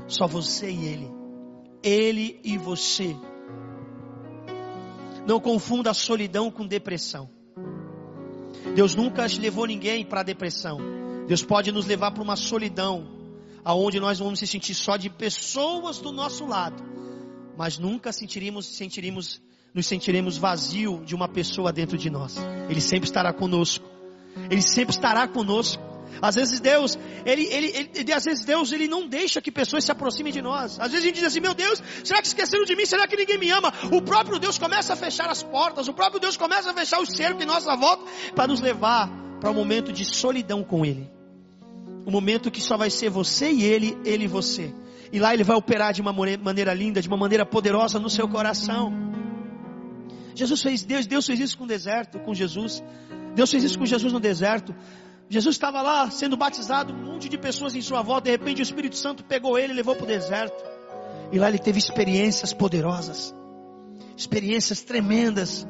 Só 0.07 0.27
você 0.27 0.71
e 0.71 0.87
ele. 0.87 1.11
Ele 1.83 2.41
e 2.43 2.57
você. 2.57 3.15
Não 5.27 5.39
confunda 5.39 5.91
a 5.91 5.95
solidão 5.95 6.51
com 6.51 6.67
depressão. 6.67 7.29
Deus 8.75 8.95
nunca 8.95 9.27
levou 9.39 9.67
ninguém 9.67 10.05
para 10.05 10.21
a 10.21 10.25
depressão. 10.25 10.79
Deus 11.27 11.43
pode 11.45 11.71
nos 11.71 11.87
levar 11.87 12.11
para 12.11 12.23
uma 12.23 12.37
solidão, 12.37 13.07
aonde 13.65 14.01
nós 14.01 14.19
vamos 14.19 14.39
se 14.39 14.47
sentir 14.47 14.75
só 14.75 14.97
de 14.97 15.09
pessoas 15.09 15.99
do 15.99 16.11
nosso 16.11 16.47
lado, 16.47 16.83
mas 17.57 17.79
nunca 17.79 18.13
sentiríamos, 18.13 18.67
sentiríamos, 18.67 19.41
nos 19.75 19.87
sentiremos 19.87 20.37
vazio 20.37 21.03
de 21.05 21.15
uma 21.15 21.29
pessoa 21.29 21.73
dentro 21.73 21.97
de 21.97 22.11
nós. 22.11 22.37
Ele 22.69 22.81
sempre 22.81 23.09
estará 23.09 23.33
conosco. 23.33 23.85
Ele 24.51 24.63
sempre 24.63 24.95
estará 24.95 25.29
conosco. 25.29 25.92
Às 26.21 26.35
vezes 26.35 26.61
Deus, 26.61 26.99
ele, 27.25 27.45
ele, 27.45 27.91
ele, 27.95 28.13
às 28.13 28.25
vezes 28.25 28.45
Deus, 28.45 28.73
ele 28.73 28.87
não 28.87 29.07
deixa 29.07 29.41
que 29.41 29.51
pessoas 29.51 29.85
se 29.85 29.93
aproximem 29.93 30.33
de 30.33 30.43
nós. 30.43 30.79
Às 30.79 30.93
vezes 30.93 31.05
a 31.05 31.07
gente 31.09 31.15
diz 31.17 31.25
assim, 31.25 31.41
meu 31.41 31.55
Deus, 31.55 31.83
será 32.05 32.21
que 32.21 32.27
esqueceram 32.27 32.65
de 32.65 32.77
mim? 32.77 32.87
Será 32.87 33.07
que 33.07 33.17
ninguém 33.17 33.39
me 33.39 33.51
ama? 33.51 33.73
O 33.91 34.03
próprio 34.03 34.39
Deus 34.39 34.59
começa 34.59 34.93
a 34.93 34.97
fechar 34.97 35.29
as 35.29 35.43
portas, 35.43 35.89
o 35.89 35.95
próprio 35.95 36.21
Deus 36.21 36.37
começa 36.37 36.71
a 36.71 36.75
fechar 36.75 37.01
o 37.01 37.07
cerco 37.07 37.43
em 37.43 37.47
nossa 37.47 37.75
volta 37.77 38.05
para 38.35 38.47
nos 38.47 38.61
levar 38.61 39.09
para 39.41 39.51
um 39.51 39.55
momento 39.55 39.93
de 39.93 40.05
solidão 40.05 40.63
com 40.63 40.85
Ele. 40.85 41.11
Um 42.07 42.11
momento 42.11 42.51
que 42.51 42.61
só 42.61 42.77
vai 42.77 42.91
ser 42.91 43.11
você 43.11 43.51
e 43.51 43.65
Ele, 43.65 43.99
Ele 44.05 44.25
e 44.25 44.29
você. 44.29 44.73
E 45.13 45.19
lá 45.19 45.35
Ele 45.35 45.45
vai 45.45 45.57
operar 45.57 45.93
de 45.93 46.01
uma 46.01 46.13
maneira 46.13 46.73
linda, 46.73 47.01
de 47.01 47.09
uma 47.09 47.17
maneira 47.17 47.45
poderosa 47.45 47.99
no 47.99 48.09
seu 48.09 48.29
coração. 48.29 48.93
Jesus 50.35 50.63
fez, 50.63 50.85
Deus, 50.85 51.07
Deus 51.07 51.27
fez 51.27 51.41
isso 51.41 51.59
com 51.59 51.65
o 51.65 51.67
deserto, 51.67 52.19
com 52.21 52.33
Jesus. 52.35 52.83
Deus 53.35 53.51
fez 53.51 53.65
isso 53.65 53.79
com 53.79 53.85
Jesus 53.87 54.13
no 54.13 54.21
deserto. 54.21 54.75
Jesus 55.29 55.57
estava 55.57 55.81
lá 55.81 56.11
sendo 56.11 56.37
batizado, 56.37 56.93
um 56.93 57.13
monte 57.13 57.29
de 57.29 57.39
pessoas 57.39 57.75
em 57.75 57.81
sua 57.81 58.03
volta, 58.03 58.25
de 58.25 58.31
repente 58.33 58.61
o 58.61 58.63
Espírito 58.63 58.97
Santo 58.97 59.25
pegou 59.25 59.59
ele 59.59 59.73
e 59.73 59.77
levou 59.77 59.95
para 59.95 60.05
o 60.05 60.07
deserto. 60.07 60.63
E 61.33 61.39
lá 61.39 61.49
ele 61.49 61.59
teve 61.59 61.79
experiências 61.79 62.53
poderosas, 62.53 63.35
experiências 64.17 64.83
tremendas, 64.83 65.67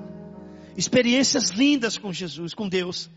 experiências 0.76 1.50
lindas 1.50 1.96
com 1.96 2.12
Jesus, 2.12 2.54
com 2.54 2.68
Deus. 2.68 3.08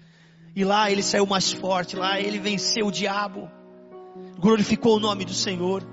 E 0.56 0.64
lá 0.64 0.90
ele 0.90 1.02
saiu 1.02 1.26
mais 1.26 1.52
forte, 1.52 1.96
lá 1.96 2.20
ele 2.20 2.40
venceu 2.40 2.88
o 2.88 2.92
diabo, 2.92 3.50
glorificou 4.38 4.98
o 4.98 5.00
nome 5.00 5.26
do 5.26 5.34
Senhor. 5.34 5.84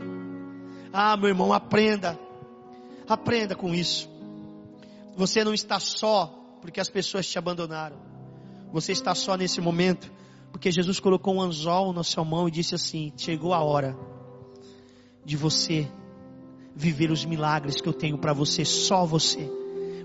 Ah, 0.92 1.16
meu 1.16 1.28
irmão, 1.28 1.52
aprenda, 1.52 2.18
aprenda 3.08 3.54
com 3.54 3.74
isso. 3.74 4.10
Você 5.16 5.42
não 5.42 5.54
está 5.54 5.80
só 5.80 6.58
porque 6.60 6.80
as 6.80 6.88
pessoas 6.88 7.26
te 7.26 7.38
abandonaram. 7.38 7.96
Você 8.72 8.92
está 8.92 9.14
só 9.14 9.36
nesse 9.36 9.60
momento 9.60 10.10
porque 10.52 10.70
Jesus 10.70 11.00
colocou 11.00 11.34
um 11.34 11.40
anzol 11.40 11.92
na 11.92 12.04
sua 12.04 12.24
mão 12.24 12.46
e 12.46 12.50
disse 12.50 12.74
assim: 12.74 13.12
Chegou 13.16 13.54
a 13.54 13.60
hora 13.60 13.96
de 15.24 15.36
você 15.36 15.90
viver 16.76 17.10
os 17.10 17.24
milagres 17.24 17.80
que 17.80 17.88
eu 17.88 17.92
tenho 17.92 18.18
para 18.18 18.34
você, 18.34 18.64
só 18.64 19.04
você. 19.04 19.50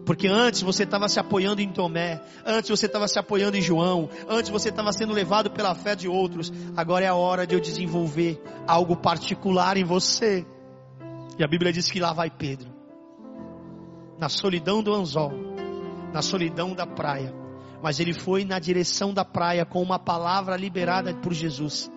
Porque 0.06 0.26
antes 0.26 0.62
você 0.62 0.84
estava 0.84 1.10
se 1.10 1.20
apoiando 1.20 1.62
em 1.62 1.70
Tomé, 1.70 2.22
antes 2.46 2.70
você 2.70 2.86
estava 2.86 3.10
se 3.10 3.20
apoiando 3.20 3.58
em 3.58 3.62
João, 3.62 4.10
antes 4.30 4.50
você 4.50 4.70
estava 4.70 4.94
sendo 4.94 5.12
levado 5.12 5.52
pela 5.52 5.76
fé 5.76 5.96
de 5.96 6.08
outros. 6.08 6.52
Agora 6.78 7.04
é 7.04 7.10
a 7.10 7.16
hora 7.16 7.46
de 7.46 7.54
eu 7.54 7.60
desenvolver 7.60 8.42
algo 8.66 8.96
particular 8.96 9.76
em 9.76 9.84
você. 9.84 10.46
E 11.38 11.44
a 11.44 11.48
Bíblia 11.48 11.74
diz 11.74 11.92
que 11.92 12.00
lá 12.00 12.14
vai 12.14 12.32
Pedro, 12.32 12.70
na 14.18 14.30
solidão 14.30 14.82
do 14.82 14.94
anzol, 14.94 15.34
na 16.14 16.22
solidão 16.22 16.74
da 16.74 16.88
praia 16.88 17.47
mas 17.82 18.00
ele 18.00 18.14
foi 18.14 18.44
na 18.44 18.60
direção 18.60 19.14
da 19.14 19.24
praia 19.24 19.66
com 19.66 19.82
uma 19.82 20.00
palavra 20.00 20.56
liberada 20.56 21.14
por 21.14 21.34
Jesus. 21.34 21.92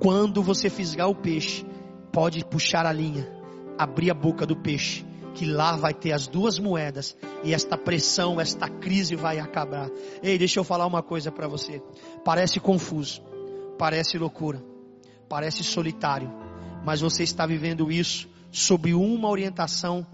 Quando 0.00 0.42
você 0.42 0.68
fisgar 0.70 1.08
o 1.08 1.14
peixe, 1.14 1.64
pode 2.12 2.44
puxar 2.44 2.86
a 2.86 2.92
linha, 2.92 3.28
abrir 3.78 4.10
a 4.10 4.14
boca 4.14 4.46
do 4.46 4.56
peixe, 4.56 5.04
que 5.34 5.44
lá 5.44 5.76
vai 5.76 5.94
ter 5.94 6.12
as 6.12 6.26
duas 6.26 6.58
moedas 6.58 7.16
e 7.42 7.54
esta 7.54 7.76
pressão, 7.76 8.40
esta 8.40 8.68
crise 8.68 9.16
vai 9.16 9.38
acabar. 9.38 9.88
Ei, 10.22 10.38
deixa 10.38 10.60
eu 10.60 10.64
falar 10.64 10.86
uma 10.86 11.02
coisa 11.02 11.30
para 11.30 11.48
você. 11.48 11.82
Parece 12.24 12.60
confuso, 12.60 13.22
parece 13.78 14.18
loucura, 14.18 14.62
parece 15.28 15.64
solitário, 15.64 16.32
mas 16.84 17.00
você 17.00 17.22
está 17.22 17.46
vivendo 17.46 17.90
isso 17.90 18.28
sob 18.50 18.94
uma 18.94 19.28
orientação 19.28 20.06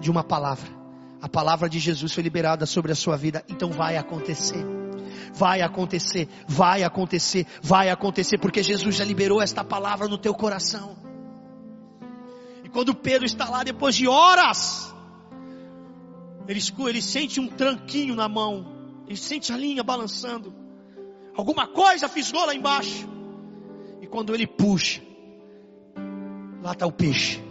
de 0.00 0.10
uma 0.10 0.24
palavra 0.24 0.83
a 1.24 1.28
palavra 1.28 1.70
de 1.70 1.78
Jesus 1.78 2.12
foi 2.12 2.22
liberada 2.22 2.66
sobre 2.66 2.92
a 2.92 2.94
sua 2.94 3.16
vida, 3.16 3.42
então 3.48 3.70
vai 3.70 3.96
acontecer. 3.96 4.62
Vai 5.32 5.62
acontecer, 5.62 6.28
vai 6.46 6.82
acontecer, 6.84 7.46
vai 7.62 7.88
acontecer, 7.88 8.36
porque 8.36 8.62
Jesus 8.62 8.96
já 8.96 9.04
liberou 9.06 9.40
esta 9.40 9.64
palavra 9.64 10.06
no 10.06 10.18
teu 10.18 10.34
coração. 10.34 10.98
E 12.62 12.68
quando 12.68 12.94
Pedro 12.94 13.24
está 13.24 13.48
lá 13.48 13.64
depois 13.64 13.94
de 13.94 14.06
horas, 14.06 14.94
ele, 16.46 16.60
ele 16.90 17.00
sente 17.00 17.40
um 17.40 17.48
tranquinho 17.48 18.14
na 18.14 18.28
mão, 18.28 18.66
ele 19.06 19.16
sente 19.16 19.50
a 19.50 19.56
linha 19.56 19.82
balançando, 19.82 20.54
alguma 21.34 21.66
coisa 21.66 22.06
fisgou 22.06 22.44
lá 22.44 22.54
embaixo, 22.54 23.08
e 24.02 24.06
quando 24.06 24.34
ele 24.34 24.46
puxa, 24.46 25.00
lá 26.62 26.72
está 26.72 26.86
o 26.86 26.92
peixe, 26.92 27.42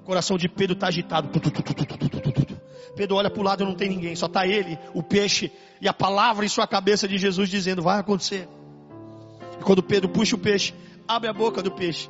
o 0.00 0.06
coração 0.06 0.38
de 0.38 0.48
Pedro 0.48 0.72
está 0.72 0.86
agitado. 0.86 1.28
Pedro 2.94 3.16
olha 3.16 3.30
para 3.30 3.40
o 3.40 3.44
lado 3.44 3.62
e 3.62 3.66
não 3.66 3.74
tem 3.74 3.88
ninguém, 3.88 4.14
só 4.16 4.26
está 4.26 4.46
ele, 4.46 4.78
o 4.94 5.02
peixe 5.02 5.50
e 5.80 5.88
a 5.88 5.94
palavra 5.94 6.44
em 6.44 6.48
sua 6.48 6.66
cabeça 6.66 7.08
de 7.08 7.18
Jesus 7.18 7.48
dizendo: 7.48 7.82
Vai 7.82 7.98
acontecer. 7.98 8.48
E 9.60 9.64
quando 9.64 9.82
Pedro 9.82 10.08
puxa 10.08 10.36
o 10.36 10.38
peixe, 10.38 10.74
abre 11.06 11.28
a 11.28 11.32
boca 11.32 11.62
do 11.62 11.70
peixe. 11.70 12.08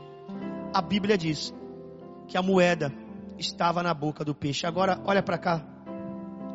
A 0.73 0.81
Bíblia 0.81 1.17
diz 1.19 1.53
que 2.29 2.37
a 2.37 2.43
moeda 2.43 2.93
estava 3.39 3.83
na 3.83 3.93
boca 3.95 4.25
do 4.25 4.35
peixe. 4.35 4.67
Agora, 4.67 5.01
olha 5.05 5.23
para 5.23 5.39
cá, 5.39 5.65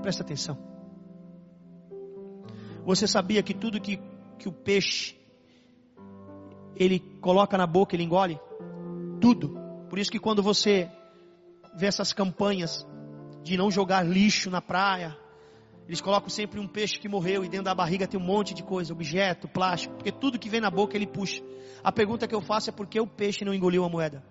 presta 0.02 0.24
atenção. 0.24 0.58
Você 2.86 3.08
sabia 3.08 3.42
que 3.42 3.54
tudo 3.54 3.82
que, 3.82 4.00
que 4.38 4.48
o 4.48 4.52
peixe 4.52 5.16
ele 6.76 7.00
coloca 7.00 7.58
na 7.58 7.66
boca, 7.66 7.96
ele 7.96 8.04
engole? 8.04 8.40
Tudo. 9.20 9.58
Por 9.90 9.98
isso 9.98 10.12
que 10.12 10.20
quando 10.20 10.44
você 10.44 10.90
vê 11.76 11.88
essas 11.88 12.14
campanhas 12.14 12.86
de 13.46 13.56
não 13.56 13.70
jogar 13.70 14.02
lixo 14.02 14.50
na 14.50 14.60
praia. 14.60 15.16
Eles 15.88 16.02
colocam 16.02 16.30
sempre 16.30 16.60
um 16.60 16.68
peixe 16.68 17.00
que 17.00 17.08
morreu 17.08 17.46
e 17.46 17.48
dentro 17.48 17.66
da 17.66 17.76
barriga 17.76 18.08
tem 18.08 18.20
um 18.20 18.24
monte 18.24 18.56
de 18.56 18.64
coisa, 18.64 18.92
objeto, 18.92 19.48
plástico, 19.48 19.94
porque 19.94 20.12
tudo 20.12 20.40
que 20.40 20.50
vem 20.50 20.60
na 20.60 20.72
boca 20.72 20.98
ele 20.98 21.06
puxa. 21.06 21.44
A 21.84 21.92
pergunta 21.92 22.28
que 22.28 22.34
eu 22.34 22.42
faço 22.42 22.72
é 22.72 22.74
por 22.74 22.88
que 22.88 23.00
o 23.00 23.06
peixe 23.06 23.46
não 23.46 23.54
engoliu 23.54 23.86
a 23.86 23.90
moeda? 23.90 24.24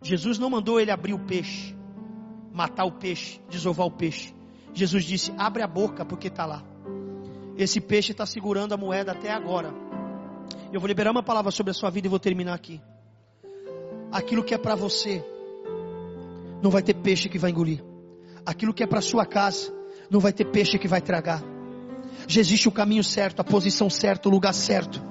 Jesus 0.00 0.38
não 0.38 0.48
mandou 0.48 0.78
ele 0.80 0.92
abrir 0.92 1.14
o 1.14 1.18
peixe. 1.18 1.74
matar 2.52 2.84
o 2.84 2.92
peixe, 2.92 3.40
desovar 3.50 3.88
o 3.88 3.90
peixe. 3.90 4.32
Jesus 4.72 5.04
disse: 5.04 5.34
abre 5.36 5.60
a 5.60 5.66
boca 5.66 6.04
porque 6.04 6.28
está 6.28 6.46
lá. 6.46 6.62
Esse 7.56 7.80
peixe 7.80 8.12
está 8.12 8.24
segurando 8.24 8.72
a 8.72 8.76
moeda 8.76 9.10
até 9.10 9.32
agora. 9.32 9.74
Eu 10.72 10.78
vou 10.78 10.86
liberar 10.86 11.10
uma 11.10 11.24
palavra 11.24 11.50
sobre 11.50 11.72
a 11.72 11.74
sua 11.74 11.90
vida 11.90 12.06
e 12.06 12.10
vou 12.10 12.20
terminar 12.20 12.54
aqui. 12.54 12.80
Aquilo 14.12 14.44
que 14.44 14.54
é 14.54 14.58
para 14.58 14.76
você, 14.76 15.24
não 16.62 16.70
vai 16.70 16.82
ter 16.82 16.94
peixe 16.94 17.28
que 17.28 17.38
vai 17.38 17.50
engolir. 17.50 17.82
Aquilo 18.44 18.74
que 18.74 18.82
é 18.82 18.86
para 18.86 19.00
sua 19.00 19.24
casa, 19.24 19.72
não 20.10 20.20
vai 20.20 20.32
ter 20.32 20.44
peixe 20.46 20.78
que 20.78 20.88
vai 20.88 21.00
tragar. 21.00 21.42
Já 22.26 22.40
existe 22.40 22.68
o 22.68 22.72
caminho 22.72 23.04
certo, 23.04 23.40
a 23.40 23.44
posição 23.44 23.90
certa, 23.90 24.28
o 24.28 24.32
lugar 24.32 24.54
certo. 24.54 25.02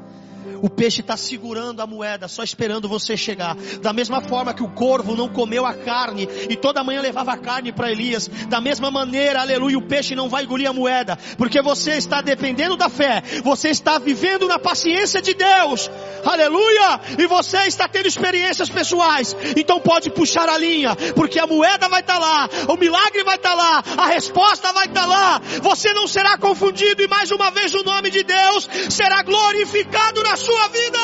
O 0.63 0.69
peixe 0.69 1.01
está 1.01 1.17
segurando 1.17 1.81
a 1.81 1.85
moeda, 1.85 2.29
só 2.29 2.41
esperando 2.41 2.87
você 2.87 3.17
chegar. 3.17 3.53
Da 3.81 3.91
mesma 3.91 4.21
forma 4.21 4.53
que 4.53 4.63
o 4.63 4.69
corvo 4.69 5.13
não 5.13 5.27
comeu 5.27 5.65
a 5.65 5.73
carne 5.73 6.25
e 6.49 6.55
toda 6.55 6.85
manhã 6.85 7.01
levava 7.01 7.33
a 7.33 7.37
carne 7.37 7.73
para 7.73 7.91
Elias, 7.91 8.29
da 8.47 8.61
mesma 8.61 8.89
maneira, 8.89 9.41
aleluia, 9.41 9.77
o 9.77 9.81
peixe 9.81 10.15
não 10.15 10.29
vai 10.29 10.45
engolir 10.45 10.69
a 10.69 10.71
moeda, 10.71 11.19
porque 11.37 11.61
você 11.61 11.95
está 11.95 12.21
dependendo 12.21 12.77
da 12.77 12.87
fé, 12.87 13.21
você 13.43 13.71
está 13.71 13.99
vivendo 13.99 14.47
na 14.47 14.57
paciência 14.57 15.21
de 15.21 15.33
Deus, 15.33 15.91
aleluia, 16.23 17.01
e 17.19 17.27
você 17.27 17.57
está 17.67 17.85
tendo 17.89 18.07
experiências 18.07 18.69
pessoais. 18.69 19.35
Então 19.57 19.81
pode 19.81 20.11
puxar 20.11 20.47
a 20.47 20.57
linha, 20.57 20.95
porque 21.13 21.39
a 21.39 21.45
moeda 21.45 21.89
vai 21.89 21.99
estar 21.99 22.13
tá 22.13 22.19
lá, 22.19 22.49
o 22.69 22.77
milagre 22.77 23.21
vai 23.25 23.35
estar 23.35 23.49
tá 23.49 23.55
lá, 23.55 23.83
a 23.97 24.07
resposta 24.07 24.71
vai 24.71 24.85
estar 24.85 25.01
tá 25.01 25.07
lá. 25.07 25.41
Você 25.61 25.91
não 25.91 26.07
será 26.07 26.37
confundido 26.37 27.01
e 27.01 27.07
mais 27.09 27.31
uma 27.31 27.51
vez 27.51 27.73
o 27.73 27.83
nome 27.83 28.09
de 28.09 28.23
Deus 28.23 28.69
será 28.89 29.21
glorificado 29.23 30.23
na 30.23 30.37
sua 30.37 30.52
sua 30.53 30.67
vida. 30.67 30.99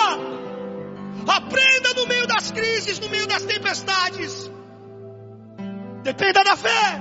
Aprenda 1.27 1.93
no 1.95 2.07
meio 2.07 2.27
das 2.27 2.51
crises, 2.51 2.99
no 2.99 3.09
meio 3.09 3.27
das 3.27 3.43
tempestades. 3.43 4.51
Dependa 6.03 6.43
da 6.43 6.55
fé. 6.55 6.99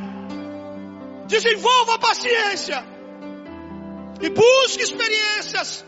Desenvolva 1.26 1.94
a 1.94 1.98
paciência. 1.98 2.84
E 4.20 4.30
busque 4.30 4.82
experiências 4.82 5.84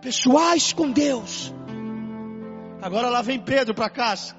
pessoais 0.00 0.72
com 0.72 0.90
Deus. 0.90 1.52
Agora 2.82 3.08
lá 3.10 3.20
vem 3.22 3.38
Pedro 3.38 3.74
para 3.74 3.90
casa, 3.90 4.34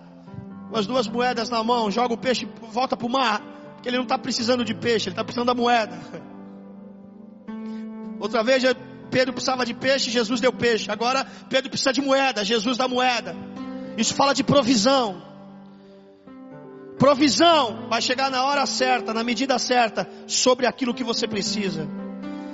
com 0.69 0.75
as 0.75 0.87
duas 0.87 1.07
moedas 1.07 1.49
na 1.49 1.63
mão, 1.63 1.91
joga 1.91 2.15
o 2.15 2.17
peixe, 2.17 2.49
volta 2.71 2.97
para 2.97 3.05
o 3.05 3.09
mar, 3.09 3.39
porque 3.75 3.87
ele 3.87 3.97
não 3.97 4.03
está 4.03 4.17
precisando 4.17 4.65
de 4.65 4.73
peixe, 4.73 5.09
ele 5.09 5.13
está 5.13 5.23
precisando 5.23 5.45
da 5.47 5.53
moeda. 5.53 5.97
Outra 8.19 8.43
vez 8.43 8.63
Pedro 9.11 9.33
precisava 9.33 9.65
de 9.65 9.73
peixe, 9.73 10.09
Jesus 10.09 10.39
deu 10.39 10.53
peixe. 10.53 10.89
Agora 10.89 11.27
Pedro 11.49 11.69
precisa 11.69 11.91
de 11.93 12.01
moeda, 12.01 12.43
Jesus 12.43 12.77
dá 12.77 12.87
moeda. 12.87 13.35
Isso 13.97 14.15
fala 14.15 14.33
de 14.33 14.43
provisão. 14.43 15.21
Provisão 16.97 17.87
vai 17.89 18.01
chegar 18.01 18.31
na 18.31 18.45
hora 18.45 18.65
certa, 18.65 19.13
na 19.13 19.23
medida 19.23 19.59
certa, 19.59 20.07
sobre 20.27 20.65
aquilo 20.65 20.93
que 20.93 21.03
você 21.03 21.27
precisa. 21.27 21.87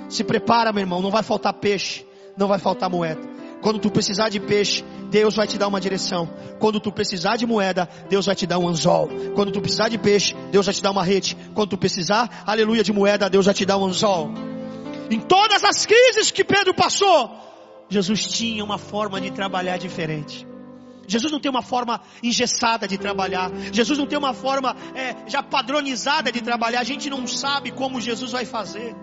Se 0.08 0.24
prepara, 0.24 0.72
meu 0.72 0.80
irmão, 0.80 1.00
não 1.00 1.10
vai 1.10 1.22
faltar 1.22 1.52
peixe, 1.52 2.04
não 2.36 2.48
vai 2.48 2.58
faltar 2.58 2.90
moeda. 2.90 3.20
Quando 3.60 3.78
tu 3.78 3.90
precisar 3.90 4.28
de 4.28 4.40
peixe, 4.40 4.84
Deus 5.10 5.36
vai 5.36 5.46
te 5.46 5.58
dar 5.58 5.68
uma 5.68 5.80
direção. 5.80 6.28
Quando 6.58 6.80
tu 6.80 6.90
precisar 6.90 7.36
de 7.36 7.46
moeda, 7.46 7.88
Deus 8.08 8.26
vai 8.26 8.34
te 8.34 8.46
dar 8.46 8.58
um 8.58 8.68
anzol. 8.68 9.08
Quando 9.34 9.52
tu 9.52 9.60
precisar 9.60 9.88
de 9.88 9.98
peixe, 9.98 10.34
Deus 10.50 10.66
vai 10.66 10.74
te 10.74 10.82
dar 10.82 10.92
uma 10.92 11.04
rede. 11.04 11.36
Quando 11.54 11.70
tu 11.70 11.78
precisar, 11.78 12.44
aleluia, 12.46 12.82
de 12.82 12.92
moeda, 12.92 13.28
Deus 13.28 13.46
vai 13.46 13.54
te 13.54 13.66
dar 13.66 13.76
um 13.76 13.86
anzol. 13.86 14.47
Em 15.10 15.20
todas 15.20 15.64
as 15.64 15.86
crises 15.86 16.30
que 16.30 16.44
Pedro 16.44 16.74
passou, 16.74 17.30
Jesus 17.88 18.26
tinha 18.28 18.62
uma 18.62 18.78
forma 18.78 19.20
de 19.20 19.30
trabalhar 19.30 19.78
diferente. 19.78 20.46
Jesus 21.06 21.32
não 21.32 21.40
tem 21.40 21.50
uma 21.50 21.62
forma 21.62 22.02
engessada 22.22 22.86
de 22.86 22.98
trabalhar. 22.98 23.50
Jesus 23.72 23.98
não 23.98 24.06
tem 24.06 24.18
uma 24.18 24.34
forma 24.34 24.76
é, 24.94 25.16
já 25.26 25.42
padronizada 25.42 26.30
de 26.30 26.42
trabalhar. 26.42 26.80
A 26.80 26.84
gente 26.84 27.08
não 27.08 27.26
sabe 27.26 27.70
como 27.70 27.98
Jesus 27.98 28.32
vai 28.32 28.44
fazer. 28.44 28.94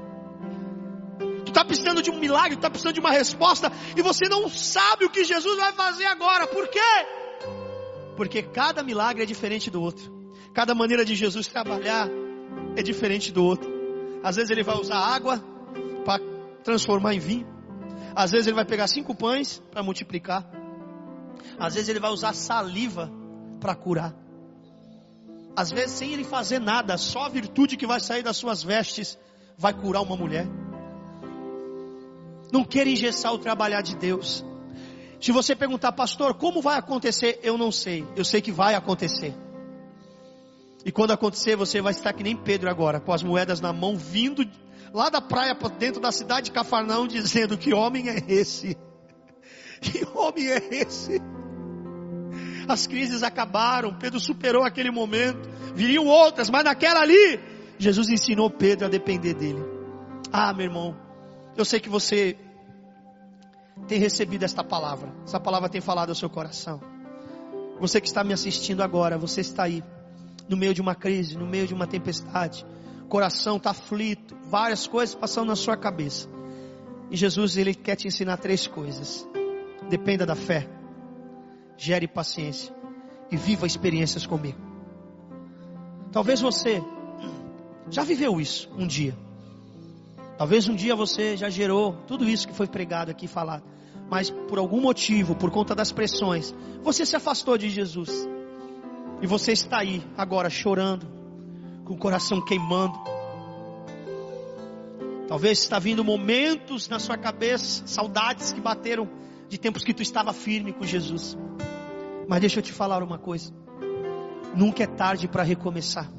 Tu 1.43 1.49
está 1.49 1.65
precisando 1.65 2.03
de 2.03 2.11
um 2.11 2.19
milagre, 2.19 2.51
tu 2.51 2.59
está 2.59 2.69
precisando 2.69 2.93
de 2.93 2.99
uma 2.99 3.11
resposta 3.11 3.71
e 3.95 4.01
você 4.03 4.29
não 4.29 4.47
sabe 4.47 5.05
o 5.05 5.09
que 5.09 5.23
Jesus 5.23 5.57
vai 5.57 5.73
fazer 5.73 6.05
agora. 6.05 6.45
Por 6.45 6.67
quê? 6.67 6.79
Porque 8.15 8.43
cada 8.43 8.83
milagre 8.83 9.23
é 9.23 9.25
diferente 9.25 9.71
do 9.71 9.81
outro. 9.81 10.13
Cada 10.53 10.75
maneira 10.75 11.03
de 11.03 11.15
Jesus 11.15 11.47
trabalhar 11.47 12.07
é 12.75 12.83
diferente 12.83 13.31
do 13.31 13.43
outro. 13.43 13.73
Às 14.23 14.35
vezes 14.35 14.51
ele 14.51 14.63
vai 14.63 14.77
usar 14.77 14.97
água, 14.97 15.43
transformar 16.65 17.13
em 17.13 17.19
vinho. 17.19 17.47
Às 18.15 18.31
vezes 18.31 18.47
ele 18.47 18.55
vai 18.55 18.65
pegar 18.65 18.87
cinco 18.87 19.13
pães 19.13 19.61
para 19.71 19.83
multiplicar. 19.83 20.43
Às 21.59 21.75
vezes 21.75 21.87
ele 21.87 21.99
vai 21.99 22.09
usar 22.09 22.33
saliva 22.33 23.09
para 23.61 23.75
curar. 23.75 24.13
Às 25.55 25.71
vezes 25.71 25.91
sem 25.91 26.11
ele 26.11 26.23
fazer 26.23 26.59
nada, 26.59 26.97
só 26.97 27.25
a 27.25 27.29
virtude 27.29 27.77
que 27.77 27.85
vai 27.85 27.99
sair 27.99 28.23
das 28.23 28.35
suas 28.35 28.63
vestes 28.63 29.17
vai 29.57 29.73
curar 29.73 30.01
uma 30.01 30.17
mulher. 30.17 30.47
Não 32.51 32.65
queira 32.65 32.89
engessar 32.89 33.31
o 33.31 33.37
trabalhar 33.37 33.81
de 33.81 33.95
Deus. 33.95 34.43
Se 35.21 35.31
você 35.31 35.55
perguntar, 35.55 35.91
pastor, 35.91 36.33
como 36.33 36.61
vai 36.61 36.77
acontecer? 36.77 37.39
Eu 37.43 37.57
não 37.57 37.71
sei. 37.71 38.05
Eu 38.15 38.25
sei 38.25 38.41
que 38.41 38.51
vai 38.51 38.73
acontecer. 38.75 39.33
E 40.83 40.91
quando 40.91 41.11
acontecer, 41.11 41.55
você 41.55 41.81
vai 41.81 41.91
estar 41.91 42.13
que 42.13 42.23
nem 42.23 42.35
Pedro 42.35 42.69
agora, 42.69 42.99
com 42.99 43.11
as 43.11 43.23
moedas 43.23 43.61
na 43.61 43.73
mão, 43.73 43.95
vindo 43.95 44.45
lá 44.95 45.09
da 45.09 45.19
praia 45.19 45.53
para 45.53 45.67
dentro 45.67 45.99
da 45.99 46.09
cidade 46.09 46.45
de 46.45 46.51
Cafarnaum, 46.51 47.05
dizendo: 47.07 47.57
Que 47.57 47.73
homem 47.73 48.09
é 48.09 48.23
esse? 48.27 48.77
Que 49.81 50.07
homem 50.15 50.47
é 50.47 50.61
esse? 50.71 51.21
As 52.67 52.87
crises 52.87 53.21
acabaram, 53.21 53.93
Pedro 53.93 54.19
superou 54.19 54.63
aquele 54.63 54.89
momento, 54.89 55.47
viriam 55.75 56.07
outras, 56.07 56.49
mas 56.49 56.63
naquela 56.63 57.01
ali, 57.01 57.39
Jesus 57.77 58.09
ensinou 58.09 58.49
Pedro 58.49 58.87
a 58.87 58.89
depender 58.89 59.35
dele. 59.35 59.61
Ah, 60.31 60.53
meu 60.53 60.65
irmão, 60.65 60.95
eu 61.55 61.65
sei 61.65 61.79
que 61.79 61.89
você 61.89 62.35
tem 63.87 63.99
recebido 63.99 64.43
esta 64.43 64.63
palavra, 64.63 65.13
essa 65.23 65.39
palavra 65.39 65.69
tem 65.69 65.81
falado 65.81 66.09
ao 66.09 66.15
seu 66.15 66.29
coração. 66.29 66.81
Você 67.79 68.01
que 68.01 68.07
está 68.07 68.23
me 68.23 68.33
assistindo 68.33 68.81
agora, 68.81 69.17
você 69.17 69.41
está 69.41 69.63
aí, 69.63 69.83
no 70.49 70.57
meio 70.57 70.73
de 70.73 70.81
uma 70.81 70.95
crise, 70.95 71.37
no 71.37 71.45
meio 71.45 71.67
de 71.67 71.73
uma 71.73 71.85
tempestade, 71.85 72.65
coração 73.05 73.57
está 73.57 73.71
aflito, 73.71 74.35
várias 74.49 74.87
coisas 74.87 75.15
passando 75.15 75.47
na 75.47 75.55
sua 75.55 75.77
cabeça. 75.77 76.29
E 77.09 77.15
Jesus, 77.15 77.57
ele 77.57 77.73
quer 77.73 77.95
te 77.95 78.07
ensinar 78.07 78.37
três 78.37 78.67
coisas. 78.67 79.27
Dependa 79.89 80.25
da 80.25 80.35
fé, 80.35 80.67
gere 81.77 82.07
paciência 82.07 82.73
e 83.31 83.37
viva 83.37 83.67
experiências 83.67 84.25
comigo. 84.25 84.59
Talvez 86.11 86.41
você 86.41 86.81
já 87.89 88.03
viveu 88.03 88.39
isso 88.39 88.69
um 88.77 88.87
dia. 88.87 89.15
Talvez 90.37 90.67
um 90.67 90.75
dia 90.75 90.95
você 90.95 91.37
já 91.37 91.49
gerou 91.49 91.93
tudo 92.07 92.27
isso 92.27 92.47
que 92.47 92.53
foi 92.53 92.67
pregado 92.67 93.11
aqui 93.11 93.27
falado. 93.27 93.63
Mas 94.09 94.29
por 94.29 94.57
algum 94.59 94.81
motivo, 94.81 95.35
por 95.35 95.49
conta 95.51 95.73
das 95.73 95.91
pressões, 95.91 96.53
você 96.81 97.05
se 97.05 97.15
afastou 97.15 97.57
de 97.57 97.69
Jesus. 97.69 98.27
E 99.21 99.27
você 99.27 99.53
está 99.53 99.79
aí 99.79 100.03
agora 100.17 100.49
chorando, 100.49 101.07
com 101.85 101.93
o 101.93 101.97
coração 101.97 102.41
queimando. 102.41 102.99
Talvez 105.27 105.59
está 105.59 105.79
vindo 105.79 106.03
momentos 106.03 106.89
na 106.89 106.99
sua 106.99 107.17
cabeça, 107.17 107.85
saudades 107.87 108.51
que 108.51 108.59
bateram 108.59 109.07
de 109.47 109.57
tempos 109.57 109.83
que 109.83 109.93
tu 109.93 110.01
estava 110.01 110.33
firme 110.33 110.73
com 110.73 110.83
Jesus. 110.83 111.37
Mas 112.27 112.41
deixa 112.41 112.59
eu 112.59 112.63
te 112.63 112.73
falar 112.73 113.01
uma 113.01 113.17
coisa. 113.17 113.53
Nunca 114.55 114.83
é 114.83 114.87
tarde 114.87 115.27
para 115.27 115.43
recomeçar. 115.43 116.11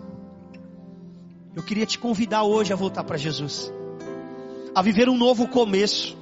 Eu 1.54 1.62
queria 1.62 1.86
te 1.86 1.98
convidar 1.98 2.42
hoje 2.42 2.72
a 2.72 2.76
voltar 2.76 3.02
para 3.04 3.16
Jesus. 3.16 3.72
A 4.74 4.82
viver 4.82 5.08
um 5.08 5.16
novo 5.16 5.48
começo. 5.48 6.16